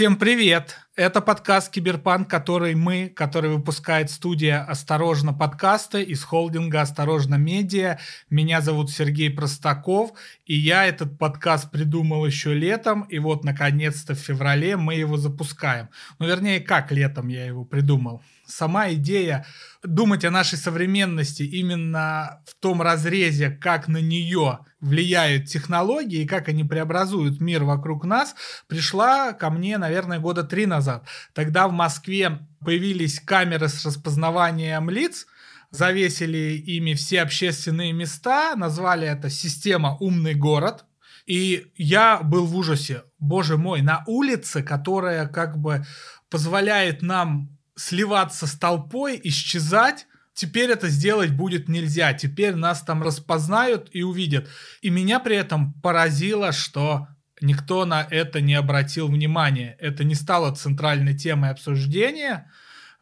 Всем 0.00 0.16
привет! 0.16 0.78
Это 0.96 1.20
подкаст 1.20 1.70
Киберпанк, 1.70 2.26
который 2.26 2.74
мы, 2.74 3.12
который 3.14 3.50
выпускает 3.50 4.10
студия 4.10 4.64
«Осторожно 4.64 5.34
подкасты» 5.34 6.02
из 6.02 6.24
холдинга 6.24 6.80
«Осторожно 6.80 7.34
медиа». 7.34 7.98
Меня 8.30 8.62
зовут 8.62 8.90
Сергей 8.90 9.28
Простаков, 9.28 10.12
и 10.46 10.54
я 10.54 10.86
этот 10.86 11.18
подкаст 11.18 11.70
придумал 11.70 12.24
еще 12.24 12.54
летом, 12.54 13.02
и 13.10 13.18
вот, 13.18 13.44
наконец-то, 13.44 14.14
в 14.14 14.18
феврале 14.18 14.78
мы 14.78 14.94
его 14.94 15.18
запускаем. 15.18 15.90
Ну, 16.18 16.26
вернее, 16.26 16.60
как 16.60 16.92
летом 16.92 17.28
я 17.28 17.44
его 17.44 17.66
придумал? 17.66 18.22
Сама 18.46 18.90
идея 18.92 19.44
думать 19.82 20.24
о 20.24 20.30
нашей 20.30 20.56
современности 20.56 21.42
именно 21.42 22.40
в 22.46 22.54
том 22.58 22.80
разрезе, 22.80 23.50
как 23.50 23.86
на 23.86 23.98
нее 23.98 24.60
влияют 24.80 25.46
технологии 25.46 26.22
и 26.22 26.26
как 26.26 26.48
они 26.48 26.64
преобразуют 26.64 27.40
мир 27.40 27.64
вокруг 27.64 28.04
нас, 28.04 28.34
пришла 28.66 29.32
ко 29.32 29.50
мне, 29.50 29.78
наверное, 29.78 30.18
года 30.18 30.42
три 30.42 30.66
назад. 30.66 31.06
Тогда 31.34 31.68
в 31.68 31.72
Москве 31.72 32.46
появились 32.64 33.20
камеры 33.20 33.68
с 33.68 33.84
распознаванием 33.84 34.88
лиц, 34.90 35.26
завесили 35.70 36.62
ими 36.66 36.94
все 36.94 37.22
общественные 37.22 37.92
места, 37.92 38.54
назвали 38.56 39.06
это 39.06 39.30
«Система 39.30 39.96
умный 40.00 40.34
город», 40.34 40.84
и 41.26 41.70
я 41.76 42.20
был 42.22 42.46
в 42.46 42.56
ужасе. 42.56 43.04
Боже 43.18 43.56
мой, 43.56 43.82
на 43.82 44.02
улице, 44.06 44.62
которая 44.62 45.28
как 45.28 45.58
бы 45.58 45.84
позволяет 46.28 47.02
нам 47.02 47.56
сливаться 47.76 48.46
с 48.46 48.54
толпой, 48.54 49.20
исчезать, 49.22 50.06
теперь 50.40 50.70
это 50.70 50.88
сделать 50.88 51.32
будет 51.32 51.68
нельзя. 51.68 52.14
Теперь 52.14 52.54
нас 52.54 52.80
там 52.80 53.02
распознают 53.02 53.90
и 53.92 54.02
увидят. 54.02 54.48
И 54.80 54.88
меня 54.88 55.20
при 55.20 55.36
этом 55.36 55.74
поразило, 55.82 56.50
что 56.52 57.08
никто 57.42 57.84
на 57.84 58.06
это 58.10 58.40
не 58.40 58.54
обратил 58.54 59.08
внимания. 59.08 59.76
Это 59.78 60.02
не 60.02 60.14
стало 60.14 60.54
центральной 60.54 61.14
темой 61.14 61.50
обсуждения 61.50 62.50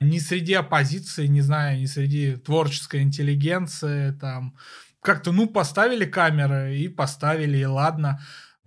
ни 0.00 0.18
среди 0.18 0.54
оппозиции, 0.54 1.26
не 1.26 1.40
знаю, 1.40 1.78
ни 1.80 1.86
среди 1.86 2.36
творческой 2.36 3.02
интеллигенции. 3.02 4.12
Там 4.12 4.56
как-то, 5.00 5.30
ну, 5.30 5.46
поставили 5.46 6.06
камеры 6.06 6.76
и 6.76 6.88
поставили, 6.88 7.58
и 7.58 7.64
ладно. 7.64 8.20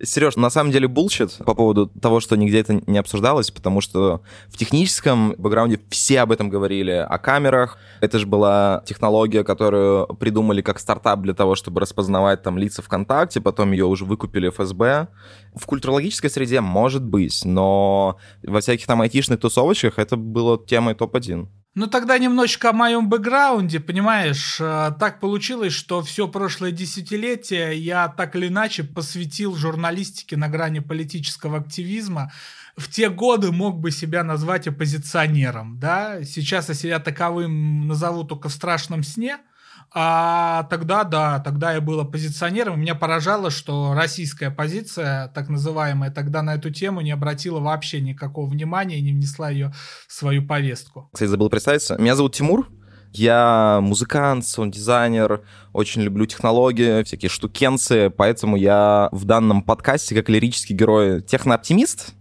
Сереж, 0.04 0.36
на 0.36 0.50
самом 0.50 0.72
деле 0.72 0.88
bullshit 0.88 1.38
по 1.46 1.54
поводу 1.54 1.88
того, 1.88 2.20
что 2.20 2.36
нигде 2.36 2.60
это 2.60 2.82
не 2.88 2.98
обсуждалось, 2.98 3.52
потому 3.52 3.82
что 3.82 4.22
в 4.50 4.58
техническом 4.58 5.36
бэкграунде 5.38 5.80
все 5.90 6.22
об 6.22 6.32
этом 6.32 6.50
говорили, 6.50 6.92
о 6.92 7.18
камерах. 7.18 7.78
Это 8.00 8.18
же 8.18 8.26
была 8.26 8.84
технология, 8.86 9.44
которую 9.44 10.08
придумали 10.16 10.62
как 10.62 10.80
стартап 10.80 11.22
для 11.22 11.34
того, 11.34 11.56
чтобы 11.56 11.82
распознавать 11.82 12.42
там 12.42 12.58
лица 12.58 12.82
ВКонтакте, 12.82 13.42
потом 13.42 13.72
ее 13.72 13.86
уже 13.86 14.06
выкупили 14.06 14.50
ФСБ. 14.50 15.08
В 15.56 15.66
культурологической 15.66 16.30
среде 16.30 16.62
может 16.62 17.04
быть, 17.04 17.42
но 17.46 18.18
во 18.44 18.62
всяких 18.62 18.88
там 18.88 19.02
айтишных 19.02 19.40
тусовочках 19.40 20.00
это 20.00 20.16
было 20.16 20.58
темой 20.66 20.96
топ-1. 20.96 21.48
Ну 21.74 21.88
тогда 21.88 22.18
немножечко 22.18 22.72
о 22.72 22.74
моем 22.74 23.08
бэкграунде, 23.08 23.80
понимаешь, 23.80 24.58
э, 24.60 24.92
так 25.00 25.22
получилось, 25.22 25.72
что 25.72 26.02
все 26.02 26.28
прошлое 26.28 26.72
десятилетие 26.72 27.78
я 27.78 28.10
так 28.10 28.36
или 28.36 28.50
иначе 28.50 28.84
посвятил 28.84 29.56
журналистике 29.56 30.36
на 30.36 30.50
грани 30.50 30.80
политического 30.80 31.60
активизма. 31.60 32.34
В 32.76 32.90
те 32.90 33.10
годы 33.10 33.54
мог 33.54 33.80
бы 33.80 33.92
себя 33.92 34.26
назвать 34.26 34.68
оппозиционером, 34.68 35.80
да, 35.80 36.26
сейчас 36.26 36.68
я 36.68 36.76
себя 36.76 37.00
таковым 37.00 37.88
назову 37.88 38.26
только 38.26 38.50
в 38.50 38.54
страшном 38.54 39.04
сне– 39.04 39.38
а 39.94 40.64
тогда, 40.70 41.04
да, 41.04 41.40
тогда 41.40 41.74
я 41.74 41.82
был 41.82 42.00
оппозиционером. 42.00 42.80
Меня 42.80 42.96
поражало, 42.96 43.50
что 43.50 43.94
российская 43.94 44.48
оппозиция, 44.48 45.28
так 45.30 45.50
называемая, 45.50 46.12
тогда 46.12 46.42
на 46.42 46.56
эту 46.56 46.70
тему 46.72 47.02
не 47.02 47.12
обратила 47.12 47.60
вообще 47.60 48.00
никакого 48.00 48.50
внимания 48.50 49.00
и 49.00 49.02
не 49.02 49.12
внесла 49.12 49.50
ее 49.50 49.74
в 50.08 50.14
свою 50.14 50.48
повестку. 50.48 51.10
Кстати, 51.12 51.30
забыл 51.30 51.50
представиться. 51.50 51.98
Меня 51.98 52.16
зовут 52.16 52.36
Тимур. 52.36 52.70
Я 53.14 53.80
музыкант, 53.82 54.46
саунд-дизайнер, 54.46 55.42
очень 55.74 56.02
люблю 56.02 56.26
технологии, 56.26 57.04
всякие 57.04 57.28
штукенцы, 57.28 58.10
поэтому 58.10 58.56
я 58.56 59.10
в 59.12 59.26
данном 59.26 59.64
подкасте 59.64 60.16
как 60.16 60.30
лирический 60.30 60.74
герой 60.74 61.22
технооптимист, 61.22 62.14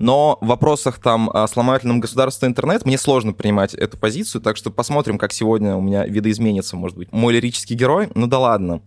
но 0.00 0.38
в 0.40 0.46
вопросах 0.46 0.98
там 0.98 1.30
о 1.30 1.46
сломательном 1.46 2.00
государстве 2.00 2.48
интернет 2.48 2.86
мне 2.86 2.98
сложно 2.98 3.32
принимать 3.34 3.74
эту 3.74 3.98
позицию, 3.98 4.40
так 4.40 4.56
что 4.56 4.70
посмотрим, 4.70 5.18
как 5.18 5.32
сегодня 5.32 5.76
у 5.76 5.80
меня 5.82 6.06
видоизменится, 6.06 6.74
может 6.74 6.96
быть, 6.96 7.12
мой 7.12 7.34
лирический 7.34 7.76
герой. 7.76 8.08
Ну 8.14 8.26
да 8.26 8.38
ладно. 8.38 8.80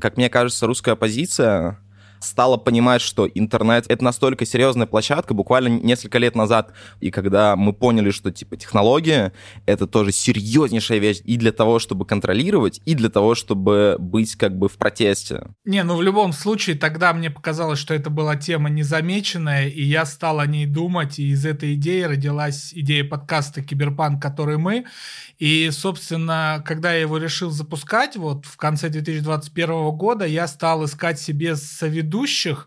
Как 0.00 0.16
мне 0.16 0.28
кажется, 0.28 0.66
русская 0.66 0.92
оппозиция 0.92 1.78
стала 2.24 2.56
понимать, 2.56 3.00
что 3.00 3.26
интернет— 3.26 3.86
это 3.88 4.02
настолько 4.02 4.46
серьезная 4.46 4.86
площадка, 4.86 5.34
буквально 5.34 5.68
несколько 5.68 6.18
лет 6.18 6.34
назад, 6.34 6.72
и 7.00 7.10
когда 7.10 7.56
мы 7.56 7.72
поняли, 7.72 8.10
что, 8.10 8.30
типа, 8.30 8.56
технология— 8.56 9.32
это 9.66 9.86
тоже 9.86 10.12
серьезнейшая 10.12 10.98
вещь 10.98 11.20
и 11.24 11.36
для 11.36 11.52
того, 11.52 11.78
чтобы 11.78 12.06
контролировать, 12.06 12.80
и 12.84 12.94
для 12.94 13.08
того, 13.08 13.34
чтобы 13.34 13.96
быть, 13.98 14.36
как 14.36 14.58
бы, 14.58 14.68
в 14.68 14.76
протесте. 14.76 15.48
Не, 15.64 15.82
ну, 15.84 15.96
в 15.96 16.02
любом 16.02 16.32
случае, 16.32 16.76
тогда 16.76 17.12
мне 17.12 17.30
показалось, 17.30 17.78
что 17.78 17.94
это 17.94 18.10
была 18.10 18.36
тема 18.36 18.70
незамеченная, 18.70 19.68
и 19.68 19.82
я 19.82 20.06
стал 20.06 20.40
о 20.40 20.46
ней 20.46 20.66
думать, 20.66 21.18
и 21.18 21.30
из 21.30 21.44
этой 21.46 21.74
идеи 21.74 22.02
родилась 22.02 22.72
идея 22.74 23.04
подкаста 23.04 23.62
«Киберпанк», 23.62 24.22
который 24.22 24.58
мы, 24.58 24.84
и, 25.38 25.70
собственно, 25.72 26.62
когда 26.64 26.92
я 26.92 27.00
его 27.00 27.18
решил 27.18 27.50
запускать, 27.50 28.16
вот 28.16 28.46
в 28.46 28.56
конце 28.56 28.88
2021 28.88 29.90
года, 29.90 30.24
я 30.24 30.46
стал 30.46 30.84
искать 30.84 31.18
себе 31.20 31.56
соведущих, 32.14 32.66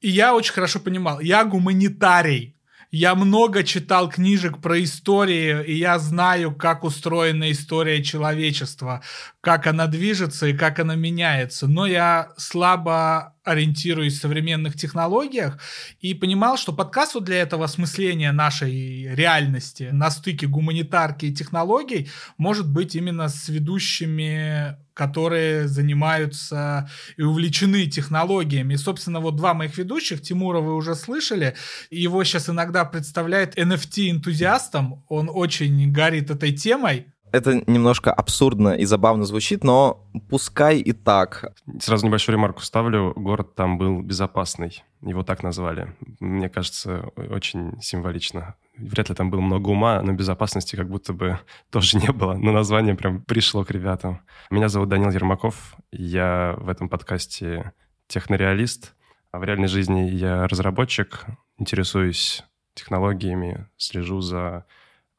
и 0.00 0.08
я 0.10 0.34
очень 0.34 0.52
хорошо 0.52 0.80
понимал, 0.80 1.20
я 1.20 1.44
гуманитарий, 1.44 2.56
я 2.90 3.14
много 3.14 3.62
читал 3.62 4.08
книжек 4.08 4.60
про 4.60 4.82
историю, 4.82 5.64
и 5.64 5.74
я 5.74 5.98
знаю, 5.98 6.52
как 6.52 6.82
устроена 6.82 7.52
история 7.52 8.02
человечества, 8.02 9.00
как 9.40 9.68
она 9.68 9.86
движется 9.86 10.48
и 10.48 10.56
как 10.56 10.80
она 10.80 10.96
меняется. 10.96 11.68
Но 11.68 11.86
я 11.86 12.32
слабо 12.36 13.36
ориентируюсь 13.44 14.18
в 14.18 14.20
современных 14.20 14.76
технологиях 14.76 15.58
и 16.00 16.14
понимал, 16.14 16.56
что 16.56 16.72
подкаст 16.72 17.14
вот 17.14 17.24
для 17.24 17.40
этого 17.42 17.64
осмысления 17.64 18.32
нашей 18.32 19.14
реальности 19.14 19.90
на 19.92 20.10
стыке 20.10 20.46
гуманитарки 20.46 21.26
и 21.26 21.34
технологий 21.34 22.10
может 22.36 22.70
быть 22.70 22.94
именно 22.94 23.28
с 23.28 23.48
ведущими 23.48 24.76
которые 24.92 25.66
занимаются 25.66 26.90
и 27.16 27.22
увлечены 27.22 27.86
технологиями. 27.86 28.74
И, 28.74 28.76
собственно, 28.76 29.20
вот 29.20 29.34
два 29.34 29.54
моих 29.54 29.78
ведущих, 29.78 30.20
Тимура 30.20 30.60
вы 30.60 30.74
уже 30.74 30.94
слышали, 30.94 31.56
его 31.90 32.22
сейчас 32.22 32.50
иногда 32.50 32.84
представляет 32.84 33.56
NFT-энтузиастом, 33.56 35.02
он 35.08 35.30
очень 35.32 35.90
горит 35.90 36.30
этой 36.30 36.52
темой, 36.52 37.06
это 37.32 37.62
немножко 37.70 38.12
абсурдно 38.12 38.70
и 38.70 38.84
забавно 38.84 39.24
звучит, 39.24 39.64
но 39.64 40.06
пускай 40.28 40.78
и 40.78 40.92
так. 40.92 41.52
Сразу 41.80 42.06
небольшую 42.06 42.36
ремарку 42.36 42.62
ставлю. 42.62 43.12
Город 43.16 43.54
там 43.54 43.78
был 43.78 44.00
безопасный. 44.00 44.82
Его 45.02 45.22
так 45.22 45.42
назвали. 45.42 45.94
Мне 46.20 46.48
кажется, 46.48 47.10
очень 47.16 47.80
символично. 47.80 48.54
Вряд 48.76 49.08
ли 49.08 49.14
там 49.14 49.30
было 49.30 49.40
много 49.40 49.68
ума, 49.68 50.02
но 50.02 50.12
безопасности 50.12 50.76
как 50.76 50.88
будто 50.88 51.12
бы 51.12 51.38
тоже 51.70 51.98
не 51.98 52.12
было. 52.12 52.34
Но 52.34 52.52
название 52.52 52.94
прям 52.94 53.22
пришло 53.22 53.64
к 53.64 53.70
ребятам. 53.70 54.20
Меня 54.50 54.68
зовут 54.68 54.88
Данил 54.88 55.10
Ермаков. 55.10 55.76
Я 55.90 56.54
в 56.58 56.68
этом 56.68 56.88
подкасте 56.88 57.72
технореалист. 58.08 58.94
А 59.32 59.38
в 59.38 59.44
реальной 59.44 59.68
жизни 59.68 60.10
я 60.10 60.48
разработчик, 60.48 61.24
интересуюсь 61.56 62.42
технологиями, 62.74 63.68
слежу 63.76 64.20
за 64.20 64.64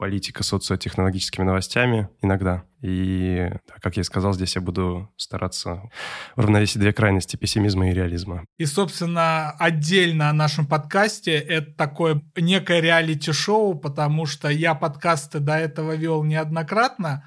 политика 0.02 0.42
социотехнологическими 0.42 1.46
новостями 1.46 2.10
иногда. 2.24 2.64
И, 2.82 3.52
как 3.84 3.98
я 3.98 4.02
и 4.02 4.04
сказал, 4.04 4.34
здесь 4.34 4.56
я 4.56 4.62
буду 4.62 5.14
стараться 5.16 5.92
уравновесить 6.36 6.80
две 6.80 6.92
крайности 6.92 7.36
пессимизма 7.36 7.92
и 7.92 7.94
реализма. 7.94 8.44
И, 8.58 8.66
собственно, 8.66 9.52
отдельно 9.52 10.32
о 10.32 10.34
нашем 10.34 10.66
подкасте 10.66 11.34
это 11.34 11.72
такое 11.76 12.24
некое 12.36 12.82
реалити-шоу, 12.82 13.76
потому 13.76 14.26
что 14.26 14.50
я 14.50 14.74
подкасты 14.74 15.40
до 15.40 15.54
этого 15.54 15.96
вел 15.96 16.24
неоднократно, 16.24 17.24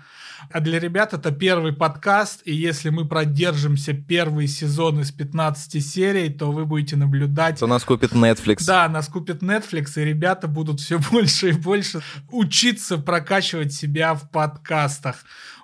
а 0.50 0.61
для 0.61 0.79
ребят 0.79 1.14
это 1.14 1.31
первый 1.31 1.73
подкаст, 1.73 2.43
и 2.44 2.55
если 2.55 2.91
мы 2.91 3.06
продержимся 3.06 3.93
первый 3.93 4.46
сезон 4.46 5.00
из 5.00 5.11
15 5.12 5.85
серий, 5.85 6.31
то 6.31 6.52
вы 6.52 6.64
будете 6.64 6.96
наблюдать... 6.96 7.61
То 7.61 7.67
нас 7.67 7.85
купит 7.85 8.12
Netflix. 8.12 8.64
Да, 8.67 8.88
нас 8.88 9.08
купит 9.08 9.43
Netflix, 9.43 9.93
и 9.96 10.05
ребята 10.05 10.49
будут 10.49 10.81
все 10.81 10.99
больше 11.11 11.50
и 11.50 11.52
больше 11.52 12.02
учиться 12.31 12.99
прокачивать 12.99 13.73
себя 13.73 14.14
в 14.14 14.31
подкастах. 14.31 15.17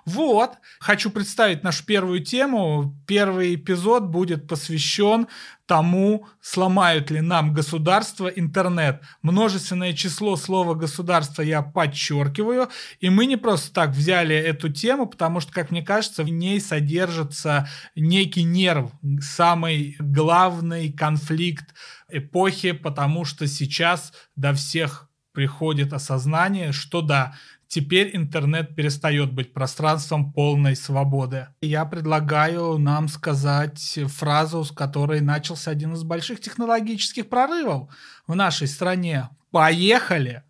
Вот, 0.05 0.53
хочу 0.79 1.11
представить 1.11 1.63
нашу 1.63 1.85
первую 1.85 2.23
тему. 2.23 2.95
Первый 3.07 3.55
эпизод 3.55 4.05
будет 4.05 4.47
посвящен 4.47 5.27
тому, 5.65 6.27
сломают 6.41 7.11
ли 7.11 7.21
нам 7.21 7.53
государство 7.53 8.27
интернет. 8.27 9.01
Множественное 9.21 9.93
число 9.93 10.35
слова 10.35 10.73
государство 10.73 11.41
я 11.41 11.61
подчеркиваю, 11.61 12.69
и 12.99 13.09
мы 13.09 13.25
не 13.25 13.37
просто 13.37 13.73
так 13.73 13.91
взяли 13.91 14.35
эту 14.35 14.69
тему, 14.69 15.05
потому 15.05 15.39
что, 15.39 15.53
как 15.53 15.71
мне 15.71 15.81
кажется, 15.81 16.23
в 16.23 16.29
ней 16.29 16.59
содержится 16.59 17.69
некий 17.95 18.43
нерв, 18.43 18.91
самый 19.21 19.95
главный 19.99 20.91
конфликт 20.91 21.73
эпохи, 22.09 22.73
потому 22.73 23.23
что 23.23 23.47
сейчас 23.47 24.11
до 24.35 24.53
всех 24.53 25.09
приходит 25.31 25.93
осознание, 25.93 26.71
что 26.71 27.01
да, 27.01 27.35
теперь 27.71 28.13
интернет 28.13 28.75
перестает 28.75 29.31
быть 29.31 29.53
пространством 29.53 30.33
полной 30.33 30.75
свободы. 30.75 31.47
Я 31.61 31.85
предлагаю 31.85 32.77
нам 32.77 33.07
сказать 33.07 33.99
фразу, 34.07 34.65
с 34.65 34.71
которой 34.71 35.21
начался 35.21 35.71
один 35.71 35.93
из 35.93 36.03
больших 36.03 36.41
технологических 36.41 37.29
прорывов 37.29 37.89
в 38.27 38.35
нашей 38.35 38.67
стране. 38.67 39.29
Поехали! 39.51 40.43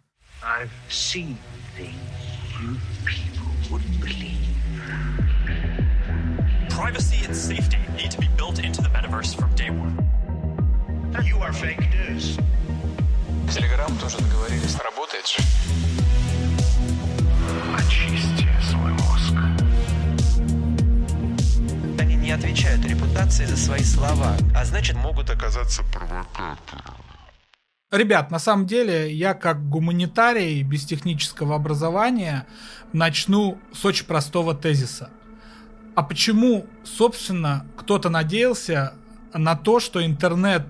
Privacy 6.81 7.23
and 7.27 7.35
safety 7.35 7.77
need 7.95 8.09
to 8.09 8.19
be 8.19 8.27
built 8.35 8.57
into 8.57 8.81
the 8.81 8.89
metaverse 8.89 9.35
from 9.35 9.53
day 9.55 9.69
one. 9.69 9.95
You 11.23 11.37
are 11.37 11.53
fake 11.53 11.79
news. 11.91 12.39
Телеграм 13.53 13.95
тоже 13.99 14.17
договорились. 14.17 14.75
Работает 14.83 15.27
же. 15.27 15.80
Очисти 17.91 18.47
свой 18.69 18.93
мозг. 18.93 19.33
Они 21.99 22.15
не 22.15 22.31
отвечают 22.31 22.85
репутации 22.85 23.43
за 23.43 23.57
свои 23.57 23.81
слова, 23.81 24.37
а 24.55 24.63
значит 24.63 24.95
могут 24.95 25.29
оказаться 25.29 25.83
провокатором. 25.91 26.95
Ребят, 27.91 28.31
на 28.31 28.39
самом 28.39 28.65
деле, 28.65 29.11
я 29.13 29.33
как 29.33 29.67
гуманитарий 29.67 30.63
без 30.63 30.85
технического 30.85 31.55
образования 31.55 32.47
начну 32.93 33.59
с 33.73 33.83
очень 33.83 34.05
простого 34.05 34.55
тезиса. 34.55 35.09
А 35.93 36.01
почему, 36.01 36.67
собственно, 36.85 37.65
кто-то 37.75 38.09
надеялся 38.09 38.93
на 39.33 39.57
то, 39.57 39.81
что 39.81 40.05
интернет 40.05 40.63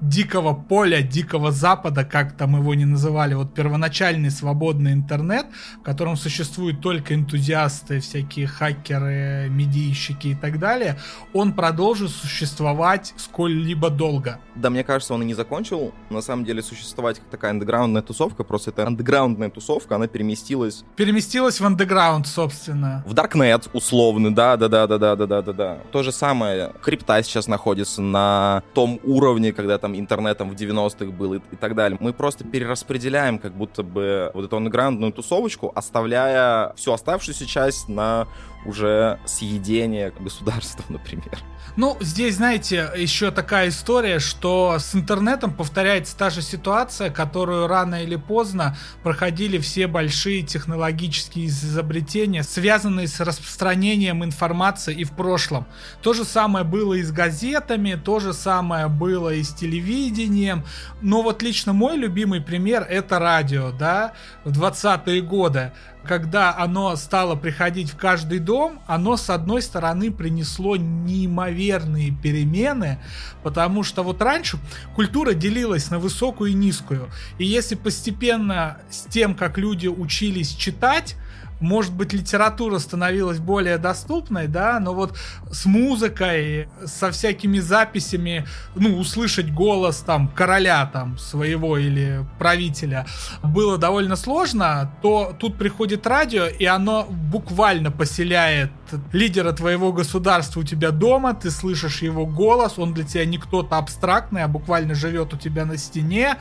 дикого 0.00 0.54
поля, 0.54 1.02
дикого 1.02 1.52
запада, 1.52 2.04
как 2.04 2.36
там 2.36 2.56
его 2.56 2.74
не 2.74 2.84
называли, 2.84 3.34
вот 3.34 3.54
первоначальный 3.54 4.30
свободный 4.30 4.92
интернет, 4.92 5.46
в 5.80 5.82
котором 5.82 6.16
существуют 6.16 6.80
только 6.80 7.14
энтузиасты, 7.14 8.00
всякие 8.00 8.46
хакеры, 8.46 9.48
медийщики 9.50 10.28
и 10.28 10.34
так 10.34 10.58
далее, 10.58 10.98
он 11.32 11.52
продолжит 11.52 12.10
существовать 12.10 13.14
сколь-либо 13.16 13.90
долго. 13.90 14.40
Да, 14.54 14.70
мне 14.70 14.84
кажется, 14.84 15.14
он 15.14 15.22
и 15.22 15.26
не 15.26 15.34
закончил, 15.34 15.92
на 16.10 16.20
самом 16.20 16.44
деле, 16.44 16.62
существовать 16.62 17.18
как 17.18 17.28
такая 17.28 17.50
андеграундная 17.52 18.02
тусовка, 18.02 18.44
просто 18.44 18.70
это 18.70 18.86
андеграундная 18.86 19.50
тусовка, 19.50 19.96
она 19.96 20.06
переместилась... 20.06 20.84
Переместилась 20.96 21.60
в 21.60 21.66
андеграунд, 21.66 22.26
собственно. 22.26 23.04
В 23.06 23.14
Даркнет, 23.14 23.68
условно, 23.72 24.34
да-да-да-да-да-да-да-да. 24.34 25.78
То 25.92 26.02
же 26.02 26.12
самое, 26.12 26.72
крипта 26.82 27.22
сейчас 27.22 27.46
находится 27.46 28.02
на 28.02 28.62
том 28.74 29.00
уровне, 29.04 29.52
когда 29.52 29.78
там 29.78 29.89
там 29.90 29.98
интернетом 29.98 30.50
в 30.50 30.54
90-х 30.54 31.06
был 31.06 31.34
и, 31.34 31.40
и 31.52 31.56
так 31.56 31.74
далее. 31.74 31.98
Мы 32.00 32.12
просто 32.12 32.44
перераспределяем 32.44 33.38
как 33.38 33.52
будто 33.52 33.82
бы 33.82 34.30
вот 34.34 34.44
эту 34.44 34.56
андеграундную 34.56 35.12
тусовочку, 35.12 35.72
оставляя 35.74 36.72
всю 36.76 36.92
оставшуюся 36.92 37.46
часть 37.46 37.88
на 37.88 38.26
уже 38.66 39.18
съедение 39.24 40.12
государства, 40.18 40.84
например. 40.92 41.38
Ну, 41.76 41.96
здесь, 42.00 42.36
знаете, 42.36 42.90
еще 42.96 43.30
такая 43.30 43.68
история, 43.68 44.18
что 44.18 44.76
с 44.78 44.94
интернетом 44.94 45.54
повторяется 45.54 46.16
та 46.16 46.28
же 46.28 46.42
ситуация, 46.42 47.10
которую 47.10 47.68
рано 47.68 48.02
или 48.02 48.16
поздно 48.16 48.76
проходили 49.02 49.58
все 49.58 49.86
большие 49.86 50.42
технологические 50.42 51.46
изобретения, 51.46 52.42
связанные 52.42 53.06
с 53.06 53.20
распространением 53.20 54.24
информации 54.24 54.94
и 54.94 55.04
в 55.04 55.12
прошлом. 55.12 55.66
То 56.02 56.12
же 56.12 56.24
самое 56.24 56.64
было 56.64 56.94
и 56.94 57.02
с 57.02 57.12
газетами, 57.12 57.94
то 57.94 58.18
же 58.18 58.32
самое 58.32 58.88
было 58.88 59.32
и 59.32 59.42
с 59.42 59.54
телевидением. 59.54 60.64
Но 61.00 61.22
вот 61.22 61.42
лично 61.42 61.72
мой 61.72 61.96
любимый 61.96 62.40
пример 62.40 62.84
это 62.88 63.18
радио, 63.18 63.70
да, 63.70 64.12
в 64.44 64.50
20-е 64.50 65.22
годы 65.22 65.72
когда 66.04 66.56
оно 66.56 66.96
стало 66.96 67.36
приходить 67.36 67.90
в 67.90 67.96
каждый 67.96 68.38
дом, 68.38 68.80
оно 68.86 69.16
с 69.16 69.30
одной 69.30 69.62
стороны 69.62 70.10
принесло 70.10 70.76
неимоверные 70.76 72.10
перемены, 72.10 72.98
потому 73.42 73.82
что 73.82 74.02
вот 74.02 74.20
раньше 74.22 74.58
культура 74.94 75.34
делилась 75.34 75.90
на 75.90 75.98
высокую 75.98 76.50
и 76.50 76.54
низкую. 76.54 77.10
И 77.38 77.44
если 77.44 77.74
постепенно 77.74 78.78
с 78.90 79.02
тем, 79.04 79.34
как 79.34 79.58
люди 79.58 79.88
учились 79.88 80.54
читать, 80.54 81.16
может 81.60 81.92
быть, 81.92 82.12
литература 82.12 82.78
становилась 82.78 83.38
более 83.38 83.78
доступной, 83.78 84.48
да, 84.48 84.80
но 84.80 84.94
вот 84.94 85.16
с 85.50 85.66
музыкой, 85.66 86.68
со 86.84 87.10
всякими 87.10 87.58
записями, 87.58 88.46
ну, 88.74 88.98
услышать 88.98 89.52
голос 89.52 89.98
там 89.98 90.28
короля 90.28 90.86
там 90.86 91.18
своего 91.18 91.76
или 91.76 92.24
правителя 92.38 93.06
было 93.42 93.78
довольно 93.78 94.16
сложно, 94.16 94.92
то 95.02 95.34
тут 95.38 95.56
приходит 95.56 96.06
радио, 96.06 96.46
и 96.46 96.64
оно 96.64 97.06
буквально 97.10 97.90
поселяет 97.90 98.72
лидера 99.12 99.52
твоего 99.52 99.92
государства 99.92 100.60
у 100.60 100.64
тебя 100.64 100.90
дома, 100.90 101.34
ты 101.34 101.50
слышишь 101.50 102.02
его 102.02 102.26
голос, 102.26 102.78
он 102.78 102.94
для 102.94 103.04
тебя 103.04 103.24
не 103.24 103.38
кто-то 103.38 103.76
абстрактный, 103.76 104.42
а 104.42 104.48
буквально 104.48 104.94
живет 104.94 105.32
у 105.34 105.36
тебя 105.36 105.64
на 105.64 105.76
стене, 105.76 106.36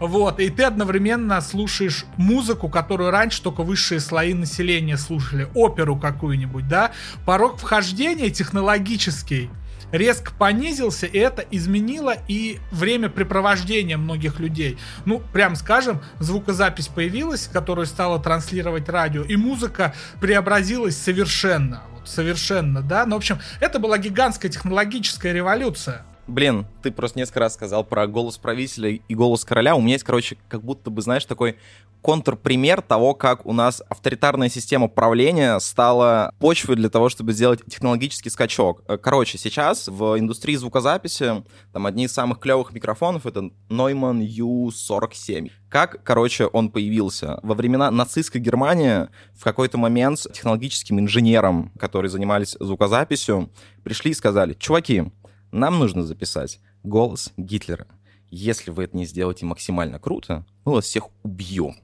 вот, 0.00 0.40
и 0.40 0.48
ты 0.50 0.64
одновременно 0.64 1.40
слушаешь 1.40 2.04
музыку, 2.16 2.68
которую 2.68 3.10
раньше 3.10 3.42
только 3.42 3.62
высшие 3.62 4.00
слои 4.00 4.34
населения 4.34 4.96
слушали, 4.96 5.48
оперу 5.54 5.96
какую-нибудь, 5.96 6.68
да, 6.68 6.92
порог 7.24 7.58
вхождения 7.58 8.30
технологический 8.30 9.50
резко 9.92 10.32
понизился, 10.32 11.06
и 11.06 11.18
это 11.18 11.44
изменило 11.50 12.14
и 12.28 12.58
время 12.70 13.08
препровождения 13.08 13.96
многих 13.96 14.38
людей. 14.38 14.78
Ну, 15.04 15.22
прям 15.32 15.56
скажем, 15.56 16.00
звукозапись 16.18 16.88
появилась, 16.88 17.48
которую 17.52 17.86
стала 17.86 18.20
транслировать 18.20 18.88
радио, 18.88 19.22
и 19.22 19.36
музыка 19.36 19.94
преобразилась 20.20 20.96
совершенно. 20.96 21.82
Вот, 21.92 22.08
совершенно, 22.08 22.82
да. 22.82 23.06
Ну, 23.06 23.14
в 23.14 23.18
общем, 23.18 23.38
это 23.60 23.78
была 23.78 23.98
гигантская 23.98 24.50
технологическая 24.50 25.32
революция. 25.32 26.04
Блин, 26.28 26.66
ты 26.82 26.92
просто 26.92 27.18
несколько 27.18 27.40
раз 27.40 27.54
сказал 27.54 27.84
про 27.84 28.06
голос 28.06 28.36
правителя 28.36 28.90
и 28.90 29.14
голос 29.14 29.46
короля. 29.46 29.74
У 29.74 29.80
меня 29.80 29.94
есть, 29.94 30.04
короче, 30.04 30.36
как 30.48 30.62
будто 30.62 30.90
бы, 30.90 31.00
знаешь, 31.00 31.24
такой 31.24 31.56
контрпример 32.02 32.82
того, 32.82 33.14
как 33.14 33.46
у 33.46 33.54
нас 33.54 33.82
авторитарная 33.88 34.50
система 34.50 34.88
правления 34.88 35.58
стала 35.58 36.34
почвой 36.38 36.76
для 36.76 36.90
того, 36.90 37.08
чтобы 37.08 37.32
сделать 37.32 37.60
технологический 37.66 38.28
скачок. 38.28 38.82
Э, 38.88 38.98
короче, 38.98 39.38
сейчас 39.38 39.88
в 39.88 40.18
индустрии 40.18 40.54
звукозаписи 40.54 41.42
там 41.72 41.86
одни 41.86 42.04
из 42.04 42.12
самых 42.12 42.40
клевых 42.40 42.74
микрофонов— 42.74 43.24
это 43.26 43.50
Neumann 43.70 44.20
U47. 44.20 45.50
Как, 45.70 46.04
короче, 46.04 46.44
он 46.46 46.70
появился? 46.70 47.40
Во 47.42 47.54
времена 47.54 47.90
нацистской 47.90 48.40
Германии 48.40 49.08
в 49.34 49.44
какой-то 49.44 49.78
момент 49.78 50.26
технологическим 50.32 51.00
инженерам, 51.00 51.72
которые 51.78 52.10
занимались 52.10 52.54
звукозаписью, 52.60 53.50
пришли 53.82 54.10
и 54.10 54.14
сказали, 54.14 54.52
чуваки, 54.52 55.10
нам 55.52 55.78
нужно 55.78 56.02
записать 56.02 56.60
голос 56.82 57.32
Гитлера. 57.36 57.86
Если 58.30 58.70
вы 58.70 58.84
это 58.84 58.96
не 58.96 59.06
сделаете 59.06 59.46
максимально 59.46 59.98
круто, 59.98 60.44
мы 60.64 60.72
вас 60.74 60.84
всех 60.84 61.08
убьем. 61.22 61.76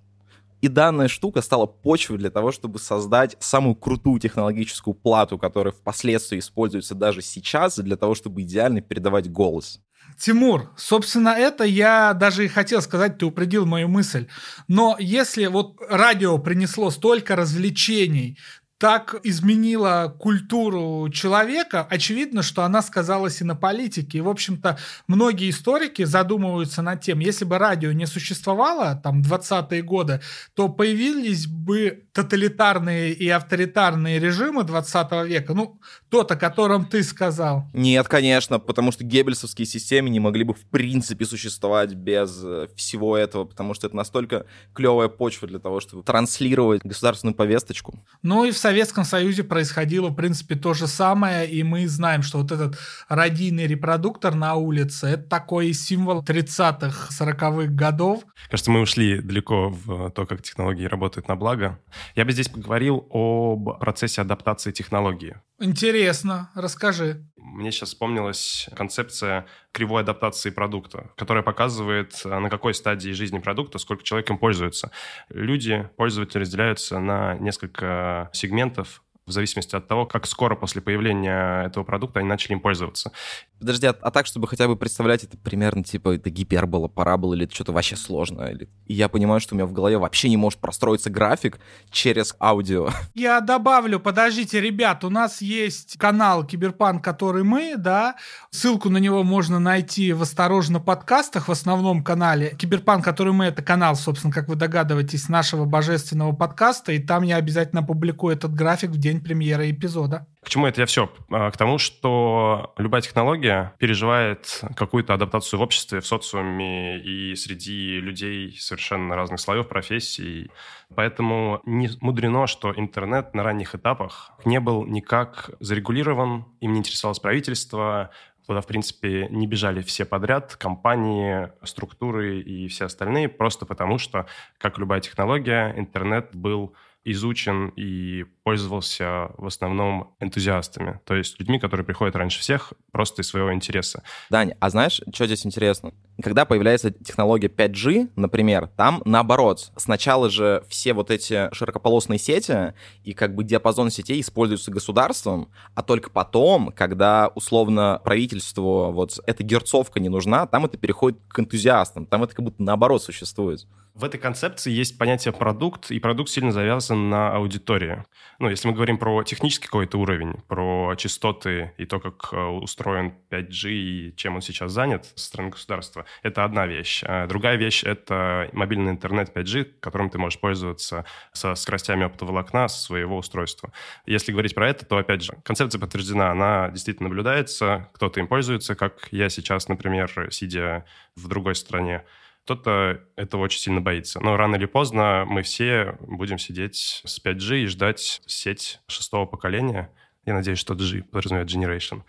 И 0.60 0.68
данная 0.68 1.08
штука 1.08 1.42
стала 1.42 1.66
почвой 1.66 2.16
для 2.16 2.30
того, 2.30 2.50
чтобы 2.50 2.78
создать 2.78 3.36
самую 3.38 3.74
крутую 3.74 4.18
технологическую 4.18 4.94
плату, 4.94 5.36
которая 5.38 5.72
впоследствии 5.72 6.38
используется 6.38 6.94
даже 6.94 7.20
сейчас, 7.20 7.78
для 7.78 7.96
того, 7.96 8.14
чтобы 8.14 8.42
идеально 8.42 8.80
передавать 8.80 9.30
голос. 9.30 9.80
Тимур, 10.18 10.72
собственно, 10.76 11.30
это 11.30 11.64
я 11.64 12.14
даже 12.14 12.44
и 12.44 12.48
хотел 12.48 12.80
сказать, 12.80 13.18
ты 13.18 13.26
упредил 13.26 13.66
мою 13.66 13.88
мысль. 13.88 14.26
Но 14.68 14.96
если 14.98 15.46
вот 15.46 15.76
радио 15.88 16.38
принесло 16.38 16.90
столько 16.90 17.36
развлечений, 17.36 18.38
так 18.84 19.16
изменила 19.22 20.14
культуру 20.18 21.08
человека, 21.08 21.86
очевидно, 21.88 22.42
что 22.42 22.64
она 22.64 22.82
сказалась 22.82 23.40
и 23.40 23.44
на 23.44 23.56
политике. 23.56 24.18
И, 24.18 24.20
в 24.20 24.28
общем-то, 24.28 24.76
многие 25.06 25.48
историки 25.48 26.04
задумываются 26.04 26.82
над 26.82 27.00
тем, 27.00 27.20
если 27.20 27.46
бы 27.46 27.56
радио 27.56 27.92
не 27.92 28.04
существовало, 28.04 29.00
там, 29.02 29.22
20-е 29.22 29.80
годы, 29.80 30.20
то 30.52 30.68
появились 30.68 31.46
бы 31.46 32.03
тоталитарные 32.14 33.12
и 33.12 33.28
авторитарные 33.28 34.20
режимы 34.20 34.62
20 34.62 35.26
века. 35.26 35.52
Ну, 35.52 35.80
тот, 36.08 36.30
о 36.30 36.36
котором 36.36 36.86
ты 36.86 37.02
сказал. 37.02 37.64
Нет, 37.72 38.06
конечно, 38.06 38.60
потому 38.60 38.92
что 38.92 39.02
геббельсовские 39.02 39.66
системы 39.66 40.10
не 40.10 40.20
могли 40.20 40.44
бы 40.44 40.54
в 40.54 40.64
принципе 40.70 41.24
существовать 41.24 41.94
без 41.94 42.40
э, 42.44 42.68
всего 42.76 43.16
этого, 43.16 43.44
потому 43.44 43.74
что 43.74 43.88
это 43.88 43.96
настолько 43.96 44.46
клевая 44.74 45.08
почва 45.08 45.48
для 45.48 45.58
того, 45.58 45.80
чтобы 45.80 46.04
транслировать 46.04 46.82
государственную 46.84 47.34
повесточку. 47.34 47.98
Ну 48.22 48.44
и 48.44 48.52
в 48.52 48.58
Советском 48.58 49.04
Союзе 49.04 49.42
происходило, 49.42 50.10
в 50.10 50.14
принципе, 50.14 50.54
то 50.54 50.72
же 50.72 50.86
самое, 50.86 51.50
и 51.50 51.64
мы 51.64 51.88
знаем, 51.88 52.22
что 52.22 52.38
вот 52.38 52.52
этот 52.52 52.78
радийный 53.08 53.66
репродуктор 53.66 54.36
на 54.36 54.54
улице, 54.54 55.08
это 55.08 55.24
такой 55.24 55.72
символ 55.72 56.22
30-х, 56.22 57.08
40-х 57.10 57.72
годов. 57.72 58.22
Кажется, 58.50 58.70
мы 58.70 58.82
ушли 58.82 59.20
далеко 59.20 59.70
в 59.70 60.10
то, 60.10 60.26
как 60.26 60.42
технологии 60.42 60.84
работают 60.84 61.26
на 61.26 61.34
благо. 61.34 61.80
Я 62.14 62.24
бы 62.24 62.32
здесь 62.32 62.48
поговорил 62.48 63.06
об 63.10 63.78
процессе 63.78 64.20
адаптации 64.20 64.72
технологии. 64.72 65.36
Интересно, 65.60 66.50
расскажи. 66.54 67.24
Мне 67.36 67.70
сейчас 67.70 67.90
вспомнилась 67.90 68.68
концепция 68.74 69.46
кривой 69.70 70.02
адаптации 70.02 70.50
продукта, 70.50 71.10
которая 71.16 71.44
показывает, 71.44 72.20
э, 72.24 72.38
на 72.38 72.50
какой 72.50 72.74
стадии 72.74 73.10
жизни 73.10 73.38
продукта, 73.38 73.78
сколько 73.78 74.02
человек 74.02 74.28
им 74.30 74.38
пользуется. 74.38 74.90
Люди, 75.28 75.88
пользователи 75.96 76.40
разделяются 76.40 76.98
на 76.98 77.34
несколько 77.34 78.30
сегментов 78.32 79.03
в 79.26 79.32
зависимости 79.32 79.74
от 79.74 79.88
того, 79.88 80.04
как 80.04 80.26
скоро 80.26 80.54
после 80.54 80.82
появления 80.82 81.64
этого 81.64 81.82
продукта 81.82 82.20
они 82.20 82.28
начали 82.28 82.52
им 82.52 82.60
пользоваться. 82.60 83.10
Подожди, 83.58 83.86
а, 83.86 83.94
а 84.02 84.10
так, 84.10 84.26
чтобы 84.26 84.46
хотя 84.46 84.68
бы 84.68 84.76
представлять 84.76 85.24
это 85.24 85.38
примерно, 85.38 85.82
типа, 85.82 86.16
это 86.16 86.28
гипербола, 86.28 86.88
парабола 86.88 87.34
или 87.34 87.44
это 87.44 87.54
что-то 87.54 87.72
вообще 87.72 87.96
сложное? 87.96 88.50
Или... 88.50 88.68
И 88.86 88.92
я 88.92 89.08
понимаю, 89.08 89.40
что 89.40 89.54
у 89.54 89.56
меня 89.56 89.64
в 89.64 89.72
голове 89.72 89.96
вообще 89.96 90.28
не 90.28 90.36
может 90.36 90.58
простроиться 90.60 91.08
график 91.08 91.58
через 91.90 92.36
аудио. 92.38 92.90
Я 93.14 93.40
добавлю, 93.40 94.00
подождите, 94.00 94.60
ребят, 94.60 95.04
у 95.04 95.10
нас 95.10 95.40
есть 95.40 95.96
канал 95.96 96.44
Киберпанк, 96.44 97.02
который 97.02 97.44
мы, 97.44 97.76
да, 97.78 98.16
ссылку 98.50 98.90
на 98.90 98.98
него 98.98 99.22
можно 99.22 99.58
найти 99.58 100.12
в 100.12 100.22
«Осторожно» 100.22 100.80
подкастах, 100.80 101.48
в 101.48 101.52
основном 101.52 102.04
канале. 102.04 102.54
Киберпанк, 102.58 103.04
который 103.04 103.32
мы, 103.32 103.46
это 103.46 103.62
канал, 103.62 103.96
собственно, 103.96 104.32
как 104.32 104.48
вы 104.48 104.56
догадываетесь, 104.56 105.28
нашего 105.28 105.64
божественного 105.64 106.32
подкаста, 106.32 106.92
и 106.92 106.98
там 106.98 107.22
я 107.22 107.36
обязательно 107.36 107.82
публикую 107.82 108.36
этот 108.36 108.52
график 108.52 108.90
в 108.90 108.98
день 108.98 109.13
премьеры 109.20 109.70
эпизода. 109.70 110.26
К 110.42 110.48
чему 110.48 110.66
это 110.66 110.82
я 110.82 110.86
все? 110.86 111.10
А, 111.30 111.50
к 111.50 111.56
тому, 111.56 111.78
что 111.78 112.74
любая 112.76 113.02
технология 113.02 113.74
переживает 113.78 114.62
какую-то 114.76 115.14
адаптацию 115.14 115.60
в 115.60 115.62
обществе, 115.62 116.00
в 116.00 116.06
социуме 116.06 116.98
и 116.98 117.34
среди 117.34 118.00
людей 118.00 118.56
совершенно 118.58 119.16
разных 119.16 119.40
слоев, 119.40 119.68
профессий. 119.68 120.50
Поэтому 120.94 121.60
не 121.64 121.90
мудрено, 122.00 122.46
что 122.46 122.72
интернет 122.76 123.34
на 123.34 123.42
ранних 123.42 123.74
этапах 123.74 124.32
не 124.44 124.60
был 124.60 124.84
никак 124.84 125.50
зарегулирован, 125.60 126.46
им 126.60 126.72
не 126.72 126.80
интересовалось 126.80 127.20
правительство, 127.20 128.10
Туда, 128.46 128.60
в 128.60 128.66
принципе, 128.66 129.28
не 129.30 129.46
бежали 129.46 129.80
все 129.80 130.04
подряд, 130.04 130.56
компании, 130.56 131.50
структуры 131.62 132.40
и 132.40 132.68
все 132.68 132.86
остальные, 132.86 133.30
просто 133.30 133.64
потому 133.64 133.96
что, 133.96 134.26
как 134.58 134.78
любая 134.78 135.00
технология, 135.00 135.72
интернет 135.76 136.28
был 136.34 136.74
изучен 137.04 137.68
и 137.76 138.24
пользовался 138.42 139.30
в 139.36 139.46
основном 139.46 140.14
энтузиастами, 140.20 141.00
то 141.04 141.14
есть 141.14 141.38
людьми, 141.38 141.58
которые 141.58 141.84
приходят 141.84 142.16
раньше 142.16 142.40
всех 142.40 142.72
просто 142.92 143.22
из 143.22 143.28
своего 143.28 143.52
интереса. 143.52 144.02
Дань, 144.30 144.54
а 144.58 144.70
знаешь, 144.70 145.00
что 145.12 145.26
здесь 145.26 145.44
интересно? 145.46 145.92
Когда 146.22 146.44
появляется 146.44 146.90
технология 146.90 147.48
5G, 147.48 148.10
например, 148.16 148.68
там 148.76 149.02
наоборот. 149.04 149.72
Сначала 149.76 150.30
же 150.30 150.64
все 150.68 150.94
вот 150.94 151.10
эти 151.10 151.52
широкополосные 151.52 152.18
сети 152.18 152.74
и 153.02 153.12
как 153.12 153.34
бы 153.34 153.44
диапазон 153.44 153.90
сетей 153.90 154.20
используются 154.20 154.70
государством, 154.70 155.50
а 155.74 155.82
только 155.82 156.10
потом, 156.10 156.72
когда 156.72 157.30
условно 157.34 158.00
правительству 158.04 158.92
вот 158.92 159.18
эта 159.26 159.42
герцовка 159.42 160.00
не 160.00 160.08
нужна, 160.08 160.46
там 160.46 160.64
это 160.64 160.78
переходит 160.78 161.18
к 161.28 161.40
энтузиастам, 161.40 162.06
там 162.06 162.22
это 162.22 162.34
как 162.34 162.44
будто 162.44 162.62
наоборот 162.62 163.02
существует. 163.02 163.66
В 163.94 164.02
этой 164.02 164.18
концепции 164.18 164.72
есть 164.72 164.98
понятие 164.98 165.32
продукт, 165.32 165.92
и 165.92 166.00
продукт 166.00 166.28
сильно 166.28 166.50
завязан 166.50 167.10
на 167.10 167.32
аудитории. 167.32 168.02
Ну, 168.40 168.48
если 168.48 168.66
мы 168.66 168.74
говорим 168.74 168.98
про 168.98 169.22
технический 169.22 169.66
какой-то 169.66 169.98
уровень, 169.98 170.32
про 170.48 170.96
частоты 170.96 171.72
и 171.78 171.86
то, 171.86 172.00
как 172.00 172.30
э, 172.32 172.36
устроен 172.36 173.14
5G 173.30 173.70
и 173.70 174.16
чем 174.16 174.34
он 174.34 174.42
сейчас 174.42 174.72
занят 174.72 175.12
со 175.14 175.26
стороны 175.26 175.50
государства, 175.50 176.06
это 176.24 176.42
одна 176.42 176.66
вещь. 176.66 177.04
А 177.06 177.28
другая 177.28 177.54
вещь— 177.54 177.84
это 177.84 178.50
мобильный 178.52 178.90
интернет 178.90 179.30
5G, 179.32 179.74
которым 179.78 180.10
ты 180.10 180.18
можешь 180.18 180.40
пользоваться 180.40 181.04
со 181.32 181.54
скоростями 181.54 182.04
оптоволокна 182.04 182.66
своего 182.66 183.16
устройства. 183.18 183.70
Если 184.06 184.32
говорить 184.32 184.56
про 184.56 184.70
это, 184.70 184.84
то, 184.84 184.96
опять 184.96 185.22
же, 185.22 185.34
концепция 185.44 185.78
подтверждена, 185.78 186.32
она 186.32 186.68
действительно 186.70 187.10
наблюдается, 187.10 187.90
кто-то 187.92 188.18
им 188.18 188.26
пользуется, 188.26 188.74
как 188.74 189.06
я 189.12 189.28
сейчас, 189.28 189.68
например, 189.68 190.10
сидя 190.32 190.84
в 191.14 191.28
другой 191.28 191.54
стране, 191.54 192.02
кто-то 192.44 193.00
этого 193.16 193.42
очень 193.42 193.58
сильно 193.58 193.80
боится. 193.80 194.20
Но 194.20 194.36
рано 194.36 194.56
или 194.56 194.66
поздно 194.66 195.24
мы 195.26 195.42
все 195.42 195.96
будем 196.00 196.38
сидеть 196.38 197.02
с 197.04 197.24
5G 197.24 197.62
и 197.62 197.66
ждать 197.66 198.20
сеть 198.26 198.80
шестого 198.86 199.24
поколения. 199.24 199.90
Я 200.26 200.34
надеюсь, 200.34 200.58
что 200.58 200.74
G 200.74 201.02
подразумевает 201.02 201.50
Generation. 201.50 202.02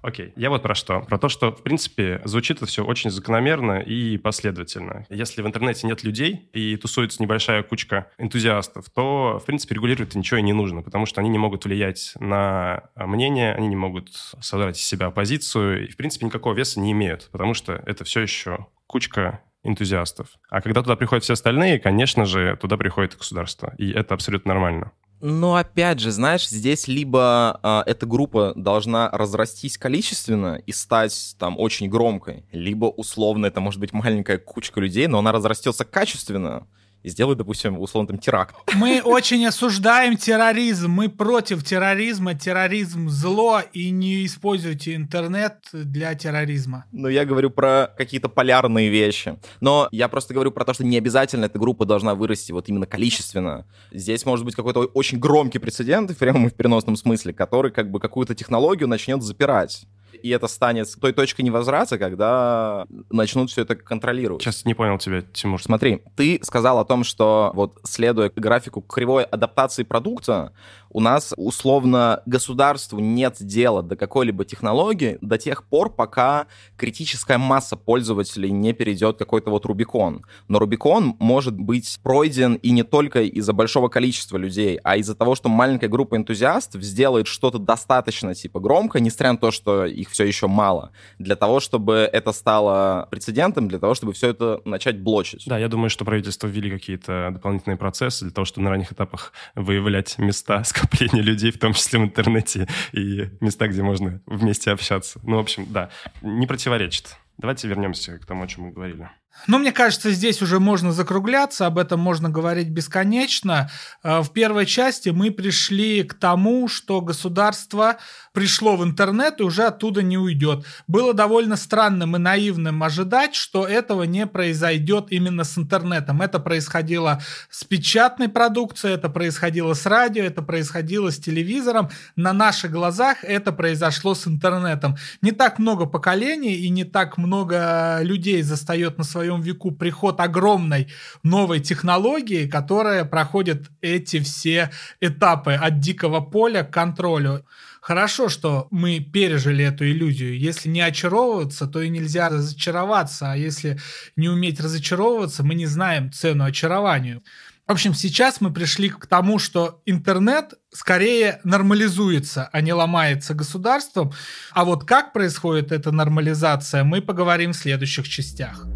Окей, 0.00 0.32
я 0.34 0.50
вот 0.50 0.62
про 0.62 0.74
что. 0.74 1.00
Про 1.00 1.16
то, 1.16 1.28
что, 1.28 1.52
в 1.52 1.62
принципе, 1.62 2.20
звучит 2.24 2.56
это 2.56 2.66
все 2.66 2.84
очень 2.84 3.10
закономерно 3.10 3.80
и 3.80 4.16
последовательно. 4.18 5.06
Если 5.10 5.42
в 5.42 5.46
интернете 5.46 5.86
нет 5.86 6.02
людей 6.02 6.48
и 6.52 6.76
тусуется 6.76 7.22
небольшая 7.22 7.62
кучка 7.62 8.10
энтузиастов, 8.18 8.90
то, 8.90 9.38
в 9.40 9.44
принципе, 9.44 9.76
регулировать 9.76 10.14
ничего 10.16 10.38
и 10.38 10.42
не 10.42 10.54
нужно, 10.54 10.82
потому 10.82 11.06
что 11.06 11.20
они 11.20 11.30
не 11.30 11.38
могут 11.38 11.66
влиять 11.66 12.14
на 12.18 12.90
мнение, 12.96 13.54
они 13.54 13.68
не 13.68 13.76
могут 13.76 14.10
создать 14.40 14.76
из 14.76 14.84
себя 14.84 15.06
оппозицию 15.06 15.86
и, 15.86 15.90
в 15.90 15.96
принципе, 15.96 16.26
никакого 16.26 16.54
веса 16.54 16.80
не 16.80 16.90
имеют, 16.90 17.28
потому 17.30 17.54
что 17.54 17.74
это 17.86 18.02
все 18.02 18.22
еще 18.22 18.66
кучка 18.86 19.40
энтузиастов. 19.64 20.28
А 20.50 20.60
когда 20.60 20.82
туда 20.82 20.96
приходят 20.96 21.24
все 21.24 21.34
остальные, 21.34 21.78
конечно 21.78 22.24
же, 22.24 22.56
туда 22.60 22.76
приходит 22.76 23.16
государство. 23.16 23.74
И 23.78 23.90
это 23.90 24.14
абсолютно 24.14 24.54
нормально. 24.54 24.92
Но 25.24 25.54
опять 25.54 26.00
же, 26.00 26.10
знаешь, 26.10 26.48
здесь 26.48 26.88
либо 26.88 27.60
э, 27.62 27.82
эта 27.90 28.06
группа 28.06 28.54
должна 28.56 29.08
разрастись 29.08 29.78
количественно 29.78 30.60
и 30.66 30.72
стать 30.72 31.36
там 31.38 31.60
очень 31.60 31.88
громкой, 31.88 32.44
либо 32.50 32.86
условно 32.86 33.46
это 33.46 33.60
может 33.60 33.78
быть 33.78 33.92
маленькая 33.92 34.38
кучка 34.38 34.80
людей, 34.80 35.06
но 35.06 35.20
она 35.20 35.30
разрастется 35.30 35.84
качественно 35.84 36.66
и 37.02 37.08
сделают, 37.08 37.38
допустим, 37.38 37.78
условно 37.78 38.08
там 38.08 38.18
теракт. 38.18 38.54
Мы 38.74 39.02
очень 39.02 39.44
осуждаем 39.46 40.16
терроризм, 40.16 40.90
мы 40.90 41.08
против 41.08 41.64
терроризма, 41.64 42.34
терроризм 42.34 43.08
зло, 43.08 43.60
и 43.72 43.90
не 43.90 44.24
используйте 44.26 44.94
интернет 44.94 45.56
для 45.72 46.14
терроризма. 46.14 46.84
Но 46.92 47.08
я 47.08 47.24
говорю 47.24 47.50
про 47.50 47.92
какие-то 47.96 48.28
полярные 48.28 48.88
вещи. 48.88 49.38
Но 49.60 49.88
я 49.90 50.08
просто 50.08 50.34
говорю 50.34 50.52
про 50.52 50.64
то, 50.64 50.74
что 50.74 50.84
не 50.84 50.96
обязательно 50.96 51.46
эта 51.46 51.58
группа 51.58 51.84
должна 51.84 52.14
вырасти 52.14 52.52
вот 52.52 52.68
именно 52.68 52.86
количественно. 52.86 53.66
Здесь 53.90 54.24
может 54.24 54.44
быть 54.44 54.54
какой-то 54.54 54.80
очень 54.80 55.18
громкий 55.18 55.58
прецедент, 55.58 56.10
и 56.10 56.14
в 56.14 56.18
переносном 56.18 56.96
смысле, 56.96 57.32
который 57.32 57.70
как 57.70 57.90
бы 57.90 58.00
какую-то 58.00 58.34
технологию 58.34 58.88
начнет 58.88 59.22
запирать 59.22 59.86
и 60.22 60.30
это 60.30 60.46
станет 60.48 60.88
той 61.00 61.12
точкой 61.12 61.42
невозврата, 61.42 61.98
когда 61.98 62.86
начнут 63.10 63.50
все 63.50 63.62
это 63.62 63.74
контролировать. 63.76 64.42
Сейчас 64.42 64.64
не 64.64 64.74
понял 64.74 64.98
тебя, 64.98 65.22
Тимур. 65.22 65.62
Смотри, 65.62 66.02
ты 66.16 66.40
сказал 66.42 66.78
о 66.78 66.84
том, 66.84 67.04
что 67.04 67.50
вот 67.54 67.78
следуя 67.84 68.30
графику 68.34 68.80
кривой 68.80 69.24
адаптации 69.24 69.82
продукта, 69.82 70.52
у 70.92 71.00
нас 71.00 71.32
условно 71.36 72.22
государству 72.26 72.98
нет 72.98 73.36
дела 73.40 73.82
до 73.82 73.96
какой-либо 73.96 74.44
технологии 74.44 75.18
до 75.20 75.38
тех 75.38 75.64
пор, 75.64 75.90
пока 75.90 76.46
критическая 76.76 77.38
масса 77.38 77.76
пользователей 77.76 78.50
не 78.50 78.72
перейдет 78.72 79.18
какой-то 79.18 79.50
вот 79.50 79.64
Рубикон. 79.64 80.24
Но 80.48 80.58
Рубикон 80.58 81.16
может 81.18 81.58
быть 81.58 81.98
пройден 82.02 82.54
и 82.54 82.70
не 82.70 82.82
только 82.82 83.22
из-за 83.22 83.52
большого 83.52 83.88
количества 83.88 84.36
людей, 84.36 84.78
а 84.84 84.96
из-за 84.96 85.14
того, 85.14 85.34
что 85.34 85.48
маленькая 85.48 85.88
группа 85.88 86.16
энтузиастов 86.16 86.82
сделает 86.82 87.26
что-то 87.26 87.58
достаточно 87.58 88.34
типа 88.34 88.60
громко, 88.60 89.00
несмотря 89.00 89.32
на 89.32 89.38
то, 89.38 89.50
что 89.50 89.86
их 89.86 90.10
все 90.10 90.24
еще 90.24 90.46
мало, 90.46 90.92
для 91.18 91.36
того, 91.36 91.60
чтобы 91.60 92.08
это 92.12 92.32
стало 92.32 93.08
прецедентом, 93.10 93.68
для 93.68 93.78
того, 93.78 93.94
чтобы 93.94 94.12
все 94.12 94.28
это 94.28 94.60
начать 94.64 95.00
блочить. 95.00 95.44
Да, 95.46 95.58
я 95.58 95.68
думаю, 95.68 95.88
что 95.88 96.04
правительство 96.04 96.46
ввели 96.46 96.70
какие-то 96.70 97.30
дополнительные 97.32 97.76
процессы 97.76 98.24
для 98.24 98.34
того, 98.34 98.44
чтобы 98.44 98.64
на 98.64 98.70
ранних 98.70 98.92
этапах 98.92 99.32
выявлять 99.54 100.18
места, 100.18 100.62
с 100.64 100.81
скопление 100.82 101.22
людей, 101.22 101.50
в 101.50 101.58
том 101.58 101.72
числе 101.72 101.98
в 101.98 102.04
интернете, 102.04 102.68
и 102.92 103.30
места, 103.40 103.68
где 103.68 103.82
можно 103.82 104.20
вместе 104.26 104.70
общаться. 104.70 105.20
Ну, 105.22 105.36
в 105.36 105.40
общем, 105.40 105.66
да, 105.70 105.90
не 106.22 106.46
противоречит. 106.46 107.16
Давайте 107.38 107.68
вернемся 107.68 108.18
к 108.18 108.26
тому, 108.26 108.44
о 108.44 108.46
чем 108.46 108.64
мы 108.64 108.72
говорили. 108.72 109.10
Ну, 109.48 109.58
мне 109.58 109.72
кажется, 109.72 110.12
здесь 110.12 110.40
уже 110.40 110.60
можно 110.60 110.92
закругляться, 110.92 111.66
об 111.66 111.78
этом 111.78 111.98
можно 111.98 112.28
говорить 112.28 112.68
бесконечно. 112.68 113.70
Э, 114.04 114.20
в 114.20 114.30
первой 114.32 114.66
части 114.66 115.08
мы 115.08 115.30
пришли 115.30 116.04
к 116.04 116.14
тому, 116.14 116.68
что 116.68 117.00
государство 117.00 117.96
пришло 118.32 118.76
в 118.76 118.84
интернет 118.84 119.40
и 119.40 119.42
уже 119.42 119.64
оттуда 119.64 120.02
не 120.02 120.16
уйдет. 120.16 120.64
Было 120.86 121.12
довольно 121.12 121.56
странным 121.56 122.14
и 122.14 122.20
наивным 122.20 122.82
ожидать, 122.82 123.34
что 123.34 123.66
этого 123.66 124.04
не 124.04 124.26
произойдет 124.26 125.06
именно 125.10 125.44
с 125.44 125.58
интернетом. 125.58 126.22
Это 126.22 126.38
происходило 126.38 127.20
с 127.50 127.64
печатной 127.64 128.28
продукцией, 128.28 128.94
это 128.94 129.08
происходило 129.08 129.74
с 129.74 129.86
радио, 129.86 130.24
это 130.24 130.42
происходило 130.42 131.10
с 131.10 131.18
телевизором. 131.18 131.90
На 132.14 132.32
наших 132.32 132.70
глазах 132.70 133.24
это 133.24 133.52
произошло 133.52 134.14
с 134.14 134.26
интернетом. 134.28 134.96
Не 135.20 135.32
так 135.32 135.58
много 135.58 135.86
поколений 135.86 136.54
и 136.54 136.68
не 136.68 136.84
так 136.84 137.18
много 137.18 137.98
людей 138.02 138.42
застает 138.42 138.98
на 138.98 139.04
своей 139.04 139.21
своем 139.22 139.40
веку 139.40 139.70
приход 139.70 140.18
огромной 140.18 140.88
новой 141.22 141.60
технологии, 141.60 142.48
которая 142.48 143.04
проходит 143.04 143.70
эти 143.80 144.18
все 144.18 144.70
этапы 145.00 145.52
от 145.52 145.78
дикого 145.78 146.20
поля 146.20 146.64
к 146.64 146.72
контролю. 146.72 147.46
Хорошо, 147.80 148.28
что 148.28 148.66
мы 148.72 148.98
пережили 148.98 149.64
эту 149.64 149.84
иллюзию. 149.84 150.36
Если 150.36 150.68
не 150.68 150.80
очаровываться, 150.80 151.68
то 151.68 151.80
и 151.80 151.88
нельзя 151.88 152.30
разочароваться. 152.30 153.30
А 153.30 153.36
если 153.36 153.78
не 154.16 154.28
уметь 154.28 154.60
разочаровываться, 154.60 155.44
мы 155.44 155.54
не 155.54 155.66
знаем 155.66 156.10
цену 156.10 156.44
очарованию. 156.44 157.22
В 157.68 157.72
общем, 157.72 157.94
сейчас 157.94 158.40
мы 158.40 158.52
пришли 158.52 158.88
к 158.88 159.06
тому, 159.06 159.38
что 159.38 159.82
интернет 159.86 160.54
скорее 160.72 161.40
нормализуется, 161.44 162.48
а 162.52 162.60
не 162.60 162.72
ломается 162.72 163.34
государством. 163.34 164.12
А 164.52 164.64
вот 164.64 164.84
как 164.84 165.12
происходит 165.12 165.70
эта 165.70 165.92
нормализация, 165.92 166.82
мы 166.82 167.00
поговорим 167.00 167.52
в 167.52 167.56
следующих 167.56 168.08
частях. 168.08 168.66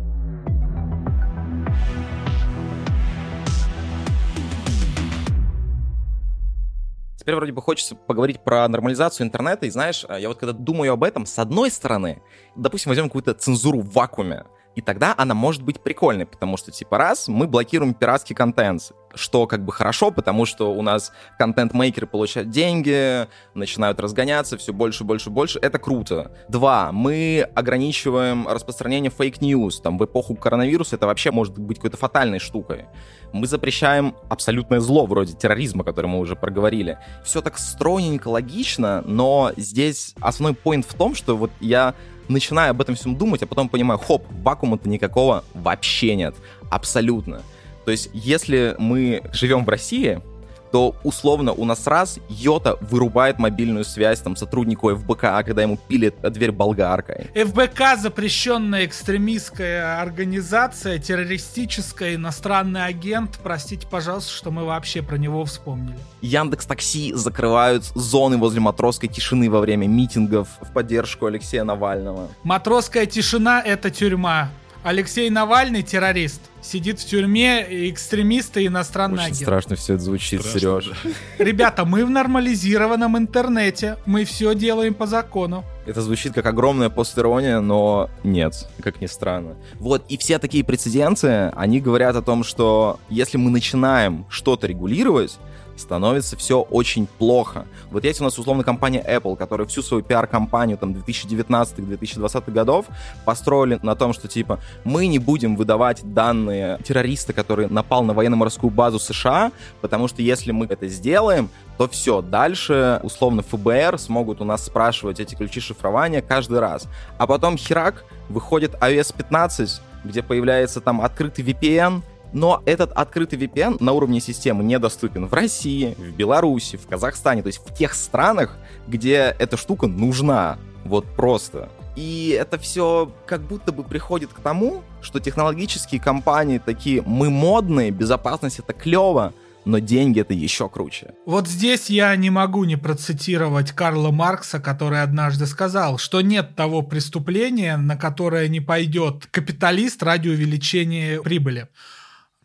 Теперь 7.27 7.35
вроде 7.39 7.51
бы 7.51 7.61
хочется 7.61 7.97
поговорить 7.97 8.39
про 8.39 8.69
нормализацию 8.69 9.27
интернета, 9.27 9.67
и 9.67 9.71
знаешь, 9.71 10.07
я 10.09 10.29
вот 10.29 10.39
когда 10.39 10.53
думаю 10.53 10.93
об 10.93 11.03
этом, 11.03 11.27
с 11.27 11.37
одной 11.41 11.73
стороны, 11.73 12.23
допустим, 12.55 12.91
возьмем 12.91 13.07
какую-то 13.09 13.35
цензуру 13.35 13.81
в 13.81 13.93
вакууме, 13.95 14.45
и 14.77 14.83
тогда 14.83 15.15
она 15.17 15.35
может 15.35 15.63
быть 15.63 15.81
прикольной, 15.81 16.27
потому 16.27 16.59
что, 16.59 16.71
типа, 16.71 16.99
раз, 16.99 17.29
мы 17.29 17.49
блокируем 17.49 17.95
пиратский 17.95 18.37
контент, 18.37 18.93
что 19.15 19.47
как 19.47 19.65
бы 19.65 19.73
хорошо, 19.73 20.11
потому 20.11 20.45
что 20.45 20.73
у 20.75 20.83
нас 20.83 21.13
контент-мейкеры 21.39 22.07
получают 22.07 22.51
деньги, 22.51 23.27
начинают 23.55 23.99
разгоняться 23.99 24.59
все 24.59 24.75
больше, 24.75 25.03
больше, 25.05 25.31
больше. 25.31 25.59
Это 25.61 25.79
круто. 25.79 26.31
Два, 26.51 26.93
мы 26.93 27.49
ограничиваем 27.55 28.47
распространение 28.47 29.11
fake 29.11 29.42
news. 29.42 29.81
Там 29.81 29.97
в 29.97 30.05
эпоху 30.05 30.37
коронавируса 30.37 30.97
это 30.97 31.07
вообще 31.07 31.31
может 31.31 31.59
быть 31.59 31.79
какой-то 31.79 31.97
фатальной 31.97 32.39
штукой. 32.39 32.85
Мы 33.33 33.47
запрещаем 33.47 34.15
абсолютное 34.29 34.81
зло, 34.81 35.07
вроде 35.07 35.33
терроризма, 35.33 35.85
который 35.85 36.07
мы 36.07 36.19
уже 36.19 36.37
проговорили. 36.37 36.99
Все 37.25 37.41
так 37.41 37.57
стройненько, 37.57 38.29
логично, 38.29 39.03
но 39.07 39.53
здесь 39.57 40.15
основной 40.21 40.55
поинт 40.55 40.85
в 40.85 40.93
том, 40.95 41.15
что 41.15 41.35
вот 41.35 41.51
я 41.61 41.95
начинаю 42.29 42.71
об 42.71 42.81
этом 42.81 42.95
всем 42.95 43.17
думать, 43.17 43.43
а 43.43 43.47
потом 43.47 43.69
понимаю, 43.69 43.99
хоп, 43.99 44.25
вакуума-то 44.43 44.89
никакого 44.89 45.45
вообще 45.55 46.15
нет. 46.17 46.35
Абсолютно. 46.71 47.43
То 47.85 47.91
есть, 47.91 48.11
если 48.13 48.75
мы 48.79 49.23
живем 49.33 49.65
в 49.65 49.69
России, 49.69 50.21
то 50.71 50.97
условно 51.03 51.53
у 51.53 51.65
нас 51.65 51.87
раз 51.87 52.19
Йота 52.29 52.77
вырубает 52.81 53.39
мобильную 53.39 53.85
связь 53.85 54.21
там 54.21 54.37
сотруднику 54.37 54.95
ФБК, 54.95 55.25
а 55.25 55.43
когда 55.43 55.63
ему 55.63 55.77
пилит 55.77 56.15
дверь 56.23 56.53
болгаркой. 56.53 57.31
ФБК 57.35 57.99
запрещенная 57.99 58.85
экстремистская 58.85 60.01
организация, 60.01 60.99
террористическая, 60.99 62.15
иностранный 62.15 62.85
агент. 62.85 63.39
Простите, 63.43 63.87
пожалуйста, 63.87 64.33
что 64.33 64.51
мы 64.51 64.65
вообще 64.65 65.03
про 65.03 65.17
него 65.17 65.45
вспомнили. 65.45 65.99
Яндекс 66.21 66.67
Такси 66.67 67.13
закрывают 67.15 67.85
зоны 67.95 68.37
возле 68.37 68.61
матросской 68.61 69.09
тишины 69.09 69.51
во 69.51 69.61
время 69.61 69.87
митингов 69.87 70.49
в 70.61 70.73
поддержку 70.73 71.27
Алексея 71.27 71.65
Навального. 71.65 72.29
Матросская 72.43 73.07
тишина— 73.07 73.63
это 73.65 73.91
тюрьма. 73.91 74.51
Алексей 74.87 75.29
Навальный 75.31 75.83
террорист. 75.83 76.41
Сидит 76.63 77.01
в 77.01 77.05
тюрьме, 77.05 77.91
экстремисты 77.91 78.63
и 78.63 78.67
иностранный 78.69 79.17
Очень 79.17 79.25
агент. 79.27 79.41
страшно 79.41 79.75
все 79.75 79.95
это 79.95 80.05
звучит, 80.05 80.43
Страшно, 80.43 80.61
Сереж. 80.61 80.93
Ребята, 81.39 81.85
мы 81.85 82.05
в 82.05 82.11
нормализированном 82.11 83.19
интернете. 83.19 83.97
Мы 84.07 84.25
все 84.25 84.55
делаем 84.55 84.95
по 84.95 85.09
закону. 85.09 85.65
Это 85.87 86.03
звучит 86.03 86.35
как 86.35 86.47
огромная 86.47 86.89
постерония, 86.89 87.59
но 87.59 88.11
нет, 88.23 88.69
как 88.81 89.01
ни 89.01 89.07
странно. 89.07 89.57
Вот, 89.81 90.05
и 90.09 90.17
все 90.19 90.39
такие 90.39 90.63
прецеденты, 90.63 91.49
они 91.57 91.81
говорят 91.81 92.15
о 92.15 92.23
том, 92.23 92.45
что 92.45 93.01
если 93.09 93.39
мы 93.39 93.51
начинаем 93.51 94.25
что-то 94.29 94.69
регулировать, 94.69 95.37
становится 95.77 96.37
все 96.37 96.61
очень 96.61 97.07
плохо. 97.07 97.67
Вот 97.91 98.05
есть 98.05 98.21
у 98.21 98.25
нас 98.25 98.39
условно 98.39 98.65
компания 98.65 99.05
Apple, 99.07 99.37
которая 99.37 99.67
всю 99.67 99.83
свою 99.83 100.03
пиар-компанию 100.03 100.79
там 100.79 100.93
2019-2020 100.93 102.51
годов 102.51 102.87
построили 103.25 103.79
на 103.83 103.95
том, 103.95 104.13
что 104.13 104.29
типа 104.29 104.61
мы 104.85 105.07
не 105.07 105.19
будем 105.19 105.57
выдавать 105.57 106.01
данные 106.15 106.79
террориста, 106.85 107.33
который 107.33 107.69
напал 107.69 108.03
на 108.05 108.13
военно-морскую 108.13 108.71
базу 108.71 108.99
США, 108.99 109.53
потому 109.81 110.09
что 110.09 110.23
если 110.23 110.53
мы 110.53 110.67
это 110.67 110.89
сделаем, 110.89 111.49
то 111.79 111.89
все, 111.89 112.23
дальше 112.23 113.01
условно 113.03 113.43
ФБР 113.43 113.99
смогут 113.99 114.41
у 114.41 114.45
нас 114.45 114.65
спрашивать 114.65 115.21
эти 115.21 115.35
ключи 115.35 115.61
шифрования 115.61 116.23
каждый 116.23 116.61
раз. 116.61 116.89
А 117.19 117.27
потом 117.27 117.57
херак, 117.57 118.05
выходит 118.29 118.75
iOS 118.75 119.15
15, 119.17 119.81
где 120.05 120.23
появляется 120.23 120.81
там 120.81 121.01
открытый 121.01 121.45
VPN, 121.45 122.03
но 122.33 122.63
этот 122.67 122.93
открытый 122.93 123.39
VPN 123.39 123.77
на 123.81 123.93
уровне 123.93 124.21
системы 124.21 124.65
недоступен 124.65 125.27
в 125.27 125.33
России, 125.33 125.95
в 125.99 126.17
Беларуси, 126.17 126.77
в 126.77 126.87
Казахстане, 126.87 127.43
то 127.43 127.49
есть 127.49 127.61
в 127.65 127.75
тех 127.75 127.95
странах, 127.95 128.59
где 128.87 129.35
эта 129.39 129.57
штука 129.57 129.87
нужна. 129.87 130.59
Вот 130.85 131.05
просто. 131.17 131.69
И 131.97 132.37
это 132.39 132.59
все 132.59 133.11
как 133.27 133.41
будто 133.41 133.73
бы 133.73 133.83
приходит 133.83 134.33
к 134.33 134.41
тому, 134.41 134.83
что 135.01 135.19
технологические 135.19 136.01
компании 136.01 136.59
такие, 136.59 137.03
мы 137.03 137.31
модные, 137.31 137.91
безопасность 137.91 138.59
это 138.59 138.75
клево, 138.75 139.33
но 139.65 139.79
деньги 139.79 140.21
это 140.21 140.33
еще 140.33 140.69
круче. 140.69 141.15
Вот 141.27 141.49
здесь 141.49 141.91
я 141.91 142.15
не 142.15 142.31
могу 142.31 142.65
не 142.65 142.77
процитировать 142.77 143.73
Карла 143.73 144.13
Маркса, 144.13 144.61
который 144.61 145.03
однажды 145.03 145.47
сказал, 145.47 145.99
что 145.99 146.21
нет 146.21 146.55
того 146.55 146.83
преступления, 146.83 147.77
на 147.77 147.97
которое 147.97 148.47
не 148.49 148.61
пойдет 148.61 149.27
капиталист 149.27 150.03
ради 150.03 150.29
увеличения 150.29 151.21
прибыли. 151.21 151.69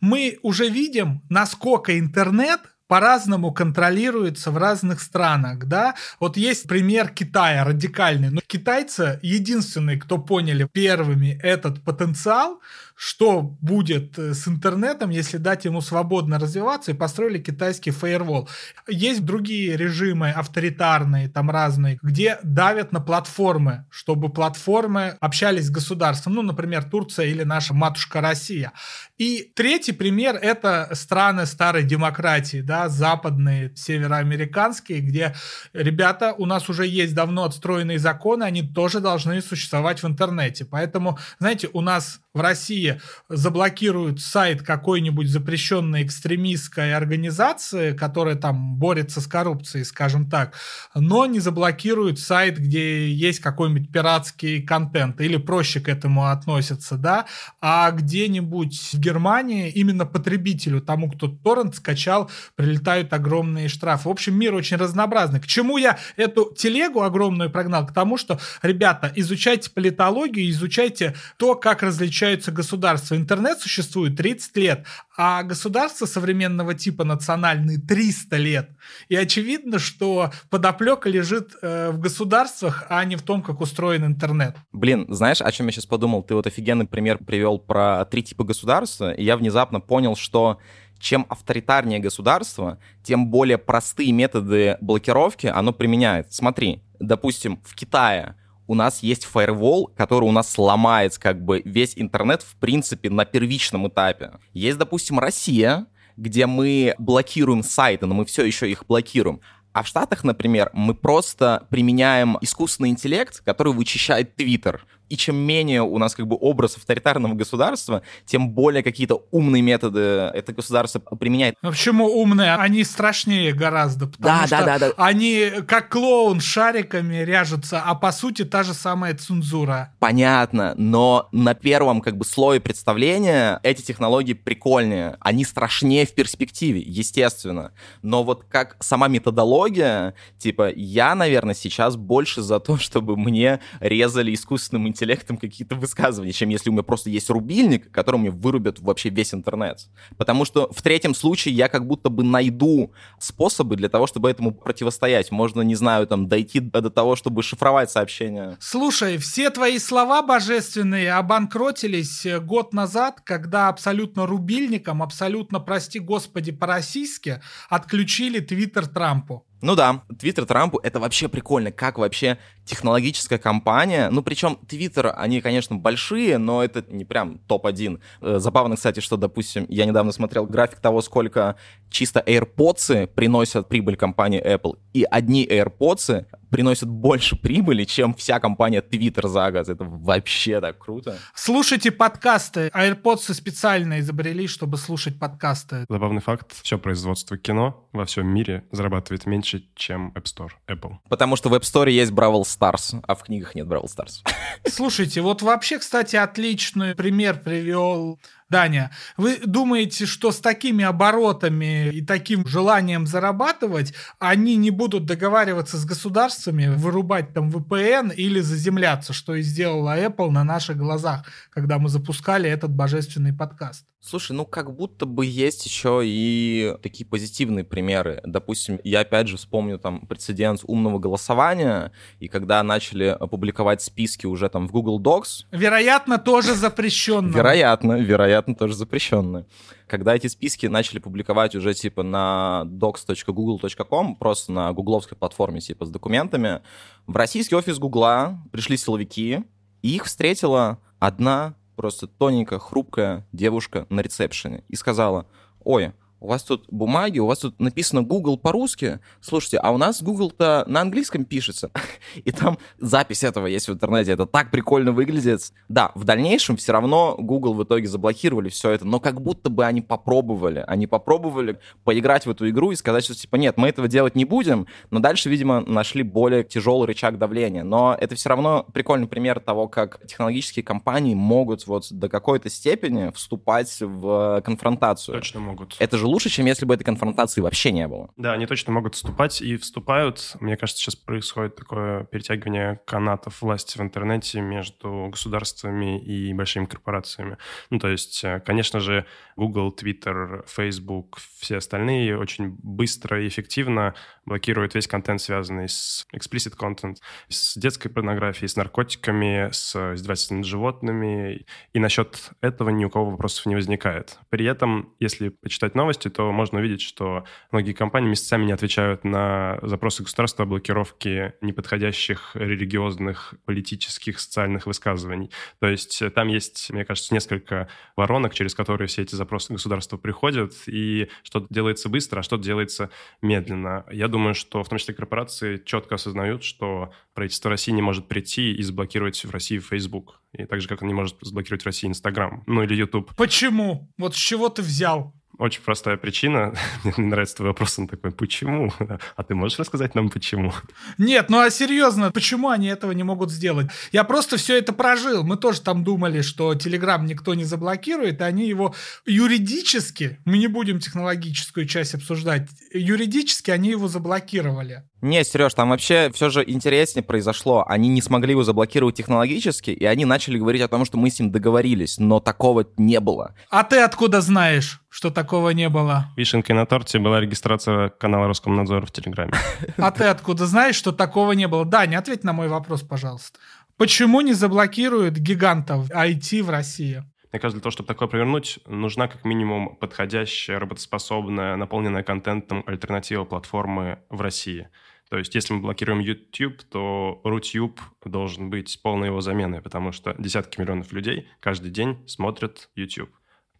Мы 0.02 0.40
уже 0.42 0.68
видим, 0.68 1.22
насколько 1.30 1.96
интернет 1.96 2.60
по-разному 2.88 3.52
контролируется 3.52 4.50
в 4.50 4.58
разных 4.58 5.00
странах, 5.00 5.64
да. 5.64 5.94
Вот 6.20 6.36
есть 6.36 6.68
пример 6.68 7.08
Китая 7.08 7.64
радикальный, 7.64 8.28
но 8.30 8.40
китайцы 8.46 9.20
единственные, 9.22 9.98
кто 9.98 10.18
поняли 10.18 10.68
первыми 10.70 11.38
этот 11.42 11.82
потенциал, 11.84 12.60
что 13.04 13.40
будет 13.60 14.16
э, 14.16 14.32
с 14.32 14.46
интернетом, 14.46 15.10
если 15.10 15.36
дать 15.36 15.64
ему 15.64 15.80
свободно 15.80 16.38
развиваться, 16.38 16.92
и 16.92 16.94
построили 16.94 17.38
китайский 17.38 17.90
фаервол. 17.90 18.48
Есть 18.86 19.24
другие 19.24 19.76
режимы 19.76 20.30
авторитарные, 20.30 21.28
там 21.28 21.50
разные, 21.50 21.98
где 22.00 22.38
давят 22.44 22.92
на 22.92 23.00
платформы, 23.00 23.86
чтобы 23.90 24.28
платформы 24.28 25.16
общались 25.18 25.66
с 25.66 25.70
государством. 25.70 26.34
Ну, 26.34 26.42
например, 26.42 26.84
Турция 26.84 27.26
или 27.26 27.42
наша 27.42 27.74
матушка 27.74 28.20
Россия. 28.20 28.70
И 29.18 29.50
третий 29.56 29.92
пример— 29.92 30.36
это 30.40 30.88
страны 30.92 31.46
старой 31.46 31.82
демократии, 31.82 32.60
да, 32.60 32.88
западные, 32.88 33.72
североамериканские, 33.74 35.00
где, 35.00 35.34
ребята, 35.72 36.34
у 36.38 36.46
нас 36.46 36.68
уже 36.68 36.86
есть 36.86 37.16
давно 37.16 37.46
отстроенные 37.46 37.98
законы, 37.98 38.44
они 38.44 38.62
тоже 38.62 39.00
должны 39.00 39.42
существовать 39.42 40.04
в 40.04 40.06
интернете. 40.06 40.64
Поэтому, 40.64 41.18
знаете, 41.40 41.68
у 41.72 41.80
нас 41.80 42.20
в 42.34 42.40
России 42.40 42.91
заблокируют 43.28 44.20
сайт 44.20 44.62
какой-нибудь 44.62 45.28
запрещенной 45.28 46.04
экстремистской 46.04 46.94
организации, 46.94 47.92
которая 47.92 48.36
там 48.36 48.76
борется 48.76 49.20
с 49.20 49.26
коррупцией, 49.26 49.84
скажем 49.84 50.28
так, 50.28 50.54
но 50.94 51.26
не 51.26 51.40
заблокируют 51.40 52.18
сайт, 52.18 52.58
где 52.58 53.10
есть 53.10 53.40
какой-нибудь 53.40 53.90
пиратский 53.90 54.62
контент, 54.62 55.20
или 55.20 55.36
проще 55.36 55.80
к 55.80 55.88
этому 55.88 56.26
относятся, 56.26 56.96
да, 56.96 57.26
а 57.60 57.90
где-нибудь 57.90 58.90
в 58.92 58.98
Германии 58.98 59.70
именно 59.70 60.06
потребителю, 60.06 60.80
тому, 60.80 61.10
кто 61.10 61.28
торрент 61.28 61.76
скачал, 61.76 62.30
прилетают 62.56 63.12
огромные 63.12 63.68
штрафы. 63.68 64.08
В 64.08 64.12
общем, 64.12 64.38
мир 64.38 64.54
очень 64.54 64.76
разнообразный. 64.76 65.40
К 65.40 65.46
чему 65.46 65.78
я 65.78 65.98
эту 66.16 66.52
телегу 66.56 67.02
огромную 67.02 67.50
прогнал? 67.50 67.86
К 67.86 67.92
тому, 67.92 68.16
что, 68.16 68.40
ребята, 68.62 69.12
изучайте 69.14 69.70
политологию, 69.70 70.50
изучайте 70.50 71.14
то, 71.36 71.54
как 71.54 71.82
различаются 71.82 72.50
государства. 72.50 72.71
Интернет 73.16 73.58
существует 73.60 74.16
30 74.16 74.56
лет, 74.56 74.86
а 75.16 75.42
государства 75.42 76.06
современного 76.06 76.74
типа 76.74 77.04
национальные 77.04 77.78
300 77.78 78.36
лет. 78.36 78.70
И 79.08 79.16
очевидно, 79.16 79.78
что 79.78 80.32
подоплека 80.50 81.08
лежит 81.08 81.52
э, 81.62 81.90
в 81.90 81.98
государствах, 81.98 82.84
а 82.88 83.04
не 83.04 83.16
в 83.16 83.22
том, 83.22 83.42
как 83.42 83.60
устроен 83.60 84.04
интернет. 84.04 84.56
Блин, 84.72 85.06
знаешь, 85.08 85.40
о 85.40 85.50
чем 85.52 85.66
я 85.66 85.72
сейчас 85.72 85.86
подумал? 85.86 86.22
Ты 86.22 86.34
вот 86.34 86.46
офигенный 86.46 86.86
пример 86.86 87.18
привел 87.18 87.58
про 87.58 88.04
три 88.04 88.22
типа 88.22 88.44
государства, 88.44 89.12
и 89.12 89.24
я 89.24 89.36
внезапно 89.36 89.80
понял, 89.80 90.16
что 90.16 90.58
чем 90.98 91.26
авторитарнее 91.28 91.98
государство, 91.98 92.78
тем 93.02 93.26
более 93.26 93.58
простые 93.58 94.12
методы 94.12 94.78
блокировки 94.80 95.48
оно 95.48 95.72
применяет. 95.72 96.32
Смотри, 96.32 96.82
допустим, 97.00 97.60
в 97.64 97.74
Китае 97.74 98.36
у 98.72 98.74
нас 98.74 99.02
есть 99.02 99.26
фаервол, 99.26 99.92
который 99.98 100.24
у 100.24 100.32
нас 100.32 100.50
сломает 100.50 101.18
как 101.18 101.44
бы 101.44 101.60
весь 101.66 101.92
интернет 101.96 102.40
в 102.42 102.56
принципе 102.56 103.10
на 103.10 103.26
первичном 103.26 103.86
этапе. 103.86 104.32
Есть, 104.54 104.78
допустим, 104.78 105.18
Россия, 105.18 105.86
где 106.16 106.46
мы 106.46 106.94
блокируем 106.98 107.62
сайты, 107.62 108.06
но 108.06 108.14
мы 108.14 108.24
все 108.24 108.44
еще 108.44 108.70
их 108.70 108.86
блокируем. 108.86 109.40
А 109.74 109.82
в 109.82 109.86
Штатах, 109.86 110.24
например, 110.24 110.70
мы 110.72 110.94
просто 110.94 111.66
применяем 111.68 112.38
искусственный 112.40 112.88
интеллект, 112.88 113.42
который 113.44 113.74
вычищает 113.74 114.36
Твиттер. 114.36 114.86
И 115.12 115.16
чем 115.18 115.36
менее 115.36 115.82
у 115.82 115.98
нас 115.98 116.14
как 116.14 116.26
бы 116.26 116.38
образ 116.40 116.78
авторитарного 116.78 117.34
государства, 117.34 118.00
тем 118.24 118.48
более 118.48 118.82
какие-то 118.82 119.26
умные 119.30 119.60
методы 119.60 120.00
это 120.00 120.54
государство 120.54 121.00
применяет. 121.00 121.54
Ну, 121.60 121.70
почему 121.70 122.06
умные? 122.06 122.54
Они 122.54 122.82
страшнее 122.82 123.52
гораздо, 123.52 124.06
потому 124.06 124.40
Да, 124.40 124.46
что 124.46 124.56
да, 124.64 124.64
да, 124.64 124.78
да. 124.78 124.92
они 124.96 125.50
как 125.68 125.90
клоун 125.90 126.40
шариками 126.40 127.16
ряжутся, 127.24 127.82
а 127.84 127.94
по 127.94 128.10
сути 128.10 128.46
та 128.46 128.62
же 128.62 128.72
самая 128.72 129.14
цензура. 129.14 129.92
Понятно, 129.98 130.72
но 130.78 131.28
на 131.30 131.52
первом 131.52 132.00
как 132.00 132.16
бы 132.16 132.24
слое 132.24 132.58
представления 132.58 133.60
эти 133.62 133.82
технологии 133.82 134.32
прикольнее, 134.32 135.18
они 135.20 135.44
страшнее 135.44 136.06
в 136.06 136.14
перспективе, 136.14 136.80
естественно. 136.80 137.72
Но 138.00 138.24
вот 138.24 138.44
как 138.48 138.78
сама 138.80 139.08
методология, 139.08 140.14
типа, 140.38 140.70
я, 140.74 141.14
наверное, 141.14 141.54
сейчас 141.54 141.96
больше 141.96 142.40
за 142.40 142.60
то, 142.60 142.76
чтобы 142.78 143.18
мне 143.18 143.60
резали 143.80 144.32
искусственным 144.32 144.88
интеллектом 144.88 145.01
какие-то 145.36 145.74
высказывания, 145.74 146.32
чем 146.32 146.48
если 146.48 146.70
у 146.70 146.72
меня 146.72 146.82
просто 146.82 147.10
есть 147.10 147.30
рубильник, 147.30 147.90
который 147.90 148.16
мне 148.16 148.30
вырубят 148.30 148.80
вообще 148.80 149.08
весь 149.08 149.34
интернет. 149.34 149.88
Потому 150.16 150.44
что 150.44 150.70
в 150.72 150.82
третьем 150.82 151.14
случае 151.14 151.54
я 151.54 151.68
как 151.68 151.86
будто 151.86 152.08
бы 152.08 152.22
найду 152.22 152.92
способы 153.18 153.76
для 153.76 153.88
того, 153.88 154.06
чтобы 154.06 154.30
этому 154.30 154.52
противостоять. 154.52 155.30
Можно, 155.30 155.62
не 155.62 155.74
знаю, 155.74 156.06
там, 156.06 156.28
дойти 156.28 156.60
до 156.60 156.90
того, 156.90 157.16
чтобы 157.16 157.42
шифровать 157.42 157.90
сообщения. 157.90 158.56
Слушай, 158.60 159.18
все 159.18 159.50
твои 159.50 159.78
слова 159.78 160.22
божественные 160.22 161.12
обанкротились 161.12 162.26
э, 162.26 162.40
год 162.40 162.72
назад, 162.72 163.20
когда 163.20 163.68
абсолютно 163.68 164.26
рубильником, 164.26 165.02
абсолютно, 165.02 165.60
прости 165.60 165.98
господи, 165.98 166.52
по-российски 166.52 167.40
отключили 167.68 168.40
твиттер 168.40 168.86
Трампу. 168.86 169.46
Ну 169.62 169.76
да, 169.76 170.02
Твиттер 170.18 170.44
Трампу 170.44 170.80
это 170.82 170.98
вообще 170.98 171.28
прикольно, 171.28 171.70
как 171.70 171.96
вообще 171.96 172.38
технологическая 172.64 173.38
компания, 173.38 174.10
ну 174.10 174.22
причем 174.22 174.58
Твиттер, 174.68 175.14
они, 175.16 175.40
конечно, 175.40 175.76
большие, 175.76 176.36
но 176.38 176.64
это 176.64 176.84
не 176.88 177.04
прям 177.04 177.38
топ-1. 177.46 178.00
Э, 178.20 178.38
Забавно, 178.40 178.74
кстати, 178.74 178.98
что, 178.98 179.16
допустим, 179.16 179.66
я 179.68 179.86
недавно 179.86 180.10
смотрел 180.10 180.46
график 180.46 180.80
того, 180.80 181.00
сколько 181.00 181.54
чисто 181.92 182.22
AirPods 182.26 183.06
приносят 183.06 183.68
прибыль 183.68 183.96
компании 183.96 184.42
Apple, 184.44 184.78
и 184.92 185.04
одни 185.04 185.46
AirPods 185.46 186.26
приносят 186.52 186.88
больше 186.88 187.34
прибыли, 187.34 187.84
чем 187.84 188.12
вся 188.14 188.38
компания 188.38 188.82
Twitter 188.82 189.26
за 189.26 189.50
год. 189.50 189.68
Это 189.68 189.84
вообще 189.84 190.60
так 190.60 190.78
круто. 190.78 191.16
Слушайте 191.34 191.90
подкасты. 191.90 192.70
AirPods 192.74 193.32
специально 193.32 194.00
изобрели, 194.00 194.46
чтобы 194.46 194.76
слушать 194.76 195.18
подкасты. 195.18 195.86
Забавный 195.88 196.20
факт. 196.20 196.52
Все 196.62 196.78
производство 196.78 197.38
кино 197.38 197.88
во 197.92 198.04
всем 198.04 198.26
мире 198.26 198.64
зарабатывает 198.70 199.24
меньше, 199.24 199.64
чем 199.74 200.12
App 200.14 200.24
Store, 200.24 200.50
Apple. 200.68 200.96
Потому 201.08 201.36
что 201.36 201.48
в 201.48 201.54
App 201.54 201.62
Store 201.62 201.90
есть 201.90 202.12
Бравл 202.12 202.44
Старс, 202.44 202.96
а 203.06 203.14
в 203.14 203.22
книгах 203.22 203.54
нет 203.54 203.66
Бравл 203.66 203.88
Старс. 203.88 204.22
Слушайте, 204.68 205.22
вот 205.22 205.40
вообще, 205.40 205.78
кстати, 205.78 206.16
отличный 206.16 206.94
пример 206.94 207.40
привел 207.40 208.20
Даня. 208.52 208.90
Вы 209.16 209.38
думаете, 209.44 210.04
что 210.04 210.30
с 210.30 210.38
такими 210.38 210.84
оборотами 210.84 211.88
и 211.88 212.02
таким 212.02 212.46
желанием 212.46 213.06
зарабатывать 213.06 213.94
они 214.18 214.56
не 214.56 214.70
будут 214.70 215.06
договариваться 215.06 215.78
с 215.78 215.84
государствами, 215.86 216.66
вырубать 216.68 217.32
там 217.32 217.48
VPN 217.48 218.14
или 218.14 218.40
заземляться, 218.40 219.14
что 219.14 219.34
и 219.34 219.42
сделала 219.42 219.98
Apple 219.98 220.30
на 220.30 220.44
наших 220.44 220.76
глазах, 220.76 221.24
когда 221.50 221.78
мы 221.78 221.88
запускали 221.88 222.48
этот 222.48 222.70
божественный 222.70 223.32
подкаст? 223.32 223.86
Слушай, 224.04 224.32
ну 224.32 224.44
как 224.44 224.74
будто 224.74 225.06
бы 225.06 225.24
есть 225.24 225.64
еще 225.64 226.00
и 226.02 226.74
такие 226.82 227.06
позитивные 227.06 227.62
примеры. 227.62 228.20
Допустим, 228.24 228.80
я 228.82 229.00
опять 229.00 229.28
же 229.28 229.36
вспомню 229.36 229.78
там 229.78 230.00
прецедент 230.06 230.62
умного 230.64 230.98
голосования, 230.98 231.92
и 232.18 232.26
когда 232.26 232.60
начали 232.64 233.16
публиковать 233.30 233.80
списки 233.80 234.26
уже 234.26 234.48
там 234.48 234.66
в 234.66 234.72
Google 234.72 235.00
Docs. 235.00 235.46
Вероятно, 235.52 236.18
тоже 236.18 236.54
запрещенно. 236.56 237.32
Вероятно, 237.32 237.92
вероятно, 237.92 238.41
тоже 238.58 238.74
запрещенно. 238.74 239.46
Когда 239.86 240.14
эти 240.14 240.26
списки 240.26 240.66
начали 240.66 240.98
публиковать 240.98 241.54
уже 241.54 241.74
типа 241.74 242.02
на 242.02 242.64
docs.google.com, 242.66 244.16
просто 244.16 244.52
на 244.52 244.72
гугловской 244.72 245.16
платформе 245.16 245.60
типа 245.60 245.86
с 245.86 245.90
документами, 245.90 246.60
в 247.06 247.16
российский 247.16 247.54
офис 247.54 247.78
Гугла 247.78 248.38
пришли 248.52 248.76
силовики, 248.76 249.44
и 249.82 249.96
их 249.96 250.04
встретила 250.04 250.78
одна 250.98 251.54
просто 251.76 252.06
тоненькая, 252.06 252.58
хрупкая 252.58 253.26
девушка 253.32 253.86
на 253.88 254.00
ресепшене 254.00 254.64
и 254.68 254.76
сказала, 254.76 255.26
ой, 255.64 255.92
у 256.22 256.28
вас 256.28 256.44
тут 256.44 256.66
бумаги, 256.70 257.18
у 257.18 257.26
вас 257.26 257.40
тут 257.40 257.58
написано 257.58 258.02
Google 258.02 258.38
по-русски. 258.38 259.00
Слушайте, 259.20 259.58
а 259.58 259.72
у 259.72 259.76
нас 259.76 260.02
Google-то 260.02 260.64
на 260.68 260.80
английском 260.80 261.24
пишется. 261.24 261.72
И 262.24 262.30
там 262.30 262.58
запись 262.78 263.24
этого 263.24 263.46
есть 263.48 263.68
в 263.68 263.72
интернете. 263.72 264.12
Это 264.12 264.26
так 264.26 264.52
прикольно 264.52 264.92
выглядит. 264.92 265.52
Да, 265.68 265.90
в 265.96 266.04
дальнейшем 266.04 266.56
все 266.56 266.72
равно 266.72 267.16
Google 267.18 267.54
в 267.54 267.64
итоге 267.64 267.88
заблокировали 267.88 268.50
все 268.50 268.70
это, 268.70 268.84
но 268.84 269.00
как 269.00 269.20
будто 269.20 269.50
бы 269.50 269.66
они 269.66 269.80
попробовали. 269.80 270.64
Они 270.68 270.86
попробовали 270.86 271.58
поиграть 271.82 272.24
в 272.24 272.30
эту 272.30 272.48
игру 272.50 272.70
и 272.70 272.76
сказать, 272.76 273.02
что 273.02 273.14
типа 273.14 273.34
нет, 273.34 273.56
мы 273.56 273.68
этого 273.68 273.88
делать 273.88 274.14
не 274.14 274.24
будем, 274.24 274.68
но 274.90 275.00
дальше, 275.00 275.28
видимо, 275.28 275.60
нашли 275.60 276.04
более 276.04 276.44
тяжелый 276.44 276.86
рычаг 276.86 277.18
давления. 277.18 277.64
Но 277.64 277.96
это 277.98 278.14
все 278.14 278.28
равно 278.28 278.64
прикольный 278.72 279.08
пример 279.08 279.40
того, 279.40 279.66
как 279.66 280.06
технологические 280.06 280.62
компании 280.62 281.16
могут 281.16 281.66
вот 281.66 281.88
до 281.90 282.08
какой-то 282.08 282.48
степени 282.48 283.10
вступать 283.10 283.76
в 283.80 284.40
конфронтацию. 284.44 285.16
Точно 285.16 285.40
могут. 285.40 285.74
Это 285.80 285.96
же 285.96 286.11
лучше, 286.12 286.28
чем 286.28 286.46
если 286.46 286.64
бы 286.66 286.74
этой 286.74 286.84
конфронтации 286.84 287.40
вообще 287.40 287.72
не 287.72 287.88
было. 287.88 288.10
Да, 288.16 288.32
они 288.32 288.46
точно 288.46 288.72
могут 288.72 288.94
вступать 288.94 289.40
и 289.40 289.56
вступают. 289.56 290.36
Мне 290.40 290.56
кажется, 290.56 290.82
сейчас 290.82 290.96
происходит 290.96 291.56
такое 291.56 292.04
перетягивание 292.04 292.80
канатов 292.86 293.42
власти 293.42 293.78
в 293.78 293.80
интернете 293.80 294.40
между 294.40 295.08
государствами 295.10 296.00
и 296.00 296.32
большими 296.34 296.66
корпорациями. 296.66 297.38
Ну, 297.70 297.78
то 297.78 297.88
есть, 297.88 298.22
э, 298.24 298.40
конечно 298.40 298.80
же, 298.80 299.06
Google, 299.36 299.74
Twitter, 299.74 300.44
Facebook, 300.46 301.18
все 301.38 301.56
остальные 301.56 302.18
очень 302.18 302.56
быстро 302.62 303.22
и 303.22 303.28
эффективно 303.28 303.94
блокируют 304.26 304.74
весь 304.74 304.86
контент, 304.86 305.20
связанный 305.20 305.68
с 305.68 306.06
explicit 306.14 306.56
content, 306.56 306.96
с 307.28 307.56
детской 307.56 307.88
порнографией, 307.88 308.48
с 308.48 308.56
наркотиками, 308.56 309.48
с 309.50 309.94
издевательством 309.94 310.38
над 310.38 310.46
животными. 310.46 311.46
И 311.72 311.78
насчет 311.78 312.30
этого 312.40 312.70
ни 312.70 312.84
у 312.84 312.90
кого 312.90 313.10
вопросов 313.10 313.46
не 313.46 313.54
возникает. 313.54 314.18
При 314.28 314.44
этом, 314.44 314.94
если 315.00 315.30
почитать 315.30 315.74
новости, 316.02 316.08
то 316.08 316.32
можно 316.32 316.58
увидеть, 316.58 316.82
что 316.82 317.24
многие 317.50 317.72
компании 317.72 318.08
месяцами 318.08 318.44
не 318.44 318.52
отвечают 318.52 319.04
на 319.04 319.58
запросы 319.62 320.02
государства 320.02 320.44
о 320.44 320.46
блокировке 320.46 321.34
неподходящих 321.40 322.32
религиозных, 322.34 323.34
политических, 323.44 324.20
социальных 324.20 324.66
высказываний. 324.66 325.30
То 325.60 325.68
есть 325.68 326.02
там 326.14 326.28
есть, 326.28 326.70
мне 326.70 326.84
кажется, 326.84 327.14
несколько 327.14 327.68
воронок, 327.96 328.34
через 328.34 328.54
которые 328.54 328.88
все 328.88 329.02
эти 329.02 329.14
запросы 329.14 329.52
государства 329.52 329.96
приходят, 329.96 330.52
и 330.66 331.08
что-то 331.22 331.46
делается 331.50 331.88
быстро, 331.88 332.20
а 332.20 332.22
что-то 332.22 332.42
делается 332.42 332.90
медленно. 333.22 333.84
Я 333.90 334.08
думаю, 334.08 334.34
что 334.34 334.62
в 334.62 334.68
том 334.68 334.78
числе 334.78 334.94
корпорации 334.94 335.60
четко 335.64 335.94
осознают, 335.94 336.44
что 336.44 336.92
правительство 337.14 337.50
России 337.50 337.72
не 337.72 337.82
может 337.82 338.08
прийти 338.08 338.52
и 338.54 338.62
заблокировать 338.62 339.24
в 339.24 339.30
России 339.30 339.58
Facebook. 339.58 340.20
И 340.32 340.46
так 340.46 340.60
же, 340.60 340.68
как 340.68 340.82
он 340.82 340.88
не 340.88 340.94
может 340.94 341.16
заблокировать 341.20 341.62
в 341.62 341.66
России 341.66 341.88
Instagram, 341.88 342.44
ну 342.46 342.62
или 342.62 342.74
YouTube. 342.74 343.14
Почему? 343.16 343.90
Вот 343.98 344.14
с 344.14 344.18
чего 344.18 344.48
ты 344.48 344.62
взял? 344.62 345.14
Очень 345.38 345.62
простая 345.62 345.96
причина. 345.96 346.54
Мне 346.84 347.06
нравится 347.06 347.36
твой 347.36 347.48
вопрос, 347.48 347.78
он 347.78 347.88
такой, 347.88 348.12
почему? 348.12 348.72
А 349.16 349.22
ты 349.22 349.34
можешь 349.34 349.58
рассказать 349.58 349.94
нам, 349.94 350.10
почему? 350.10 350.52
Нет, 350.98 351.28
ну 351.28 351.40
а 351.40 351.50
серьезно, 351.50 352.10
почему 352.10 352.48
они 352.48 352.68
этого 352.68 352.92
не 352.92 353.02
могут 353.02 353.30
сделать? 353.30 353.68
Я 353.92 354.04
просто 354.04 354.36
все 354.36 354.58
это 354.58 354.72
прожил. 354.72 355.22
Мы 355.22 355.36
тоже 355.36 355.60
там 355.60 355.84
думали, 355.84 356.22
что 356.22 356.54
Телеграм 356.54 357.04
никто 357.06 357.34
не 357.34 357.44
заблокирует, 357.44 358.20
и 358.20 358.24
они 358.24 358.46
его 358.46 358.74
юридически, 359.06 360.18
мы 360.24 360.38
не 360.38 360.46
будем 360.46 360.80
технологическую 360.80 361.66
часть 361.66 361.94
обсуждать, 361.94 362.48
юридически 362.72 363.50
они 363.50 363.70
его 363.70 363.88
заблокировали. 363.88 364.84
Не, 365.02 365.24
Сереж, 365.24 365.52
там 365.54 365.70
вообще 365.70 366.12
все 366.14 366.30
же 366.30 366.44
интереснее 366.46 367.02
произошло. 367.02 367.64
Они 367.66 367.88
не 367.88 368.00
смогли 368.00 368.30
его 368.30 368.44
заблокировать 368.44 368.94
технологически, 368.94 369.70
и 369.70 369.84
они 369.84 370.04
начали 370.04 370.38
говорить 370.38 370.62
о 370.62 370.68
том, 370.68 370.84
что 370.84 370.96
мы 370.96 371.10
с 371.10 371.18
ним 371.18 371.32
договорились, 371.32 371.98
но 371.98 372.20
такого 372.20 372.64
не 372.76 373.00
было. 373.00 373.34
А 373.50 373.64
ты 373.64 373.80
откуда 373.80 374.20
знаешь, 374.20 374.80
что 374.88 375.10
такого 375.10 375.50
не 375.50 375.68
было? 375.68 376.06
Вишенкой 376.16 376.54
на 376.54 376.66
торте 376.66 377.00
была 377.00 377.20
регистрация 377.20 377.88
канала 377.88 378.28
Роскомнадзора 378.28 378.86
в 378.86 378.92
Телеграме. 378.92 379.32
А 379.76 379.90
ты 379.90 380.04
откуда 380.04 380.46
знаешь, 380.46 380.76
что 380.76 380.92
такого 380.92 381.32
не 381.32 381.48
было? 381.48 381.64
Да, 381.64 381.84
не 381.86 381.96
ответь 381.96 382.22
на 382.22 382.32
мой 382.32 382.46
вопрос, 382.46 382.82
пожалуйста. 382.82 383.40
Почему 383.76 384.20
не 384.20 384.34
заблокируют 384.34 385.16
гигантов 385.16 385.90
IT 385.90 386.44
в 386.44 386.50
России? 386.50 387.02
Мне 387.32 387.40
кажется, 387.40 387.56
для 387.56 387.62
того, 387.62 387.72
чтобы 387.72 387.88
такое 387.88 388.06
провернуть, 388.06 388.60
нужна 388.66 389.08
как 389.08 389.24
минимум 389.24 389.74
подходящая, 389.76 390.60
работоспособная, 390.60 391.56
наполненная 391.56 392.04
контентом 392.04 392.62
альтернатива 392.66 393.24
платформы 393.24 393.98
в 394.10 394.20
России. 394.20 394.68
То 395.12 395.18
есть, 395.18 395.34
если 395.34 395.52
мы 395.52 395.60
блокируем 395.60 395.98
YouTube, 395.98 396.62
то 396.70 397.20
Рутюб 397.22 397.78
должен 398.02 398.48
быть 398.48 398.80
полной 398.82 399.08
его 399.08 399.20
заменой, 399.20 399.60
потому 399.60 399.92
что 399.92 400.14
десятки 400.18 400.58
миллионов 400.58 400.90
людей 400.90 401.28
каждый 401.38 401.70
день 401.70 401.98
смотрят 402.08 402.70
YouTube. 402.76 403.10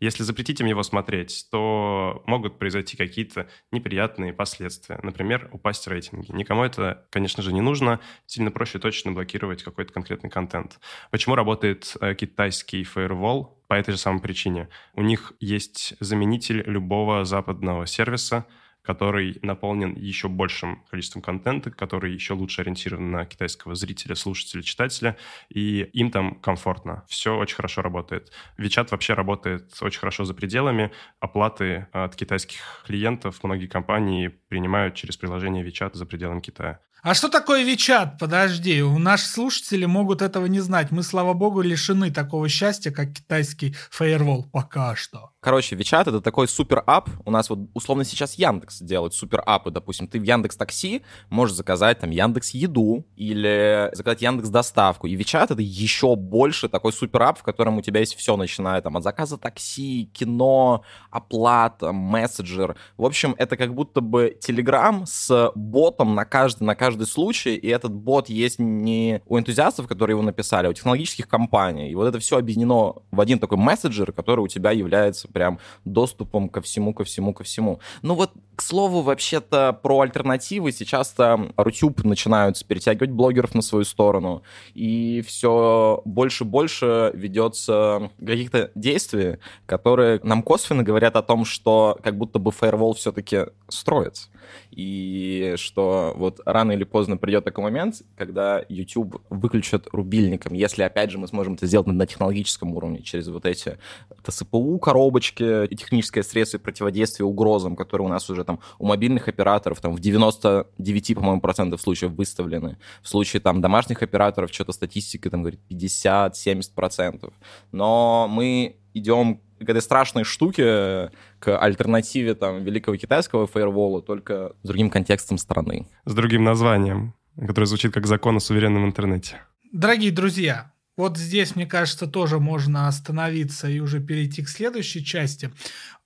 Если 0.00 0.22
запретить 0.22 0.60
им 0.60 0.66
его 0.66 0.82
смотреть, 0.82 1.48
то 1.50 2.22
могут 2.24 2.58
произойти 2.58 2.96
какие-то 2.96 3.50
неприятные 3.70 4.32
последствия. 4.32 4.98
Например, 5.02 5.50
упасть 5.52 5.86
рейтинги. 5.86 6.32
Никому 6.32 6.64
это, 6.64 7.06
конечно 7.10 7.42
же, 7.42 7.52
не 7.52 7.60
нужно. 7.60 8.00
Сильно 8.24 8.50
проще 8.50 8.78
точно 8.78 9.12
блокировать 9.12 9.62
какой-то 9.62 9.92
конкретный 9.92 10.30
контент. 10.30 10.80
Почему 11.10 11.34
работает 11.34 11.98
э, 12.00 12.14
китайский 12.14 12.82
firewall? 12.82 13.48
По 13.68 13.74
этой 13.74 13.90
же 13.90 13.98
самой 13.98 14.22
причине. 14.22 14.70
У 14.94 15.02
них 15.02 15.34
есть 15.38 15.96
заменитель 16.00 16.62
любого 16.64 17.26
западного 17.26 17.86
сервиса— 17.86 18.46
который 18.82 19.38
наполнен 19.42 19.94
еще 19.94 20.28
большим 20.28 20.84
количеством 20.90 21.22
контента, 21.22 21.70
который 21.70 22.12
еще 22.12 22.34
лучше 22.34 22.62
ориентирован 22.62 23.10
на 23.10 23.24
китайского 23.24 23.74
зрителя, 23.74 24.14
слушателя, 24.14 24.62
читателя, 24.62 25.16
и 25.48 25.82
им 25.92 26.10
там 26.10 26.34
комфортно. 26.36 27.04
Все 27.08 27.36
очень 27.36 27.56
хорошо 27.56 27.82
работает. 27.82 28.32
WeChat 28.58 28.88
вообще 28.90 29.14
работает 29.14 29.72
очень 29.80 30.00
хорошо 30.00 30.24
за 30.24 30.34
пределами. 30.34 30.90
Оплаты 31.20 31.86
от 31.92 32.16
китайских 32.16 32.82
клиентов 32.86 33.42
многие 33.42 33.66
компании 33.66 34.28
принимают 34.28 34.94
через 34.94 35.16
приложение 35.16 35.64
WeChat 35.64 35.94
за 35.94 36.06
пределами 36.06 36.40
Китая. 36.40 36.80
А 37.04 37.14
что 37.14 37.28
такое 37.28 37.64
Вичат? 37.64 38.16
Подожди, 38.16 38.80
у 38.80 38.96
наши 38.96 39.26
слушатели 39.26 39.86
могут 39.86 40.22
этого 40.22 40.46
не 40.46 40.60
знать. 40.60 40.92
Мы, 40.92 41.02
слава 41.02 41.32
богу, 41.32 41.60
лишены 41.60 42.12
такого 42.12 42.48
счастья, 42.48 42.92
как 42.92 43.12
китайский 43.12 43.74
фаервол 43.90 44.44
пока 44.44 44.94
что. 44.94 45.32
Короче, 45.40 45.74
Вичат 45.74 46.06
это 46.06 46.20
такой 46.20 46.46
супер 46.46 46.84
ап. 46.86 47.10
У 47.24 47.32
нас 47.32 47.50
вот 47.50 47.68
условно 47.74 48.04
сейчас 48.04 48.34
Яндекс 48.34 48.80
делает 48.80 49.14
супер 49.14 49.42
апы. 49.44 49.72
Допустим, 49.72 50.06
ты 50.06 50.20
в 50.20 50.22
Яндекс 50.22 50.56
Такси 50.56 51.02
можешь 51.28 51.56
заказать 51.56 51.98
там 51.98 52.10
Яндекс 52.10 52.50
Еду 52.50 53.04
или 53.16 53.90
заказать 53.94 54.22
Яндекс 54.22 54.50
Доставку. 54.50 55.08
И 55.08 55.16
Вичат 55.16 55.50
это 55.50 55.60
еще 55.60 56.14
больше 56.14 56.68
такой 56.68 56.92
супер 56.92 57.22
ап, 57.24 57.40
в 57.40 57.42
котором 57.42 57.78
у 57.78 57.82
тебя 57.82 57.98
есть 57.98 58.14
все, 58.14 58.36
начиная 58.36 58.80
там 58.80 58.96
от 58.96 59.02
заказа 59.02 59.38
такси, 59.38 60.08
кино, 60.14 60.84
оплата, 61.10 61.90
мессенджер. 61.90 62.76
В 62.96 63.04
общем, 63.04 63.34
это 63.38 63.56
как 63.56 63.74
будто 63.74 64.00
бы 64.00 64.38
Телеграм 64.40 65.04
с 65.04 65.50
ботом 65.56 66.14
на 66.14 66.24
каждый, 66.24 66.62
на 66.62 66.76
каждый 66.76 66.91
случай. 67.06 67.56
И 67.56 67.68
этот 67.68 67.92
бот 67.92 68.28
есть 68.28 68.58
не 68.58 69.22
у 69.26 69.38
энтузиастов, 69.38 69.88
которые 69.88 70.14
его 70.14 70.22
написали, 70.22 70.66
а 70.66 70.70
у 70.70 70.72
технологических 70.72 71.28
компаний. 71.28 71.90
И 71.90 71.94
вот 71.94 72.06
это 72.06 72.18
все 72.18 72.38
объединено 72.38 72.94
в 73.10 73.20
один 73.20 73.38
такой 73.38 73.58
мессенджер, 73.58 74.12
который 74.12 74.40
у 74.40 74.48
тебя 74.48 74.70
является 74.70 75.28
прям 75.28 75.58
доступом 75.84 76.48
ко 76.48 76.60
всему, 76.60 76.94
ко 76.94 77.04
всему, 77.04 77.34
ко 77.34 77.44
всему. 77.44 77.80
Ну 78.02 78.14
вот, 78.14 78.32
к 78.54 78.62
слову, 78.62 79.00
вообще-то 79.02 79.72
про 79.72 80.00
альтернативы 80.00 80.72
сейчас-то 80.72 81.52
Рутюб 81.56 82.04
начинают 82.04 82.62
перетягивать 82.66 83.10
блогеров 83.10 83.54
на 83.54 83.62
свою 83.62 83.84
сторону, 83.84 84.42
и 84.74 85.22
все 85.26 86.02
больше 86.04 86.44
и 86.44 86.46
больше 86.46 87.10
ведется 87.14 88.10
каких-то 88.18 88.70
действий, 88.74 89.38
которые 89.66 90.20
нам 90.22 90.42
косвенно 90.42 90.82
говорят 90.82 91.16
о 91.16 91.22
том, 91.22 91.44
что 91.44 91.98
как 92.02 92.16
будто 92.16 92.38
бы 92.38 92.50
фаервол 92.50 92.94
все-таки 92.94 93.46
строится. 93.68 94.28
И 94.70 95.54
что 95.56 96.12
вот 96.16 96.40
рано 96.44 96.72
или 96.72 96.84
поздно 96.84 97.16
придет 97.16 97.44
такой 97.44 97.64
момент, 97.64 98.02
когда 98.16 98.64
YouTube 98.68 99.22
выключат 99.30 99.88
рубильником, 99.92 100.54
если, 100.54 100.82
опять 100.82 101.10
же, 101.10 101.18
мы 101.18 101.28
сможем 101.28 101.54
это 101.54 101.66
сделать 101.66 101.86
на 101.86 102.06
технологическом 102.06 102.74
уровне, 102.74 103.02
через 103.02 103.28
вот 103.28 103.46
эти 103.46 103.78
ТСПУ, 104.26 104.78
коробочки, 104.78 105.66
техническое 105.68 106.22
средство 106.22 106.58
противодействия 106.58 107.24
угрозам, 107.26 107.76
которые 107.76 108.06
у 108.06 108.10
нас 108.10 108.28
уже 108.30 108.41
там 108.44 108.60
у 108.78 108.86
мобильных 108.86 109.28
операторов 109.28 109.80
там 109.80 109.94
в 109.94 110.00
99, 110.00 111.14
по-моему, 111.14 111.40
процентов 111.40 111.80
случаев 111.80 112.12
выставлены. 112.12 112.78
В 113.02 113.08
случае 113.08 113.40
там 113.40 113.60
домашних 113.60 114.02
операторов 114.02 114.52
что-то 114.52 114.72
статистика 114.72 115.30
там 115.30 115.42
говорит 115.42 115.60
50-70 115.70 116.74
процентов. 116.74 117.34
Но 117.70 118.26
мы 118.28 118.76
идем 118.94 119.40
к 119.58 119.68
этой 119.68 119.82
страшной 119.82 120.24
штуке, 120.24 121.10
к 121.38 121.56
альтернативе 121.56 122.34
там 122.34 122.64
великого 122.64 122.96
китайского 122.96 123.46
фаервола, 123.46 124.02
только 124.02 124.54
с 124.62 124.66
другим 124.66 124.90
контекстом 124.90 125.38
страны. 125.38 125.86
С 126.04 126.14
другим 126.14 126.44
названием, 126.44 127.14
которое 127.38 127.66
звучит 127.66 127.92
как 127.92 128.06
закон 128.06 128.36
о 128.36 128.40
суверенном 128.40 128.84
интернете. 128.84 129.40
Дорогие 129.72 130.10
друзья, 130.10 130.72
вот 130.96 131.16
здесь, 131.16 131.56
мне 131.56 131.66
кажется, 131.66 132.06
тоже 132.06 132.38
можно 132.38 132.88
остановиться 132.88 133.68
и 133.68 133.80
уже 133.80 134.00
перейти 134.00 134.42
к 134.42 134.48
следующей 134.48 135.04
части. 135.04 135.50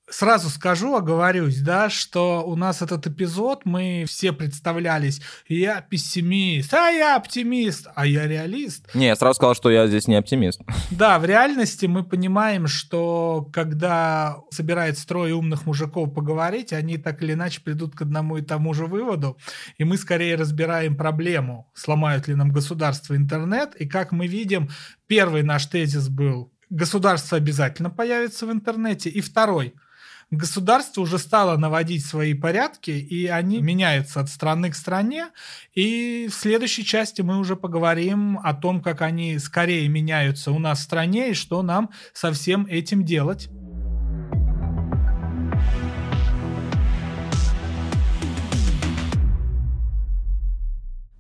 Сразу 0.09 0.51
скажу, 0.51 0.95
оговорюсь, 0.95 1.59
да, 1.59 1.90
что 1.90 2.45
у 2.47 2.55
нас 2.55 2.81
этот 2.81 3.09
эпизод, 3.09 3.62
мы 3.64 4.05
все 4.07 4.33
представлялись, 4.33 5.21
я 5.49 5.81
пессимист, 5.81 6.73
а 6.75 6.90
я 6.90 7.16
оптимист, 7.16 7.88
а 7.92 8.07
я 8.07 8.29
реалист. 8.29 8.95
Не, 8.95 9.07
я 9.07 9.16
сразу 9.16 9.35
сказал, 9.35 9.57
что 9.57 9.69
я 9.69 9.88
здесь 9.88 10.07
не 10.07 10.14
оптимист. 10.14 10.61
Да, 10.92 11.19
в 11.19 11.25
реальности 11.25 11.87
мы 11.87 12.05
понимаем, 12.05 12.69
что 12.69 13.51
когда 13.53 14.37
собирает 14.53 14.97
строй 14.97 15.33
умных 15.33 15.66
мужиков 15.66 16.14
поговорить, 16.14 16.73
они 16.73 16.99
так 16.99 17.21
или 17.25 17.33
иначе 17.33 17.61
придут 17.61 17.97
к 17.97 18.03
одному 18.03 18.37
и 18.37 18.42
тому 18.42 18.75
же 18.75 18.87
выводу, 18.87 19.37
и 19.77 19.83
мы 19.83 19.97
скорее 19.97 20.37
разбираем 20.37 20.97
проблему, 20.97 21.69
сломают 21.75 22.29
ли 22.29 22.37
нам 22.37 22.53
государство 22.53 23.16
интернет, 23.16 23.75
и 23.75 23.87
как 23.87 24.12
мы 24.12 24.29
видим, 24.29 24.71
первый 25.09 25.42
наш 25.42 25.66
тезис 25.66 26.09
был, 26.09 26.53
государство 26.71 27.37
обязательно 27.37 27.90
появится 27.90 28.47
в 28.47 28.53
интернете, 28.53 29.11
и 29.11 29.21
второй– 29.21 29.75
государство 30.31 31.01
уже 31.01 31.19
стало 31.19 31.57
наводить 31.57 32.05
свои 32.05 32.35
порядки, 32.35 32.91
и 32.91 33.27
они 33.27 33.61
меняются 33.61 34.21
от 34.21 34.29
страны 34.29 34.71
к 34.71 34.75
стране. 34.75 35.29
И 35.75 36.29
в 36.31 36.35
следующей 36.35 36.85
части 36.85 37.23
мы 37.23 37.39
уже 37.39 37.57
поговорим 37.57 38.39
о 38.39 38.55
том, 38.55 38.81
как 38.81 39.03
они 39.03 39.39
скорее 39.39 39.89
меняются 39.89 40.51
у 40.53 40.59
нас 40.59 40.81
в 40.81 40.83
стране 40.83 41.31
и 41.31 41.35
что 41.35 41.62
нам 41.62 41.91
со 42.12 42.33
всем 42.33 42.67
этим 42.67 43.05
делать. 43.05 43.49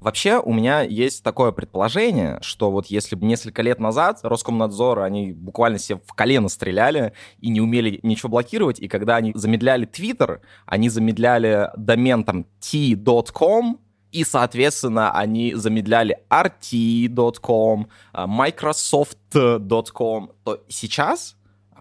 Вообще, 0.06 0.38
у 0.38 0.52
меня 0.52 0.82
есть 0.82 1.24
такое 1.24 1.50
предположение, 1.50 2.38
что 2.40 2.70
вот 2.70 2.86
если 2.86 3.16
бы 3.16 3.26
несколько 3.26 3.62
лет 3.62 3.80
назад 3.80 4.20
Роскомнадзор, 4.22 5.00
они 5.00 5.32
буквально 5.32 5.80
себе 5.80 6.00
в 6.06 6.12
колено 6.12 6.48
стреляли 6.48 7.12
и 7.40 7.48
не 7.48 7.60
умели 7.60 7.98
ничего 8.04 8.28
блокировать, 8.28 8.78
и 8.78 8.86
когда 8.86 9.16
они 9.16 9.32
замедляли 9.34 9.84
Twitter, 9.84 10.38
они 10.64 10.90
замедляли 10.90 11.70
домен 11.76 12.22
там 12.22 12.46
t.com, 12.60 13.80
и, 14.12 14.22
соответственно, 14.22 15.10
они 15.10 15.54
замедляли 15.54 16.18
rt.com, 16.30 17.88
а, 18.12 18.28
microsoft.com, 18.28 20.30
то 20.44 20.62
сейчас 20.68 21.35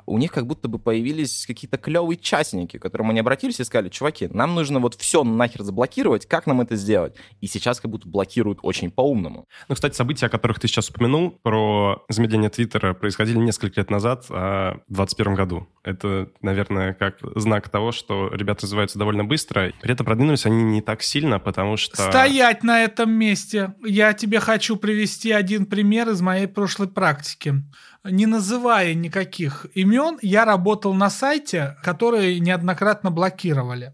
у 0.05 0.17
них 0.17 0.31
как 0.31 0.47
будто 0.47 0.67
бы 0.67 0.79
появились 0.79 1.45
какие-то 1.45 1.77
клевые 1.77 2.17
частники, 2.17 2.77
к 2.77 2.81
которым 2.81 3.09
они 3.09 3.19
обратились 3.19 3.59
и 3.59 3.63
сказали, 3.63 3.89
чуваки, 3.89 4.27
нам 4.27 4.55
нужно 4.55 4.79
вот 4.79 4.95
все 4.95 5.23
нахер 5.23 5.63
заблокировать, 5.63 6.25
как 6.25 6.47
нам 6.47 6.61
это 6.61 6.75
сделать? 6.75 7.15
И 7.41 7.47
сейчас 7.47 7.79
как 7.79 7.91
будто 7.91 8.07
блокируют 8.07 8.59
очень 8.61 8.91
по-умному. 8.91 9.47
Ну, 9.67 9.75
кстати, 9.75 9.95
события, 9.95 10.27
о 10.27 10.29
которых 10.29 10.59
ты 10.59 10.67
сейчас 10.67 10.89
упомянул, 10.89 11.31
про 11.31 12.03
замедление 12.09 12.49
Твиттера, 12.49 12.93
происходили 12.93 13.37
несколько 13.37 13.81
лет 13.81 13.89
назад, 13.89 14.25
а 14.29 14.77
в 14.87 14.93
2021 14.93 15.35
году. 15.35 15.67
Это, 15.83 16.29
наверное, 16.41 16.93
как 16.93 17.19
знак 17.35 17.69
того, 17.69 17.91
что 17.91 18.29
ребята 18.33 18.63
развиваются 18.63 18.99
довольно 18.99 19.23
быстро. 19.23 19.71
При 19.81 19.91
этом 19.91 20.05
продвинулись 20.05 20.45
они 20.45 20.63
не 20.63 20.81
так 20.81 21.01
сильно, 21.01 21.39
потому 21.39 21.77
что... 21.77 21.95
Стоять 21.95 22.63
на 22.63 22.83
этом 22.83 23.11
месте! 23.11 23.73
Я 23.83 24.13
тебе 24.13 24.39
хочу 24.39 24.75
привести 24.75 25.31
один 25.31 25.65
пример 25.65 26.09
из 26.09 26.21
моей 26.21 26.47
прошлой 26.47 26.87
практики 26.87 27.63
не 28.11 28.25
называя 28.25 28.93
никаких 28.93 29.65
имен, 29.73 29.84
я 30.21 30.45
работал 30.45 30.93
на 30.93 31.09
сайте, 31.09 31.75
который 31.83 32.39
неоднократно 32.39 33.11
блокировали. 33.11 33.93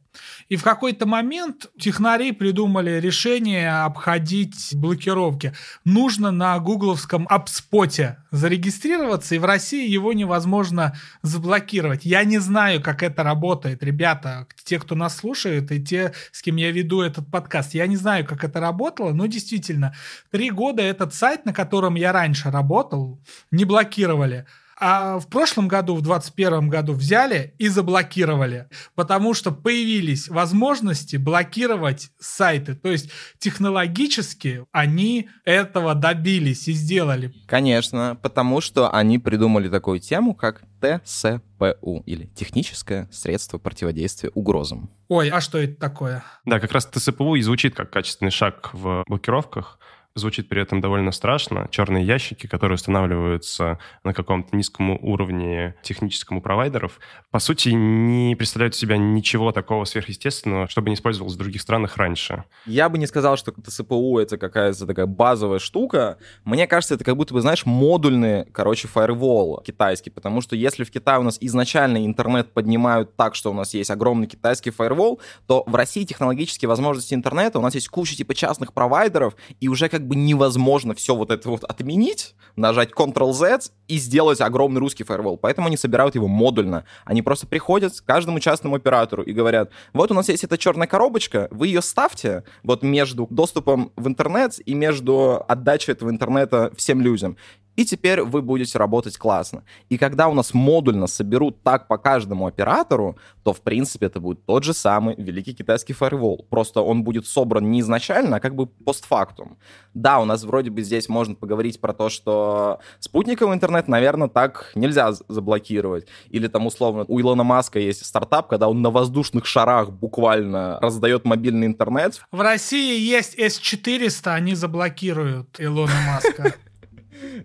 И 0.49 0.57
в 0.57 0.63
какой-то 0.63 1.05
момент 1.05 1.67
технари 1.79 2.33
придумали 2.33 2.99
решение 2.99 3.71
обходить 3.83 4.71
блокировки. 4.73 5.53
Нужно 5.85 6.31
на 6.31 6.59
гугловском 6.59 7.25
апспоте 7.29 8.17
зарегистрироваться, 8.31 9.35
и 9.35 9.39
в 9.39 9.45
России 9.45 9.89
его 9.89 10.11
невозможно 10.13 10.93
заблокировать. 11.21 12.03
Я 12.03 12.23
не 12.25 12.39
знаю, 12.39 12.81
как 12.81 13.03
это 13.03 13.23
работает, 13.23 13.83
ребята, 13.83 14.47
те, 14.63 14.79
кто 14.79 14.95
нас 14.95 15.15
слушает, 15.15 15.71
и 15.71 15.81
те, 15.81 16.13
с 16.31 16.41
кем 16.41 16.57
я 16.57 16.71
веду 16.71 17.01
этот 17.01 17.29
подкаст. 17.31 17.73
Я 17.73 17.87
не 17.87 17.95
знаю, 17.95 18.25
как 18.25 18.43
это 18.43 18.59
работало, 18.59 19.13
но 19.13 19.27
действительно, 19.27 19.95
три 20.31 20.49
года 20.49 20.81
этот 20.81 21.13
сайт, 21.13 21.45
на 21.45 21.53
котором 21.53 21.95
я 21.95 22.11
раньше 22.11 22.51
работал, 22.51 23.21
не 23.51 23.63
блокировали. 23.63 24.45
А 24.83 25.19
в 25.19 25.27
прошлом 25.27 25.67
году, 25.67 25.93
в 25.93 26.01
2021 26.01 26.69
году 26.69 26.93
взяли 26.93 27.53
и 27.59 27.67
заблокировали, 27.67 28.67
потому 28.95 29.35
что 29.35 29.51
появились 29.51 30.27
возможности 30.27 31.17
блокировать 31.17 32.09
сайты. 32.19 32.73
То 32.73 32.89
есть 32.89 33.11
технологически 33.37 34.65
они 34.71 35.29
этого 35.45 35.93
добились 35.93 36.67
и 36.67 36.73
сделали. 36.73 37.31
Конечно, 37.45 38.17
потому 38.23 38.59
что 38.59 38.91
они 38.91 39.19
придумали 39.19 39.69
такую 39.69 39.99
тему, 39.99 40.33
как 40.33 40.63
ТСПУ, 40.81 42.01
или 42.07 42.25
Техническое 42.35 43.07
средство 43.11 43.59
противодействия 43.59 44.31
угрозам. 44.33 44.89
Ой, 45.09 45.29
а 45.29 45.41
что 45.41 45.59
это 45.59 45.75
такое? 45.79 46.23
Да, 46.45 46.59
как 46.59 46.71
раз 46.71 46.87
ТСПУ 46.87 47.35
и 47.35 47.41
звучит 47.41 47.75
как 47.75 47.91
качественный 47.91 48.31
шаг 48.31 48.71
в 48.73 49.03
блокировках, 49.07 49.77
звучит 50.15 50.49
при 50.49 50.61
этом 50.61 50.81
довольно 50.81 51.11
страшно. 51.11 51.67
Черные 51.71 52.05
ящики, 52.05 52.47
которые 52.47 52.75
устанавливаются 52.75 53.79
на 54.03 54.13
каком-то 54.13 54.55
низком 54.55 54.91
уровне 54.91 55.75
техническому 55.83 56.41
провайдеров, 56.41 56.99
по 57.31 57.39
сути, 57.39 57.69
не 57.69 58.35
представляют 58.35 58.75
из 58.75 58.79
себя 58.79 58.97
ничего 58.97 59.51
такого 59.51 59.85
сверхъестественного, 59.85 60.67
чтобы 60.67 60.89
не 60.89 60.95
использовалось 60.95 61.35
в 61.35 61.37
других 61.37 61.61
странах 61.61 61.97
раньше. 61.97 62.43
Я 62.65 62.89
бы 62.89 62.97
не 62.97 63.07
сказал, 63.07 63.37
что 63.37 63.51
ТСПУ— 63.51 64.19
это 64.19 64.37
какая-то 64.37 64.85
такая 64.85 65.05
базовая 65.05 65.59
штука. 65.59 66.17
Мне 66.43 66.67
кажется, 66.67 66.95
это 66.95 67.03
как 67.03 67.15
будто 67.15 67.33
бы, 67.33 67.41
знаешь, 67.41 67.65
модульный, 67.65 68.45
короче, 68.51 68.87
фаервол 68.87 69.61
китайский, 69.65 70.09
потому 70.09 70.41
что 70.41 70.55
если 70.55 70.83
в 70.83 70.91
Китае 70.91 71.19
у 71.19 71.23
нас 71.23 71.37
изначально 71.39 72.05
интернет 72.05 72.53
поднимают 72.53 73.15
так, 73.15 73.35
что 73.35 73.51
у 73.51 73.53
нас 73.53 73.73
есть 73.73 73.89
огромный 73.91 74.27
китайский 74.27 74.71
фаервол, 74.71 75.21
то 75.47 75.63
в 75.65 75.75
России 75.75 76.03
технологические 76.03 76.67
возможности 76.69 77.13
интернета, 77.13 77.59
у 77.59 77.61
нас 77.61 77.75
есть 77.75 77.87
куча 77.87 78.15
типа 78.15 78.33
частных 78.33 78.73
провайдеров, 78.73 79.35
и 79.59 79.67
уже 79.67 79.89
как 79.89 80.00
бы 80.07 80.15
невозможно 80.15 80.93
все 80.93 81.15
вот 81.15 81.31
это 81.31 81.49
вот 81.49 81.63
отменить, 81.63 82.35
нажать 82.55 82.91
Ctrl-Z 82.91 83.71
и 83.87 83.97
сделать 83.97 84.41
огромный 84.41 84.79
русский 84.79 85.03
фаервол. 85.03 85.37
Поэтому 85.37 85.67
они 85.67 85.77
собирают 85.77 86.15
его 86.15 86.27
модульно. 86.27 86.85
Они 87.05 87.21
просто 87.21 87.47
приходят 87.47 87.99
к 87.99 88.05
каждому 88.05 88.39
частному 88.39 88.75
оператору 88.75 89.23
и 89.23 89.33
говорят, 89.33 89.71
вот 89.93 90.11
у 90.11 90.13
нас 90.13 90.29
есть 90.29 90.43
эта 90.43 90.57
черная 90.57 90.87
коробочка, 90.87 91.47
вы 91.51 91.67
ее 91.67 91.81
ставьте 91.81 92.43
вот 92.63 92.83
между 92.83 93.27
доступом 93.29 93.91
в 93.95 94.07
интернет 94.07 94.59
и 94.65 94.73
между 94.73 95.43
отдачей 95.47 95.93
этого 95.93 96.09
интернета 96.09 96.71
всем 96.75 97.01
людям 97.01 97.37
и 97.75 97.85
теперь 97.85 98.21
вы 98.21 98.41
будете 98.41 98.77
работать 98.77 99.17
классно. 99.17 99.63
И 99.89 99.97
когда 99.97 100.27
у 100.27 100.33
нас 100.33 100.53
модульно 100.53 101.07
соберут 101.07 101.63
так 101.63 101.87
по 101.87 101.97
каждому 101.97 102.47
оператору, 102.47 103.17
то, 103.43 103.53
в 103.53 103.61
принципе, 103.61 104.07
это 104.07 104.19
будет 104.19 104.45
тот 104.45 104.63
же 104.63 104.73
самый 104.73 105.15
великий 105.15 105.53
китайский 105.53 105.93
фаервол. 105.93 106.45
Просто 106.49 106.81
он 106.81 107.03
будет 107.03 107.25
собран 107.25 107.71
не 107.71 107.79
изначально, 107.79 108.37
а 108.37 108.39
как 108.39 108.55
бы 108.55 108.67
постфактум. 108.67 109.57
Да, 109.93 110.19
у 110.19 110.25
нас 110.25 110.43
вроде 110.43 110.69
бы 110.69 110.81
здесь 110.81 111.09
можно 111.09 111.35
поговорить 111.35 111.79
про 111.79 111.93
то, 111.93 112.09
что 112.09 112.79
спутниковый 112.99 113.55
интернет, 113.55 113.87
наверное, 113.87 114.27
так 114.27 114.71
нельзя 114.75 115.13
заблокировать. 115.27 116.07
Или 116.29 116.47
там, 116.47 116.65
условно, 116.65 117.05
у 117.07 117.19
Илона 117.19 117.43
Маска 117.43 117.79
есть 117.79 118.05
стартап, 118.05 118.47
когда 118.47 118.67
он 118.67 118.81
на 118.81 118.89
воздушных 118.89 119.45
шарах 119.45 119.91
буквально 119.91 120.79
раздает 120.81 121.25
мобильный 121.25 121.67
интернет. 121.67 122.21
В 122.31 122.41
России 122.41 122.99
есть 122.99 123.37
S400, 123.37 124.33
они 124.33 124.55
заблокируют 124.55 125.55
Илона 125.59 125.93
Маска. 126.07 126.55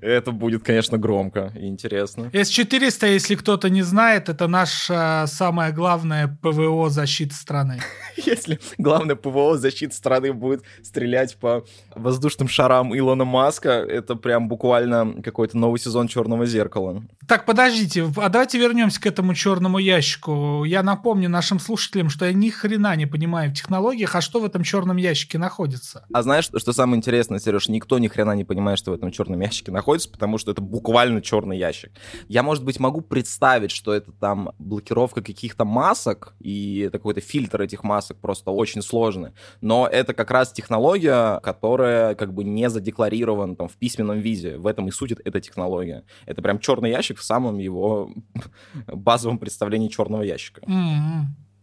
Это 0.00 0.32
будет, 0.32 0.62
конечно, 0.62 0.98
громко 0.98 1.52
и 1.54 1.66
интересно. 1.66 2.30
С-400, 2.32 3.12
если 3.12 3.34
кто-то 3.34 3.70
не 3.70 3.82
знает, 3.82 4.28
это 4.28 4.48
наша 4.48 5.24
самая 5.26 5.72
главная 5.72 6.38
ПВО 6.42 6.88
защиты 6.90 7.34
страны. 7.34 7.80
Если 8.16 8.58
главное 8.78 9.16
ПВО 9.16 9.58
защиты 9.58 9.94
страны 9.94 10.32
будет 10.32 10.62
стрелять 10.82 11.36
по 11.36 11.64
воздушным 11.94 12.48
шарам 12.48 12.96
Илона 12.96 13.24
Маска, 13.24 13.70
это 13.70 14.16
прям 14.16 14.48
буквально 14.48 15.22
какой-то 15.22 15.56
новый 15.58 15.78
сезон 15.78 16.08
Черного 16.08 16.46
зеркала. 16.46 17.02
Так, 17.28 17.44
подождите, 17.44 18.10
а 18.16 18.28
давайте 18.28 18.58
вернемся 18.58 19.00
к 19.00 19.06
этому 19.06 19.34
черному 19.34 19.78
ящику. 19.78 20.64
Я 20.64 20.82
напомню 20.82 21.28
нашим 21.28 21.58
слушателям, 21.58 22.08
что 22.08 22.24
я 22.24 22.32
ни 22.32 22.50
хрена 22.50 22.96
не 22.96 23.06
понимаю 23.06 23.50
в 23.50 23.54
технологиях, 23.54 24.14
а 24.14 24.20
что 24.20 24.40
в 24.40 24.44
этом 24.44 24.62
черном 24.62 24.96
ящике 24.96 25.38
находится? 25.38 26.04
А 26.12 26.22
знаешь, 26.22 26.44
что 26.44 26.72
самое 26.72 26.98
интересное, 26.98 27.38
Сереж, 27.38 27.68
никто 27.68 27.98
ни 27.98 28.08
хрена 28.08 28.32
не 28.32 28.44
понимает, 28.44 28.78
что 28.78 28.92
в 28.92 28.94
этом 28.94 29.10
черном 29.10 29.40
ящике 29.40 29.65
находится, 29.70 30.10
потому 30.10 30.38
что 30.38 30.52
это 30.52 30.60
буквально 30.60 31.20
черный 31.22 31.58
ящик. 31.58 31.92
Я, 32.28 32.42
может 32.42 32.64
быть, 32.64 32.80
могу 32.80 33.00
представить, 33.00 33.70
что 33.70 33.92
это 33.92 34.12
там 34.12 34.50
блокировка 34.58 35.22
каких-то 35.22 35.64
масок, 35.64 36.34
и 36.40 36.80
это 36.86 36.98
какой-то 36.98 37.20
фильтр 37.20 37.62
этих 37.62 37.84
масок 37.84 38.18
просто 38.18 38.50
очень 38.50 38.82
сложный. 38.82 39.32
Но 39.60 39.86
это 39.86 40.14
как 40.14 40.30
раз 40.30 40.52
технология, 40.52 41.40
которая 41.40 42.14
как 42.14 42.34
бы 42.34 42.44
не 42.44 42.68
задекларирована 42.70 43.56
там 43.56 43.68
в 43.68 43.74
письменном 43.74 44.18
виде. 44.18 44.56
В 44.56 44.66
этом 44.66 44.88
и 44.88 44.90
суть 44.90 45.12
эта 45.12 45.40
технология. 45.40 46.04
Это 46.26 46.42
прям 46.42 46.58
черный 46.58 46.90
ящик 46.90 47.18
в 47.18 47.24
самом 47.24 47.58
его 47.58 48.10
базовом 48.86 49.38
представлении 49.38 49.88
черного 49.88 50.22
ящика. 50.22 50.60
Mm-hmm. 50.62 51.22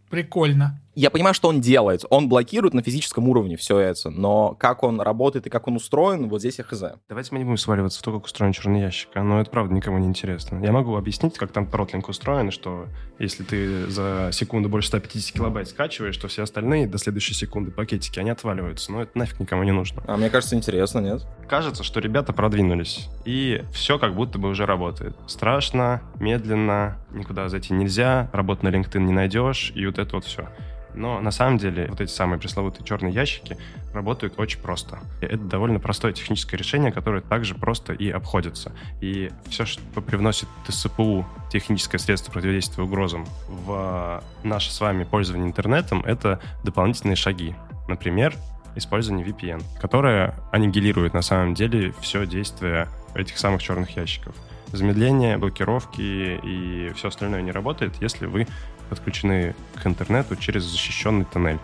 Прикольно. 0.09 0.82
Я 0.95 1.09
понимаю, 1.09 1.33
что 1.33 1.47
он 1.47 1.59
делает. 1.59 2.05
Он 2.11 2.29
блокирует 2.29 2.75
на 2.75 2.83
физическом 2.83 3.27
уровне 3.27 3.57
все 3.57 3.79
это, 3.79 4.11
но 4.11 4.53
как 4.59 4.83
он 4.83 5.01
работает 5.01 5.47
и 5.47 5.49
как 5.49 5.67
он 5.67 5.75
устроен, 5.75 6.29
вот 6.29 6.39
здесь 6.39 6.59
я 6.59 6.63
хз. 6.63 6.83
Давайте 7.09 7.29
мы 7.31 7.39
не 7.39 7.45
будем 7.45 7.57
сваливаться 7.57 7.99
в 7.99 8.03
то, 8.03 8.13
как 8.13 8.25
устроен 8.25 8.53
черный 8.53 8.81
ящик. 8.81 9.09
Но 9.15 9.41
это 9.41 9.49
правда 9.49 9.73
никому 9.73 9.97
не 9.97 10.07
интересно. 10.07 10.63
Я 10.63 10.71
могу 10.71 10.95
объяснить, 10.95 11.35
как 11.35 11.51
там 11.51 11.65
тротлинг 11.65 12.09
устроен, 12.09 12.51
что 12.51 12.85
если 13.17 13.43
ты 13.43 13.87
за 13.89 14.29
секунду 14.31 14.69
больше 14.69 14.89
150 14.89 15.35
килобайт 15.35 15.67
скачиваешь, 15.67 16.17
то 16.17 16.27
все 16.27 16.43
остальные 16.43 16.87
до 16.87 16.99
следующей 16.99 17.33
секунды 17.33 17.71
пакетики, 17.71 18.19
они 18.19 18.29
отваливаются. 18.29 18.91
Но 18.91 19.01
это 19.01 19.17
нафиг 19.17 19.39
никому 19.39 19.63
не 19.63 19.71
нужно. 19.71 20.03
А 20.05 20.15
мне 20.15 20.29
кажется, 20.29 20.55
интересно, 20.55 20.99
нет? 20.99 21.25
Кажется, 21.49 21.83
что 21.83 22.01
ребята 22.01 22.33
продвинулись. 22.33 23.09
И 23.25 23.63
все 23.73 23.97
как 23.97 24.13
будто 24.13 24.37
бы 24.37 24.49
уже 24.49 24.67
работает. 24.67 25.15
Страшно, 25.25 26.03
медленно, 26.19 26.97
никуда 27.11 27.49
зайти 27.49 27.73
нельзя, 27.73 28.29
работу 28.31 28.65
на 28.65 28.69
LinkedIn 28.69 28.99
не 28.99 29.11
найдешь, 29.11 29.71
и 29.73 29.85
вот 29.87 29.97
это 29.97 30.15
вот 30.15 30.25
все. 30.25 30.49
Но 30.95 31.19
на 31.19 31.31
самом 31.31 31.57
деле 31.57 31.87
вот 31.89 32.01
эти 32.01 32.11
самые 32.11 32.39
пресловутые 32.39 32.85
черные 32.85 33.13
ящики 33.13 33.57
работают 33.93 34.35
очень 34.37 34.59
просто. 34.59 34.99
Это 35.21 35.37
довольно 35.37 35.79
простое 35.79 36.13
техническое 36.13 36.57
решение, 36.57 36.91
которое 36.91 37.21
также 37.21 37.55
просто 37.55 37.93
и 37.93 38.09
обходится. 38.09 38.71
И 39.01 39.31
все, 39.47 39.65
что 39.65 40.01
привносит 40.01 40.47
ТСПУ, 40.67 41.25
техническое 41.51 41.97
средство 41.97 42.31
противодействия 42.31 42.83
угрозам, 42.83 43.25
в 43.47 44.23
наше 44.43 44.71
с 44.71 44.79
вами 44.81 45.03
пользование 45.03 45.47
интернетом, 45.47 46.03
это 46.05 46.39
дополнительные 46.63 47.15
шаги. 47.15 47.55
Например, 47.87 48.35
использование 48.75 49.25
VPN, 49.25 49.63
которое 49.79 50.35
аннигилирует 50.51 51.13
на 51.13 51.21
самом 51.21 51.53
деле 51.53 51.93
все 52.01 52.25
действие 52.25 52.87
этих 53.13 53.37
самых 53.37 53.61
черных 53.61 53.95
ящиков. 53.95 54.35
Замедление, 54.71 55.37
блокировки 55.37 56.39
и 56.41 56.91
все 56.95 57.09
остальное 57.09 57.43
не 57.43 57.51
работает, 57.51 58.01
если 58.01 58.25
вы 58.25 58.47
подключены 58.89 59.55
к 59.81 59.85
интернету 59.85 60.35
через 60.35 60.63
защищенный 60.63 61.25
тоннель. 61.25 61.59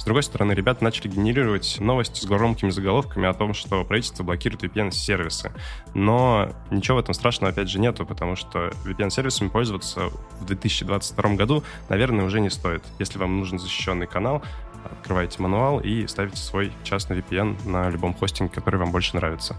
С 0.00 0.04
другой 0.04 0.22
стороны, 0.22 0.52
ребята 0.52 0.82
начали 0.82 1.08
генерировать 1.08 1.76
новости 1.78 2.20
с 2.20 2.24
громкими 2.24 2.70
заголовками 2.70 3.28
о 3.28 3.34
том, 3.34 3.52
что 3.52 3.84
правительство 3.84 4.24
блокирует 4.24 4.62
VPN-сервисы. 4.62 5.52
Но 5.92 6.52
ничего 6.70 6.96
в 6.96 7.00
этом 7.00 7.12
страшного, 7.12 7.52
опять 7.52 7.68
же, 7.68 7.78
нету, 7.78 8.06
потому 8.06 8.34
что 8.34 8.72
VPN-сервисами 8.86 9.48
пользоваться 9.48 10.08
в 10.40 10.46
2022 10.46 11.34
году, 11.34 11.62
наверное, 11.90 12.24
уже 12.24 12.40
не 12.40 12.48
стоит. 12.48 12.82
Если 12.98 13.18
вам 13.18 13.40
нужен 13.40 13.58
защищенный 13.58 14.06
канал, 14.06 14.42
открываете 14.84 15.42
мануал 15.42 15.80
и 15.80 16.06
ставите 16.06 16.38
свой 16.38 16.72
частный 16.82 17.18
VPN 17.18 17.68
на 17.68 17.90
любом 17.90 18.14
хостинге, 18.14 18.54
который 18.54 18.76
вам 18.76 18.92
больше 18.92 19.16
нравится. 19.16 19.56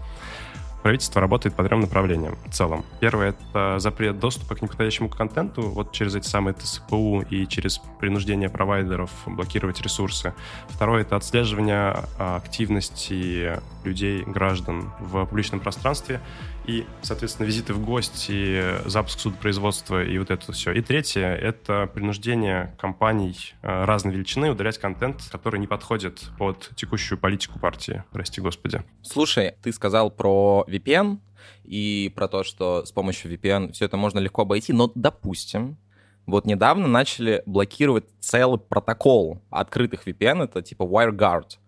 Правительство 0.82 1.20
работает 1.20 1.54
по 1.54 1.62
трем 1.62 1.80
направлениям 1.80 2.36
в 2.46 2.52
целом. 2.52 2.84
Первое— 3.00 3.30
это 3.50 3.78
запрет 3.78 4.18
доступа 4.18 4.56
к 4.56 4.62
неподходящему 4.62 5.08
контенту, 5.08 5.62
вот 5.62 5.92
через 5.92 6.14
эти 6.16 6.26
самые 6.26 6.54
ТСПУ 6.54 7.22
и 7.22 7.46
через 7.46 7.80
принуждение 8.00 8.48
провайдеров 8.48 9.10
блокировать 9.26 9.80
ресурсы. 9.80 10.34
Второе— 10.68 11.02
это 11.02 11.16
отслеживание 11.16 12.04
а, 12.18 12.36
активности 12.36 13.60
людей, 13.84 14.24
граждан 14.24 14.92
в 14.98 15.24
публичном 15.24 15.60
пространстве 15.60 16.20
и, 16.66 16.86
соответственно, 17.02 17.46
визиты 17.46 17.74
в 17.74 17.84
гости, 17.84 18.88
запуск 18.88 19.20
судопроизводства 19.20 20.02
и 20.04 20.18
вот 20.18 20.30
это 20.30 20.52
все. 20.52 20.72
И 20.72 20.80
третье— 20.80 21.26
это 21.42 21.90
принуждение 21.92 22.74
компаний 22.78 23.54
э, 23.62 23.84
разной 23.84 24.14
величины 24.14 24.50
удалять 24.50 24.78
контент, 24.78 25.22
который 25.30 25.58
не 25.60 25.66
подходит 25.66 26.22
под 26.38 26.70
текущую 26.76 27.18
политику 27.18 27.58
партии, 27.58 28.04
прости 28.12 28.40
господи. 28.40 28.82
Слушай, 29.02 29.54
ты 29.62 29.72
сказал 29.72 30.10
про 30.10 30.64
VPN 30.68 31.18
и 31.64 32.12
про 32.14 32.28
то, 32.28 32.44
что 32.44 32.84
с 32.84 32.92
помощью 32.92 33.32
VPN 33.32 33.72
все 33.72 33.86
это 33.86 33.96
можно 33.96 34.18
легко 34.18 34.42
обойти, 34.42 34.72
но 34.72 34.90
допустим, 34.94 35.78
вот 36.26 36.46
недавно 36.46 36.86
начали 36.86 37.42
блокировать 37.46 38.04
целый 38.20 38.60
протокол 38.60 39.42
открытых 39.50 40.06
VPN, 40.06 40.44
это 40.44 40.62
типа 40.62 40.84
WireGuard. 40.84 41.58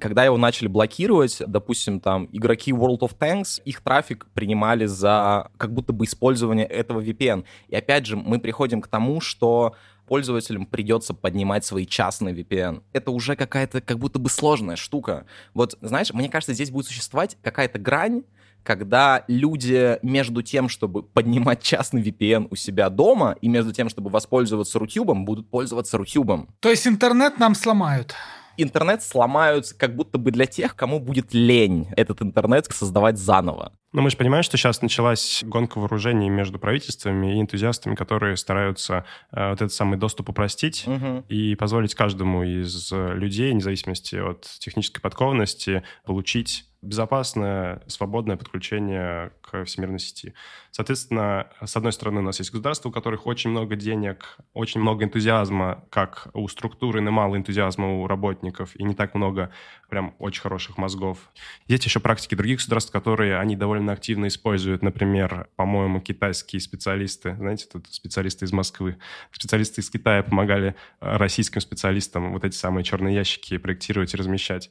Когда 0.00 0.24
его 0.24 0.36
начали 0.36 0.68
блокировать, 0.68 1.42
допустим, 1.46 2.00
там, 2.00 2.28
игроки 2.32 2.72
World 2.72 3.00
of 3.00 3.16
Tanks, 3.18 3.60
их 3.64 3.80
трафик 3.80 4.26
принимали 4.34 4.86
за 4.86 5.50
как 5.56 5.72
будто 5.72 5.92
бы 5.92 6.04
использование 6.04 6.66
этого 6.66 7.00
VPN. 7.00 7.44
И 7.68 7.76
опять 7.76 8.06
же, 8.06 8.16
мы 8.16 8.38
приходим 8.38 8.80
к 8.80 8.88
тому, 8.88 9.20
что 9.20 9.74
пользователям 10.06 10.66
придется 10.66 11.14
поднимать 11.14 11.64
свои 11.64 11.86
частные 11.86 12.34
VPN. 12.34 12.82
Это 12.92 13.10
уже 13.10 13.36
какая-то 13.36 13.80
как 13.80 13.98
будто 13.98 14.18
бы 14.18 14.30
сложная 14.30 14.76
штука. 14.76 15.26
Вот, 15.54 15.76
знаешь, 15.80 16.12
мне 16.12 16.28
кажется, 16.28 16.54
здесь 16.54 16.70
будет 16.70 16.86
существовать 16.86 17.36
какая-то 17.42 17.78
грань, 17.78 18.22
когда 18.62 19.24
люди 19.28 19.98
между 20.02 20.42
тем, 20.42 20.68
чтобы 20.68 21.02
поднимать 21.02 21.62
частный 21.62 22.02
VPN 22.02 22.48
у 22.50 22.56
себя 22.56 22.90
дома, 22.90 23.36
и 23.40 23.48
между 23.48 23.72
тем, 23.72 23.88
чтобы 23.88 24.10
воспользоваться 24.10 24.78
Рутюбом, 24.78 25.24
будут 25.24 25.48
пользоваться 25.48 25.96
Рутюбом. 25.96 26.48
То 26.60 26.68
есть 26.68 26.86
интернет 26.86 27.38
нам 27.38 27.54
сломают? 27.54 28.14
Интернет 28.62 29.02
сломают 29.02 29.72
как 29.72 29.96
будто 29.96 30.18
бы 30.18 30.30
для 30.30 30.46
тех, 30.46 30.76
кому 30.76 31.00
будет 31.00 31.32
лень 31.32 31.88
этот 31.96 32.22
интернет 32.22 32.66
создавать 32.66 33.18
заново. 33.18 33.72
Но 33.92 34.02
мы 34.02 34.10
же 34.10 34.18
понимаем, 34.18 34.42
что 34.42 34.58
сейчас 34.58 34.82
началась 34.82 35.42
гонка 35.46 35.78
вооружений 35.78 36.28
между 36.28 36.58
правительствами 36.58 37.36
и 37.36 37.40
энтузиастами, 37.40 37.94
которые 37.94 38.36
стараются 38.36 39.06
э, 39.32 39.48
вот 39.50 39.62
этот 39.62 39.72
самый 39.72 39.98
доступ 39.98 40.28
упростить 40.28 40.84
угу. 40.86 41.24
и 41.28 41.54
позволить 41.54 41.94
каждому 41.94 42.42
из 42.42 42.92
людей, 42.92 43.50
вне 43.52 43.62
зависимости 43.62 44.16
от 44.16 44.42
технической 44.58 45.00
подкованности, 45.00 45.82
получить 46.04 46.67
безопасное, 46.80 47.82
свободное 47.86 48.36
подключение 48.36 49.32
к 49.40 49.64
всемирной 49.64 49.98
сети. 49.98 50.34
Соответственно, 50.70 51.48
с 51.64 51.76
одной 51.76 51.92
стороны, 51.92 52.20
у 52.20 52.22
нас 52.22 52.38
есть 52.38 52.52
государства, 52.52 52.88
у 52.88 52.92
которых 52.92 53.26
очень 53.26 53.50
много 53.50 53.74
денег, 53.74 54.38
очень 54.54 54.80
много 54.80 55.04
энтузиазма, 55.04 55.84
как 55.90 56.28
у 56.34 56.46
структуры, 56.48 57.00
но 57.00 57.10
мало 57.10 57.36
энтузиазма 57.36 58.00
у 58.00 58.06
работников, 58.06 58.76
и 58.76 58.84
не 58.84 58.94
так 58.94 59.14
много 59.14 59.50
прям 59.88 60.14
очень 60.18 60.42
хороших 60.42 60.78
мозгов. 60.78 61.18
Есть 61.66 61.84
еще 61.84 62.00
практики 62.00 62.34
других 62.34 62.58
государств, 62.58 62.92
которые 62.92 63.38
они 63.38 63.56
довольно 63.56 63.92
активно 63.92 64.28
используют. 64.28 64.82
Например, 64.82 65.48
по-моему, 65.56 66.00
китайские 66.00 66.60
специалисты, 66.60 67.36
знаете, 67.36 67.66
тут 67.72 67.86
специалисты 67.90 68.44
из 68.44 68.52
Москвы, 68.52 68.98
специалисты 69.32 69.80
из 69.80 69.90
Китая 69.90 70.22
помогали 70.22 70.74
российским 71.00 71.60
специалистам 71.60 72.32
вот 72.32 72.44
эти 72.44 72.54
самые 72.54 72.84
черные 72.84 73.14
ящики 73.14 73.56
проектировать 73.58 74.14
и 74.14 74.16
размещать. 74.16 74.70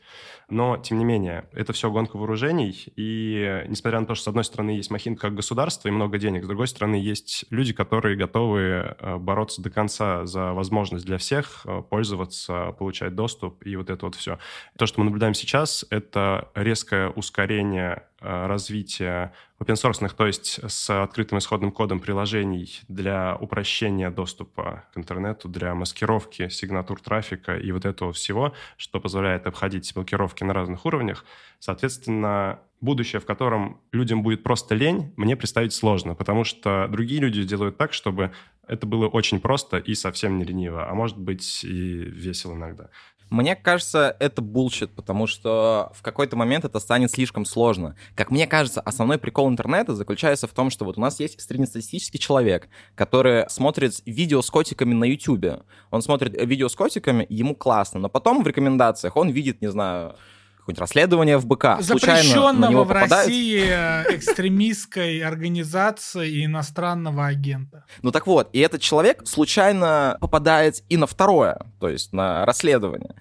Но, 0.50 0.78
тем 0.78 1.00
не 1.00 1.06
менее, 1.06 1.46
это 1.52 1.74
все 1.74 1.92
гонка 1.92 2.18
вооружений, 2.18 2.86
и 2.96 3.66
несмотря 3.68 4.00
на 4.00 4.06
то, 4.06 4.16
что, 4.16 4.26
с 4.26 4.28
одной 4.30 4.44
стороны, 4.44 4.72
есть 4.72 4.92
Махин 4.92 5.16
как 5.18 5.36
государство 5.36 5.88
и 5.88 5.92
много 5.92 6.18
денег, 6.18 6.46
с 6.46 6.48
другой 6.48 6.68
стороны, 6.68 6.96
есть 6.96 7.46
люди, 7.50 7.74
которые 7.74 8.16
готовы 8.16 8.62
э, 8.62 9.18
бороться 9.18 9.62
до 9.62 9.70
конца 9.70 10.26
за 10.26 10.54
возможность 10.54 11.06
для 11.06 11.18
всех 11.18 11.62
э, 11.66 11.82
пользоваться, 11.90 12.72
получать 12.80 13.16
доступ 13.16 13.66
и 13.66 13.76
вот 13.76 13.90
это 13.90 14.06
вот 14.06 14.16
все. 14.16 14.40
То, 14.78 14.86
что 14.86 15.02
мы 15.02 15.07
наблюдаем 15.08 15.34
сейчас, 15.34 15.86
это 15.90 16.50
резкое 16.56 17.10
ускорение 17.10 18.08
Э, 18.20 18.48
развития 18.48 19.32
open-source, 19.60 20.12
то 20.16 20.26
есть 20.26 20.60
с 20.68 20.90
открытым 21.04 21.38
исходным 21.38 21.72
кодом 21.72 22.00
приложений 22.00 22.82
для 22.88 23.36
упрощения 23.36 24.10
доступа 24.10 24.86
к 24.92 24.98
интернету, 24.98 25.48
для 25.48 25.76
маскировки 25.76 26.50
сигнатур 26.50 27.00
трафика 27.00 27.56
и 27.56 27.72
вот 27.72 27.86
этого 27.86 28.14
всего, 28.14 28.54
что 28.76 29.00
позволяет 29.00 29.46
обходить 29.46 29.94
блокировки 29.94 30.44
на 30.44 30.56
разных 30.56 30.88
уровнях. 30.88 31.26
Соответственно, 31.60 32.60
будущее, 32.82 33.20
в 33.20 33.26
котором 33.28 33.82
людям 33.92 34.24
будет 34.24 34.42
просто 34.42 34.74
лень, 34.74 35.14
мне 35.16 35.36
представить 35.36 35.74
сложно, 35.74 36.16
потому 36.16 36.44
что 36.44 36.88
другие 36.90 37.22
люди 37.22 37.44
делают 37.44 37.78
так, 37.78 37.94
чтобы 37.94 38.32
это 38.68 38.88
было 38.88 39.08
очень 39.08 39.40
просто 39.40 39.78
и 39.78 39.94
совсем 39.94 40.40
не 40.40 40.44
лениво, 40.44 40.90
а 40.90 40.96
может 40.96 41.20
быть 41.20 41.64
и 41.64 41.98
весело 42.02 42.56
иногда. 42.56 42.90
Мне 43.30 43.56
кажется, 43.56 44.16
это 44.20 44.42
bullshit, 44.42 44.92
потому 44.92 45.28
что 45.28 45.92
в 45.94 46.02
какой-то 46.02 46.36
момент 46.38 46.64
это 46.64 46.80
станет 46.80 47.12
слишком 47.12 47.44
сложно. 47.46 47.96
Как 48.16 48.32
мне 48.32 48.48
кажется, 48.48 48.80
основной 48.82 49.18
прикол 49.18 49.50
интернета 49.50 49.96
заключается 49.96 50.48
в 50.48 50.52
том, 50.52 50.70
что 50.70 50.86
вот 50.86 50.98
у 50.98 51.02
нас 51.02 51.20
есть 51.20 51.42
среднестатистический 51.42 52.20
человек, 52.20 52.70
который 52.96 53.50
смотрит 53.50 54.02
видео 54.06 54.42
с 54.42 54.50
котиками 54.50 54.94
на 54.94 55.04
YouTube. 55.04 55.64
Он 55.92 56.02
смотрит 56.02 56.42
видео 56.42 56.70
с 56.70 56.76
котиками, 56.76 57.26
ему 57.30 57.56
классно, 57.56 58.00
но 58.00 58.10
потом 58.10 58.44
в 58.44 58.48
рекомендациях 58.48 59.18
он 59.18 59.30
видит, 59.30 59.62
не 59.62 59.70
знаю, 59.70 60.16
какое-нибудь 60.68 60.80
расследование 60.80 61.38
ФБК. 61.38 61.78
Запрещенного 61.82 62.84
в 62.84 62.92
России 62.92 63.62
экстремистской 63.62 65.22
организации 65.22 66.30
и 66.30 66.46
иностранного 66.46 67.28
агента. 67.28 67.86
Ну 68.02 68.12
так 68.12 68.28
вот, 68.28 68.50
и 68.52 68.60
этот 68.60 68.82
человек 68.82 69.26
случайно 69.26 70.18
попадает 70.20 70.84
и 70.90 70.98
на 70.98 71.08
второе, 71.08 71.60
то 71.80 71.88
есть 71.88 72.12
на 72.12 72.46
расследование. 72.46 73.16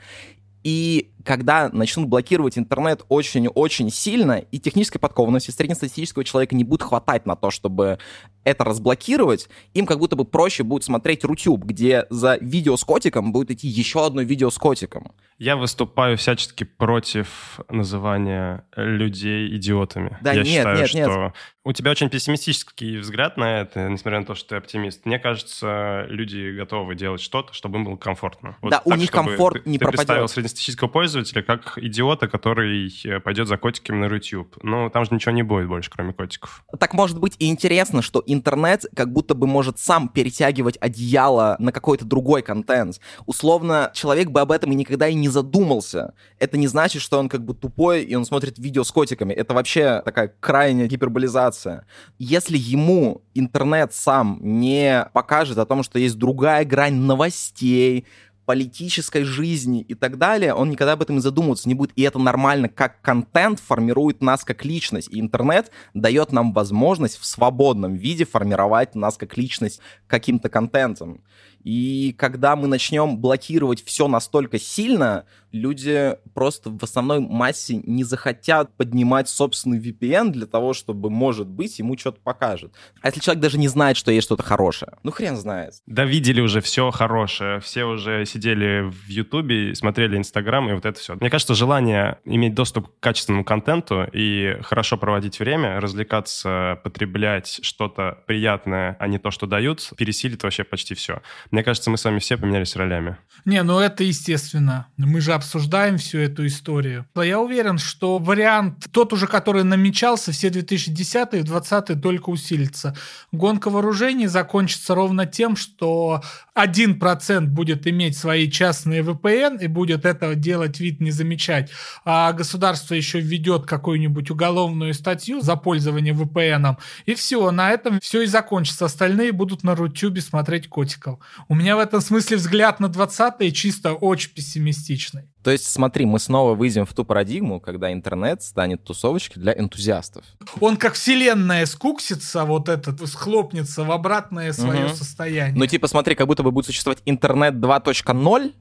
И 0.64 1.12
когда 1.27 1.68
начнут 1.70 2.09
блокировать 2.09 2.57
интернет 2.57 3.05
очень-очень 3.09 3.91
сильно, 3.91 4.39
и 4.39 4.59
технической 4.59 5.01
подкованности 5.01 5.51
среднестатистического 5.51 6.24
человека 6.24 6.55
не 6.55 6.64
будет 6.64 6.83
хватать 6.83 7.27
на 7.27 7.35
то, 7.35 7.51
чтобы 7.51 7.99
это 8.45 8.62
разблокировать, 8.62 9.49
им 9.74 9.87
как 9.87 9.99
будто 9.99 10.14
бы 10.14 10.24
проще 10.24 10.62
будет 10.62 10.85
смотреть 10.85 11.24
Рутюб, 11.24 11.64
где 11.64 12.07
за 12.11 12.39
видео 12.41 12.77
с 12.77 12.85
котиком 12.85 13.33
будет 13.33 13.51
идти 13.51 13.66
еще 13.66 14.07
одно 14.07 14.22
видео 14.22 14.51
с 14.51 14.57
котиком. 14.57 15.12
Я 15.39 15.57
выступаю 15.57 16.16
всячески 16.16 16.62
против 16.62 17.61
называния 17.68 18.64
людей 18.77 19.55
идиотами. 19.57 20.16
Да, 20.22 20.33
Я 20.33 20.43
нет, 20.43 20.47
считаю, 20.47 20.79
нет, 20.79 20.89
что 20.89 21.22
нет. 21.24 21.33
у 21.64 21.72
тебя 21.72 21.91
очень 21.91 22.09
пессимистический 22.09 22.99
взгляд 22.99 23.37
на 23.37 23.61
это, 23.61 23.89
несмотря 23.89 24.20
на 24.20 24.27
то, 24.27 24.37
что 24.37 24.51
ты 24.51 24.57
оптимист. 24.57 25.05
Мне 25.05 25.18
кажется, 25.18 26.07
люди 26.09 26.57
готовы 26.57 26.95
делать 26.95 27.20
что-то, 27.20 27.53
чтобы 27.53 27.79
им 27.79 27.85
было 27.85 27.97
комфортно. 27.97 28.57
Вот 28.62 28.70
да, 28.70 28.81
у 28.85 28.95
них 28.95 29.11
комфорт 29.11 29.64
ты, 29.64 29.70
не 29.70 29.79
ты 29.79 29.85
пропадет. 29.85 30.07
представил 30.07 30.29
среднестатистического 30.29 30.89
пользователя 30.89 31.15
как 31.46 31.78
идиота, 31.78 32.28
который 32.28 32.92
э, 33.04 33.20
пойдет 33.20 33.48
за 33.48 33.56
котиками 33.56 33.98
на 33.98 34.12
YouTube. 34.12 34.56
Ну, 34.62 34.90
там 34.90 35.04
же 35.04 35.14
ничего 35.14 35.32
не 35.32 35.42
будет 35.42 35.68
больше, 35.68 35.90
кроме 35.90 36.12
котиков. 36.12 36.64
Так 36.78 36.94
может 36.94 37.18
быть 37.18 37.36
и 37.38 37.48
интересно, 37.48 38.02
что 38.02 38.22
интернет 38.26 38.84
как 38.94 39.12
будто 39.12 39.34
бы 39.34 39.46
может 39.46 39.78
сам 39.78 40.08
перетягивать 40.08 40.76
одеяло 40.80 41.56
на 41.58 41.72
какой-то 41.72 42.04
другой 42.04 42.42
контент. 42.42 43.00
Условно, 43.26 43.90
человек 43.94 44.30
бы 44.30 44.40
об 44.40 44.52
этом 44.52 44.72
и 44.72 44.74
никогда 44.74 45.08
и 45.08 45.14
не 45.14 45.28
задумался. 45.28 46.14
Это 46.38 46.56
не 46.56 46.66
значит, 46.66 47.02
что 47.02 47.18
он 47.18 47.28
как 47.28 47.44
бы 47.44 47.54
тупой, 47.54 48.02
и 48.02 48.14
он 48.14 48.24
смотрит 48.24 48.58
видео 48.58 48.84
с 48.84 48.90
котиками. 48.90 49.32
Это 49.32 49.54
вообще 49.54 50.02
такая 50.04 50.32
крайняя 50.40 50.86
гиперболизация. 50.86 51.86
Если 52.18 52.58
ему 52.58 53.22
интернет 53.34 53.92
сам 53.92 54.38
не 54.42 55.08
покажет 55.12 55.58
о 55.58 55.66
том, 55.66 55.82
что 55.82 55.98
есть 55.98 56.18
другая 56.18 56.64
грань 56.64 56.94
новостей, 56.94 58.06
политической 58.47 59.24
жизни 59.24 59.82
и 59.82 59.94
так 59.94 60.18
далее, 60.18 60.55
он 60.55 60.70
никогда 60.70 60.92
об 60.92 61.03
этом 61.03 61.18
и 61.18 61.20
задумываться 61.20 61.68
не 61.68 61.74
будет. 61.74 61.90
И 61.97 62.03
это 62.03 62.18
нормально, 62.18 62.68
как 62.68 63.03
контент 63.03 63.61
формирует 63.61 64.22
нас 64.22 64.44
как 64.44 64.64
личность. 64.64 65.09
И 65.11 65.20
интернет 65.20 65.70
дает 65.92 66.32
нам 66.32 66.53
возможность 66.53 67.18
в 67.18 67.26
свободном 67.26 67.97
виде 67.97 68.24
формировать 68.24 68.94
нас 68.94 69.16
как 69.16 69.36
личность 69.36 69.80
каким-то 70.07 70.49
контентом. 70.49 71.20
И 71.66 72.14
когда 72.16 72.54
мы 72.54 72.68
начнем 72.68 73.18
блокировать 73.18 73.84
все 73.84 74.06
настолько 74.06 74.56
сильно, 74.56 75.24
люди 75.50 76.16
просто 76.32 76.70
в 76.70 76.80
основной 76.82 77.18
массе 77.18 77.80
не 77.84 78.04
захотят 78.04 78.76
поднимать 78.76 79.28
собственный 79.28 79.80
VPN 79.80 80.30
для 80.30 80.46
того, 80.46 80.74
чтобы, 80.74 81.10
может 81.10 81.48
быть, 81.48 81.80
ему 81.80 81.98
что-то 81.98 82.20
покажет. 82.20 82.72
А 83.02 83.08
если 83.08 83.18
человек 83.18 83.42
даже 83.42 83.58
не 83.58 83.66
знает, 83.66 83.96
что 83.96 84.12
есть 84.12 84.26
что-то 84.26 84.44
хорошее? 84.44 84.92
Ну, 85.02 85.10
хрен 85.10 85.36
знает. 85.36 85.74
Да 85.86 86.04
видели 86.04 86.40
уже 86.40 86.60
все 86.60 86.92
хорошее. 86.92 87.58
Все 87.58 87.84
уже 87.84 88.24
сидели 88.26 88.88
в 88.88 89.08
Ютубе, 89.08 89.74
смотрели 89.74 90.16
Инстаграм 90.16 90.70
и 90.70 90.74
вот 90.74 90.84
это 90.84 91.00
все. 91.00 91.16
Мне 91.16 91.30
кажется, 91.30 91.54
желание 91.54 92.18
иметь 92.24 92.54
доступ 92.54 92.88
к 92.88 93.00
качественному 93.00 93.44
контенту 93.44 94.06
и 94.12 94.56
хорошо 94.62 94.98
проводить 94.98 95.40
время, 95.40 95.80
развлекаться, 95.80 96.80
потреблять 96.84 97.58
что-то 97.62 98.22
приятное, 98.26 98.96
а 99.00 99.08
не 99.08 99.18
то, 99.18 99.32
что 99.32 99.46
дают, 99.46 99.90
пересилит 99.96 100.44
вообще 100.44 100.62
почти 100.62 100.94
все. 100.94 101.22
Мне 101.57 101.64
кажется, 101.64 101.88
мы 101.88 101.96
с 101.96 102.04
вами 102.04 102.18
все 102.18 102.36
поменялись 102.36 102.76
ролями. 102.76 103.16
Не, 103.46 103.62
ну 103.62 103.78
это 103.78 104.04
естественно. 104.04 104.88
Мы 104.98 105.22
же 105.22 105.32
обсуждаем 105.32 105.96
всю 105.96 106.18
эту 106.18 106.46
историю. 106.46 107.07
Но 107.14 107.22
я 107.22 107.40
уверен, 107.40 107.78
что 107.78 108.18
вариант, 108.18 108.88
тот 108.90 109.14
уже, 109.14 109.26
который 109.26 109.64
намечался, 109.64 110.32
все 110.32 110.48
2010-е 110.48 111.40
и 111.40 111.42
20-е 111.42 111.96
только 111.96 112.28
усилится. 112.28 112.94
Гонка 113.32 113.70
вооружений 113.70 114.26
закончится 114.26 114.94
ровно 114.94 115.24
тем, 115.24 115.57
что 115.57 116.22
1% 116.57 117.46
будет 117.46 117.86
иметь 117.86 118.16
свои 118.16 118.50
частные 118.50 119.02
VPN 119.02 119.59
и 119.61 119.66
будет 119.66 120.04
этого 120.04 120.34
делать 120.34 120.80
вид 120.80 121.00
не 121.00 121.11
замечать, 121.11 121.70
а 122.04 122.32
государство 122.32 122.94
еще 122.94 123.20
введет 123.20 123.66
какую-нибудь 123.66 124.30
уголовную 124.30 124.94
статью 124.94 125.40
за 125.40 125.57
пользование 125.57 126.14
VPN, 126.14 126.76
и 127.04 127.14
все, 127.14 127.50
на 127.50 127.70
этом 127.70 128.00
все 128.00 128.22
и 128.22 128.26
закончится. 128.26 128.86
Остальные 128.86 129.32
будут 129.32 129.62
на 129.64 129.74
Рутюбе 129.74 130.20
смотреть 130.20 130.68
котиков. 130.68 131.18
У 131.48 131.54
меня 131.54 131.76
в 131.76 131.80
этом 131.80 132.00
смысле 132.00 132.38
взгляд 132.38 132.80
на 132.80 132.86
20-е 132.86 133.52
чисто 133.52 133.92
очень 133.92 134.32
пессимистичный. 134.32 135.28
То 135.47 135.53
есть, 135.53 135.70
смотри, 135.70 136.07
мы 136.07 136.18
снова 136.18 136.57
выйдем 136.57 136.84
в 136.84 136.92
ту 136.92 137.05
парадигму, 137.05 137.61
когда 137.61 137.92
интернет 137.92 138.42
станет 138.42 138.82
тусовочкой 138.82 139.40
для 139.40 139.57
энтузиастов. 139.57 140.24
Он 140.59 140.76
как 140.76 140.94
вселенная 140.94 141.66
скуксится, 141.66 142.44
вот 142.44 142.68
этот, 142.68 143.09
схлопнется 143.09 143.84
в 143.84 143.92
обратное 143.92 144.53
свое 144.53 144.86
угу. 144.86 144.97
состояние. 144.97 145.57
Ну, 145.57 145.64
типа, 145.68 145.86
смотри, 145.86 146.16
как 146.16 146.26
будто 146.26 146.42
бы 146.42 146.51
будет 146.51 146.66
существовать 146.66 147.01
интернет 147.05 147.55
2.0, 147.55 148.55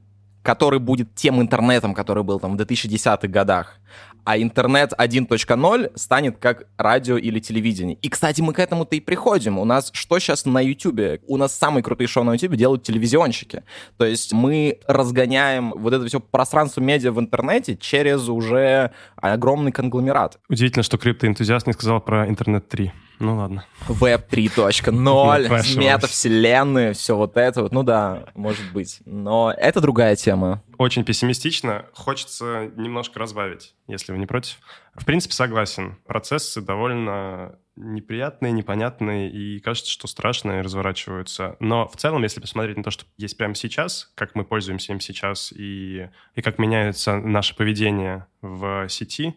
который 0.44 0.78
будет 0.78 1.12
тем 1.16 1.40
интернетом, 1.42 1.92
который 1.92 2.22
был 2.22 2.38
там 2.38 2.56
в 2.56 2.60
2010-х 2.60 3.26
годах 3.26 3.80
а 4.26 4.36
интернет 4.38 4.92
1.0 4.92 5.92
станет 5.94 6.36
как 6.38 6.66
радио 6.76 7.16
или 7.16 7.38
телевидение. 7.38 7.96
И, 8.02 8.08
кстати, 8.08 8.40
мы 8.40 8.52
к 8.52 8.58
этому-то 8.58 8.96
и 8.96 9.00
приходим. 9.00 9.58
У 9.58 9.64
нас 9.64 9.90
что 9.94 10.18
сейчас 10.18 10.44
на 10.44 10.60
YouTube? 10.60 11.22
У 11.28 11.36
нас 11.36 11.54
самые 11.54 11.84
крутые 11.84 12.08
шоу 12.08 12.24
на 12.24 12.32
YouTube 12.32 12.56
делают 12.56 12.82
телевизионщики. 12.82 13.62
То 13.96 14.04
есть 14.04 14.32
мы 14.32 14.80
разгоняем 14.88 15.72
вот 15.76 15.92
это 15.94 16.06
все 16.06 16.18
пространство 16.18 16.80
медиа 16.80 17.12
в 17.12 17.20
интернете 17.20 17.76
через 17.76 18.28
уже 18.28 18.90
огромный 19.14 19.70
конгломерат. 19.70 20.40
Удивительно, 20.48 20.82
что 20.82 20.98
криптоэнтузиаст 20.98 21.68
не 21.68 21.72
сказал 21.72 22.00
про 22.00 22.28
интернет 22.28 22.68
3. 22.68 22.92
Ну 23.18 23.36
ладно. 23.36 23.64
Web 23.88 24.28
3.0, 24.28 25.78
метавселенные, 25.78 26.92
все 26.92 27.16
вот 27.16 27.36
это 27.36 27.62
вот. 27.62 27.72
Ну 27.72 27.82
да, 27.82 28.26
может 28.34 28.72
быть. 28.72 29.00
Но 29.04 29.52
это 29.56 29.80
другая 29.80 30.16
тема. 30.16 30.62
Очень 30.78 31.04
пессимистично. 31.04 31.86
Хочется 31.94 32.70
немножко 32.76 33.18
разбавить, 33.18 33.74
если 33.86 34.12
вы 34.12 34.18
не 34.18 34.26
против. 34.26 34.58
В 34.94 35.04
принципе, 35.04 35.34
согласен. 35.34 35.96
Процессы 36.06 36.60
довольно 36.60 37.58
неприятные, 37.76 38.52
непонятные 38.52 39.30
и 39.30 39.60
кажется, 39.60 39.90
что 39.90 40.06
страшные 40.06 40.62
разворачиваются. 40.62 41.56
Но 41.60 41.86
в 41.86 41.96
целом, 41.96 42.22
если 42.22 42.40
посмотреть 42.40 42.78
на 42.78 42.82
то, 42.82 42.90
что 42.90 43.04
есть 43.18 43.36
прямо 43.36 43.54
сейчас, 43.54 44.10
как 44.14 44.34
мы 44.34 44.44
пользуемся 44.44 44.92
им 44.92 45.00
сейчас 45.00 45.52
и, 45.52 46.08
и 46.34 46.42
как 46.42 46.58
меняется 46.58 47.16
наше 47.16 47.54
поведение 47.54 48.26
в 48.40 48.88
сети, 48.88 49.36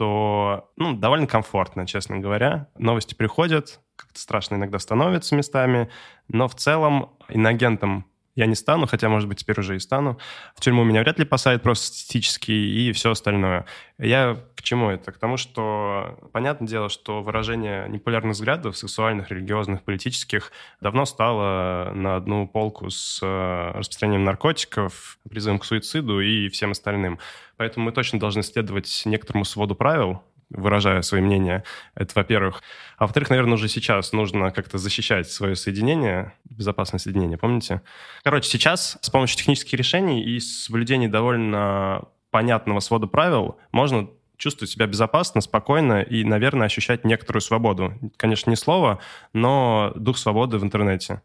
что 0.00 0.70
ну, 0.76 0.94
довольно 0.96 1.26
комфортно, 1.26 1.86
честно 1.86 2.18
говоря. 2.18 2.68
Новости 2.78 3.14
приходят, 3.14 3.80
как-то 3.96 4.18
страшно 4.18 4.54
иногда 4.54 4.78
становится 4.78 5.36
местами, 5.36 5.90
но 6.26 6.48
в 6.48 6.54
целом 6.54 7.10
иногентом 7.28 8.06
я 8.36 8.46
не 8.46 8.54
стану, 8.54 8.86
хотя, 8.86 9.08
может 9.08 9.28
быть, 9.28 9.38
теперь 9.38 9.58
уже 9.58 9.76
и 9.76 9.80
стану. 9.80 10.18
В 10.54 10.60
тюрьму 10.60 10.84
меня 10.84 11.00
вряд 11.00 11.18
ли 11.18 11.24
посадят 11.24 11.62
просто 11.62 11.88
статистически 11.88 12.52
и 12.52 12.92
все 12.92 13.10
остальное. 13.10 13.66
Я 13.98 14.38
к 14.54 14.62
чему 14.62 14.90
это? 14.90 15.10
К 15.12 15.18
тому, 15.18 15.36
что 15.36 16.18
понятное 16.32 16.68
дело, 16.68 16.88
что 16.88 17.22
выражение 17.22 17.88
непопулярных 17.88 18.34
взглядов, 18.34 18.76
сексуальных, 18.76 19.30
религиозных, 19.30 19.82
политических, 19.82 20.52
давно 20.80 21.06
стало 21.06 21.92
на 21.94 22.16
одну 22.16 22.46
полку 22.46 22.90
с 22.90 23.20
э, 23.22 23.78
распространением 23.78 24.24
наркотиков, 24.24 25.18
призывом 25.28 25.58
к 25.58 25.64
суициду 25.64 26.20
и 26.20 26.48
всем 26.48 26.72
остальным. 26.72 27.18
Поэтому 27.56 27.86
мы 27.86 27.92
точно 27.92 28.18
должны 28.18 28.42
следовать 28.42 29.02
некоторому 29.04 29.44
своду 29.44 29.74
правил, 29.74 30.22
выражая 30.50 31.02
свои 31.02 31.20
мнения. 31.20 31.64
Это, 31.94 32.12
во-первых. 32.14 32.62
А 32.98 33.04
во-вторых, 33.04 33.30
наверное, 33.30 33.54
уже 33.54 33.68
сейчас 33.68 34.12
нужно 34.12 34.50
как-то 34.50 34.78
защищать 34.78 35.30
свое 35.30 35.56
соединение, 35.56 36.34
безопасное 36.44 36.98
соединение, 36.98 37.38
помните? 37.38 37.82
Короче, 38.24 38.48
сейчас 38.50 38.98
с 39.00 39.10
помощью 39.10 39.38
технических 39.38 39.78
решений 39.78 40.22
и 40.22 40.40
соблюдения 40.40 41.08
довольно 41.08 42.02
понятного 42.30 42.80
свода 42.80 43.06
правил 43.06 43.58
можно 43.72 44.08
чувствовать 44.36 44.70
себя 44.70 44.86
безопасно, 44.86 45.40
спокойно 45.40 46.02
и, 46.02 46.24
наверное, 46.24 46.66
ощущать 46.66 47.04
некоторую 47.04 47.42
свободу. 47.42 47.94
Конечно, 48.16 48.50
не 48.50 48.56
слово, 48.56 48.98
но 49.32 49.92
дух 49.94 50.16
свободы 50.16 50.58
в 50.58 50.64
интернете. 50.64 51.22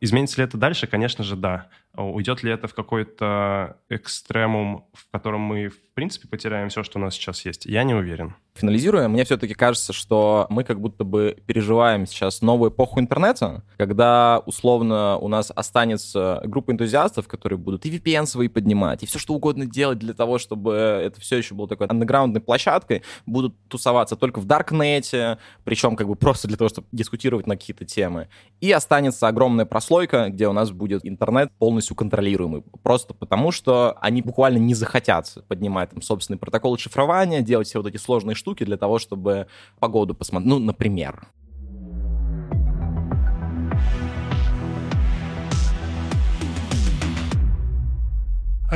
Изменится 0.00 0.40
ли 0.40 0.46
это 0.46 0.56
дальше? 0.56 0.86
Конечно 0.86 1.24
же, 1.24 1.36
да. 1.36 1.68
Уйдет 1.96 2.42
ли 2.42 2.50
это 2.50 2.66
в 2.66 2.74
какой-то 2.74 3.76
экстремум, 3.88 4.86
в 4.92 5.10
котором 5.12 5.40
мы, 5.40 5.68
в 5.68 5.94
принципе, 5.94 6.26
потеряем 6.26 6.68
все, 6.68 6.82
что 6.82 6.98
у 6.98 7.02
нас 7.02 7.14
сейчас 7.14 7.44
есть? 7.44 7.66
Я 7.66 7.84
не 7.84 7.94
уверен. 7.94 8.34
Финализируя, 8.54 9.08
мне 9.08 9.24
все-таки 9.24 9.54
кажется, 9.54 9.92
что 9.92 10.46
мы 10.48 10.62
как 10.62 10.80
будто 10.80 11.02
бы 11.02 11.36
переживаем 11.46 12.06
сейчас 12.06 12.40
новую 12.40 12.70
эпоху 12.70 13.00
интернета, 13.00 13.64
когда 13.76 14.40
условно 14.46 15.18
у 15.18 15.26
нас 15.26 15.52
останется 15.54 16.40
группа 16.44 16.70
энтузиастов, 16.70 17.26
которые 17.26 17.58
будут 17.58 17.84
и 17.84 17.90
VPN 17.90 18.26
свои 18.26 18.46
поднимать, 18.46 19.02
и 19.02 19.06
все 19.06 19.18
что 19.18 19.34
угодно 19.34 19.66
делать 19.66 19.98
для 19.98 20.14
того, 20.14 20.38
чтобы 20.38 20.72
это 20.74 21.20
все 21.20 21.36
еще 21.36 21.56
было 21.56 21.66
такой 21.66 21.88
андеграундной 21.88 22.40
площадкой, 22.40 23.02
будут 23.26 23.56
тусоваться 23.68 24.14
только 24.14 24.38
в 24.38 24.44
Даркнете, 24.44 25.38
причем 25.64 25.96
как 25.96 26.06
бы 26.06 26.14
просто 26.14 26.46
для 26.46 26.56
того, 26.56 26.68
чтобы 26.68 26.86
дискутировать 26.92 27.48
на 27.48 27.56
какие-то 27.56 27.84
темы. 27.84 28.28
И 28.60 28.70
останется 28.70 29.26
огромная 29.26 29.66
прослойка, 29.66 30.28
где 30.28 30.46
у 30.46 30.52
нас 30.52 30.70
будет 30.70 31.04
интернет 31.04 31.50
полностью 31.58 31.83
контролируемый, 31.92 32.62
просто 32.82 33.12
потому 33.12 33.50
что 33.50 33.98
они 34.00 34.22
буквально 34.22 34.58
не 34.58 34.74
захотят 34.74 35.36
поднимать 35.48 35.90
там 35.90 36.00
собственный 36.00 36.38
протокол 36.38 36.78
шифрования, 36.78 37.42
делать 37.42 37.66
все 37.66 37.80
вот 37.80 37.88
эти 37.88 37.96
сложные 37.96 38.34
штуки 38.34 38.64
для 38.64 38.76
того, 38.76 38.98
чтобы 38.98 39.48
погоду 39.78 40.14
посмотреть. 40.14 40.48
Ну, 40.48 40.58
например. 40.58 41.26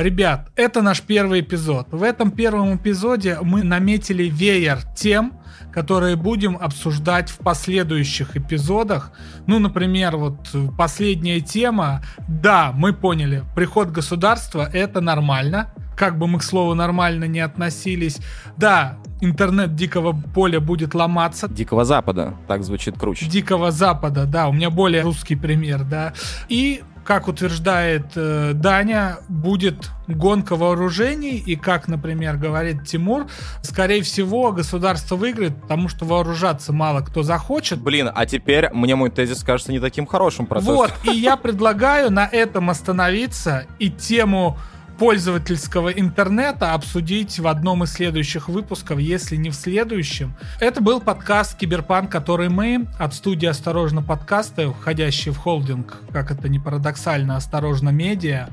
Ребят, 0.03 0.51
это 0.55 0.81
наш 0.81 1.03
первый 1.03 1.41
эпизод. 1.41 1.89
В 1.91 2.05
этом 2.05 2.31
первом 2.31 2.77
эпизоде 2.77 3.39
мы 3.43 3.65
наметили 3.65 4.25
веер 4.25 4.79
тем, 4.97 5.33
которые 5.73 6.15
будем 6.15 6.57
обсуждать 6.57 7.31
в 7.31 7.39
последующих 7.39 8.37
эпизодах. 8.37 9.11
Ну, 9.47 9.59
например, 9.59 10.17
вот 10.17 10.55
последняя 10.77 11.41
тема. 11.41 12.03
Да, 12.29 12.73
мы 12.75 12.93
поняли, 12.93 13.43
приход 13.57 13.91
государства 13.91 14.69
это 14.73 15.01
нормально. 15.01 15.73
Как 15.97 16.17
бы 16.17 16.29
мы 16.29 16.39
к 16.39 16.45
слову 16.45 16.75
нормально 16.75 17.25
не 17.25 17.41
относились. 17.41 18.19
Да, 18.57 18.99
интернет 19.21 19.75
дикого 19.75 20.13
поля 20.13 20.61
будет 20.61 20.95
ломаться. 20.95 21.49
Дикого 21.49 21.85
Запада, 21.85 22.35
так 22.47 22.63
звучит 22.63 22.97
круче. 22.97 23.27
Дикого 23.27 23.73
Запада, 23.73 24.27
да, 24.27 24.49
у 24.49 24.53
меня 24.53 24.71
более 24.71 25.03
русский 25.03 25.35
пример, 25.35 25.83
да. 25.83 26.13
И 26.49 26.83
как 27.09 27.27
утверждает 27.27 28.05
э, 28.17 28.53
Даня, 28.53 29.21
будет 29.31 29.89
гонка 30.09 30.57
вооружений, 30.57 31.39
и 31.39 31.57
как, 31.57 31.89
например, 31.89 32.37
говорит 32.37 32.85
Тимур, 32.85 33.29
скорее 33.63 34.03
всего, 34.03 34.53
государство 34.53 35.17
выиграет, 35.17 35.59
потому 35.59 35.89
что 35.89 36.05
вооружаться 36.05 36.75
мало 36.75 37.01
кто 37.01 37.23
захочет. 37.23 37.79
Блин, 37.81 38.11
а 38.15 38.27
теперь 38.27 38.69
мне 38.75 38.95
мой 38.95 39.09
тезис 39.09 39.43
кажется 39.43 39.73
не 39.73 39.81
таким 39.81 40.05
хорошим 40.05 40.45
процессом. 40.45 40.75
Вот, 40.77 40.93
и 41.05 41.11
я 41.13 41.39
предлагаю 41.39 42.13
на 42.13 42.29
этом 42.31 42.69
остановиться 42.69 43.65
и 43.79 43.89
тему 43.89 44.59
пользовательского 44.99 45.91
интернета 45.91 46.75
обсудить 46.75 47.39
в 47.39 47.47
одном 47.47 47.85
из 47.85 47.93
следующих 47.93 48.49
выпусков, 48.49 48.99
если 48.99 49.37
не 49.37 49.51
в 49.51 49.55
следующем. 49.55 50.35
Это 50.61 50.83
был 50.83 51.01
подкаст 51.01 51.57
Киберпанк, 51.57 52.11
который 52.11 52.49
мы 52.49 52.89
от 52.99 53.15
студии 53.15 53.47
«Осторожно 53.47 54.03
подкасты», 54.03 54.71
входящий 54.71 55.31
в 55.31 55.37
холдинг, 55.37 55.99
как 56.13 56.33
это 56.33 56.49
не 56.49 56.59
парадоксально, 56.59 57.37
«Осторожно 57.37 57.91
медиа», 57.91 58.49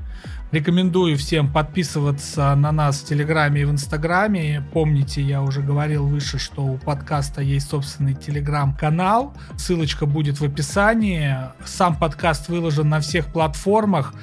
Рекомендую 0.51 1.17
всем 1.17 1.51
подписываться 1.51 2.55
на 2.55 2.71
нас 2.71 3.01
в 3.01 3.05
Телеграме 3.07 3.61
и 3.61 3.65
в 3.65 3.71
Инстаграме. 3.71 4.63
Помните, 4.71 5.21
я 5.21 5.41
уже 5.41 5.61
говорил 5.61 6.07
выше, 6.07 6.37
что 6.37 6.63
у 6.63 6.77
подкаста 6.77 7.41
есть 7.41 7.69
собственный 7.69 8.13
Телеграм-канал. 8.13 9.33
Ссылочка 9.57 10.05
будет 10.05 10.39
в 10.39 10.45
описании. 10.45 11.35
Сам 11.65 11.97
подкаст 11.97 12.47
выложен 12.47 12.87
на 12.87 13.01
всех 13.01 13.33
платформах. 13.33 14.13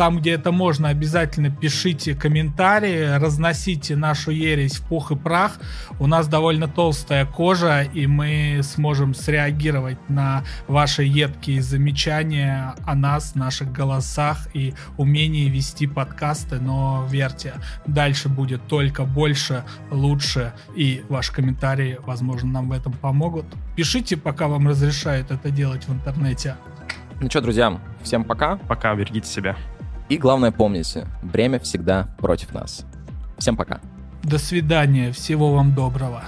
Там, 0.00 0.18
где 0.18 0.30
это 0.30 0.50
можно, 0.50 0.88
обязательно 0.88 1.50
пишите 1.50 2.14
комментарии, 2.14 3.18
разносите 3.18 3.96
нашу 3.96 4.30
ересь 4.30 4.76
в 4.76 4.88
пух 4.88 5.10
и 5.10 5.14
прах. 5.14 5.58
У 5.98 6.06
нас 6.06 6.26
довольно 6.26 6.68
толстая 6.68 7.26
кожа, 7.26 7.82
и 7.82 8.06
мы 8.06 8.60
сможем 8.62 9.12
среагировать 9.12 9.98
на 10.08 10.42
ваши 10.68 11.02
едкие 11.02 11.60
замечания 11.60 12.74
о 12.86 12.94
нас, 12.94 13.34
наших 13.34 13.72
голосах 13.72 14.48
и 14.54 14.72
умении 14.96 15.50
вести 15.50 15.86
подкасты. 15.86 16.60
Но 16.60 17.06
верьте, 17.10 17.52
дальше 17.86 18.30
будет 18.30 18.66
только 18.68 19.04
больше, 19.04 19.64
лучше, 19.90 20.54
и 20.74 21.04
ваши 21.10 21.30
комментарии, 21.30 21.98
возможно, 22.06 22.48
нам 22.48 22.70
в 22.70 22.72
этом 22.72 22.94
помогут. 22.94 23.44
Пишите, 23.76 24.16
пока 24.16 24.48
вам 24.48 24.66
разрешают 24.66 25.30
это 25.30 25.50
делать 25.50 25.86
в 25.86 25.92
интернете. 25.92 26.56
Ну 27.20 27.28
что, 27.28 27.42
друзья, 27.42 27.78
всем 28.02 28.24
пока. 28.24 28.56
Пока, 28.56 28.94
берегите 28.94 29.28
себя. 29.28 29.56
И 30.10 30.18
главное 30.18 30.50
помните, 30.50 31.06
время 31.22 31.60
всегда 31.60 32.08
против 32.18 32.52
нас. 32.52 32.84
Всем 33.38 33.56
пока. 33.56 33.80
До 34.24 34.38
свидания, 34.38 35.12
всего 35.12 35.54
вам 35.54 35.72
доброго. 35.72 36.24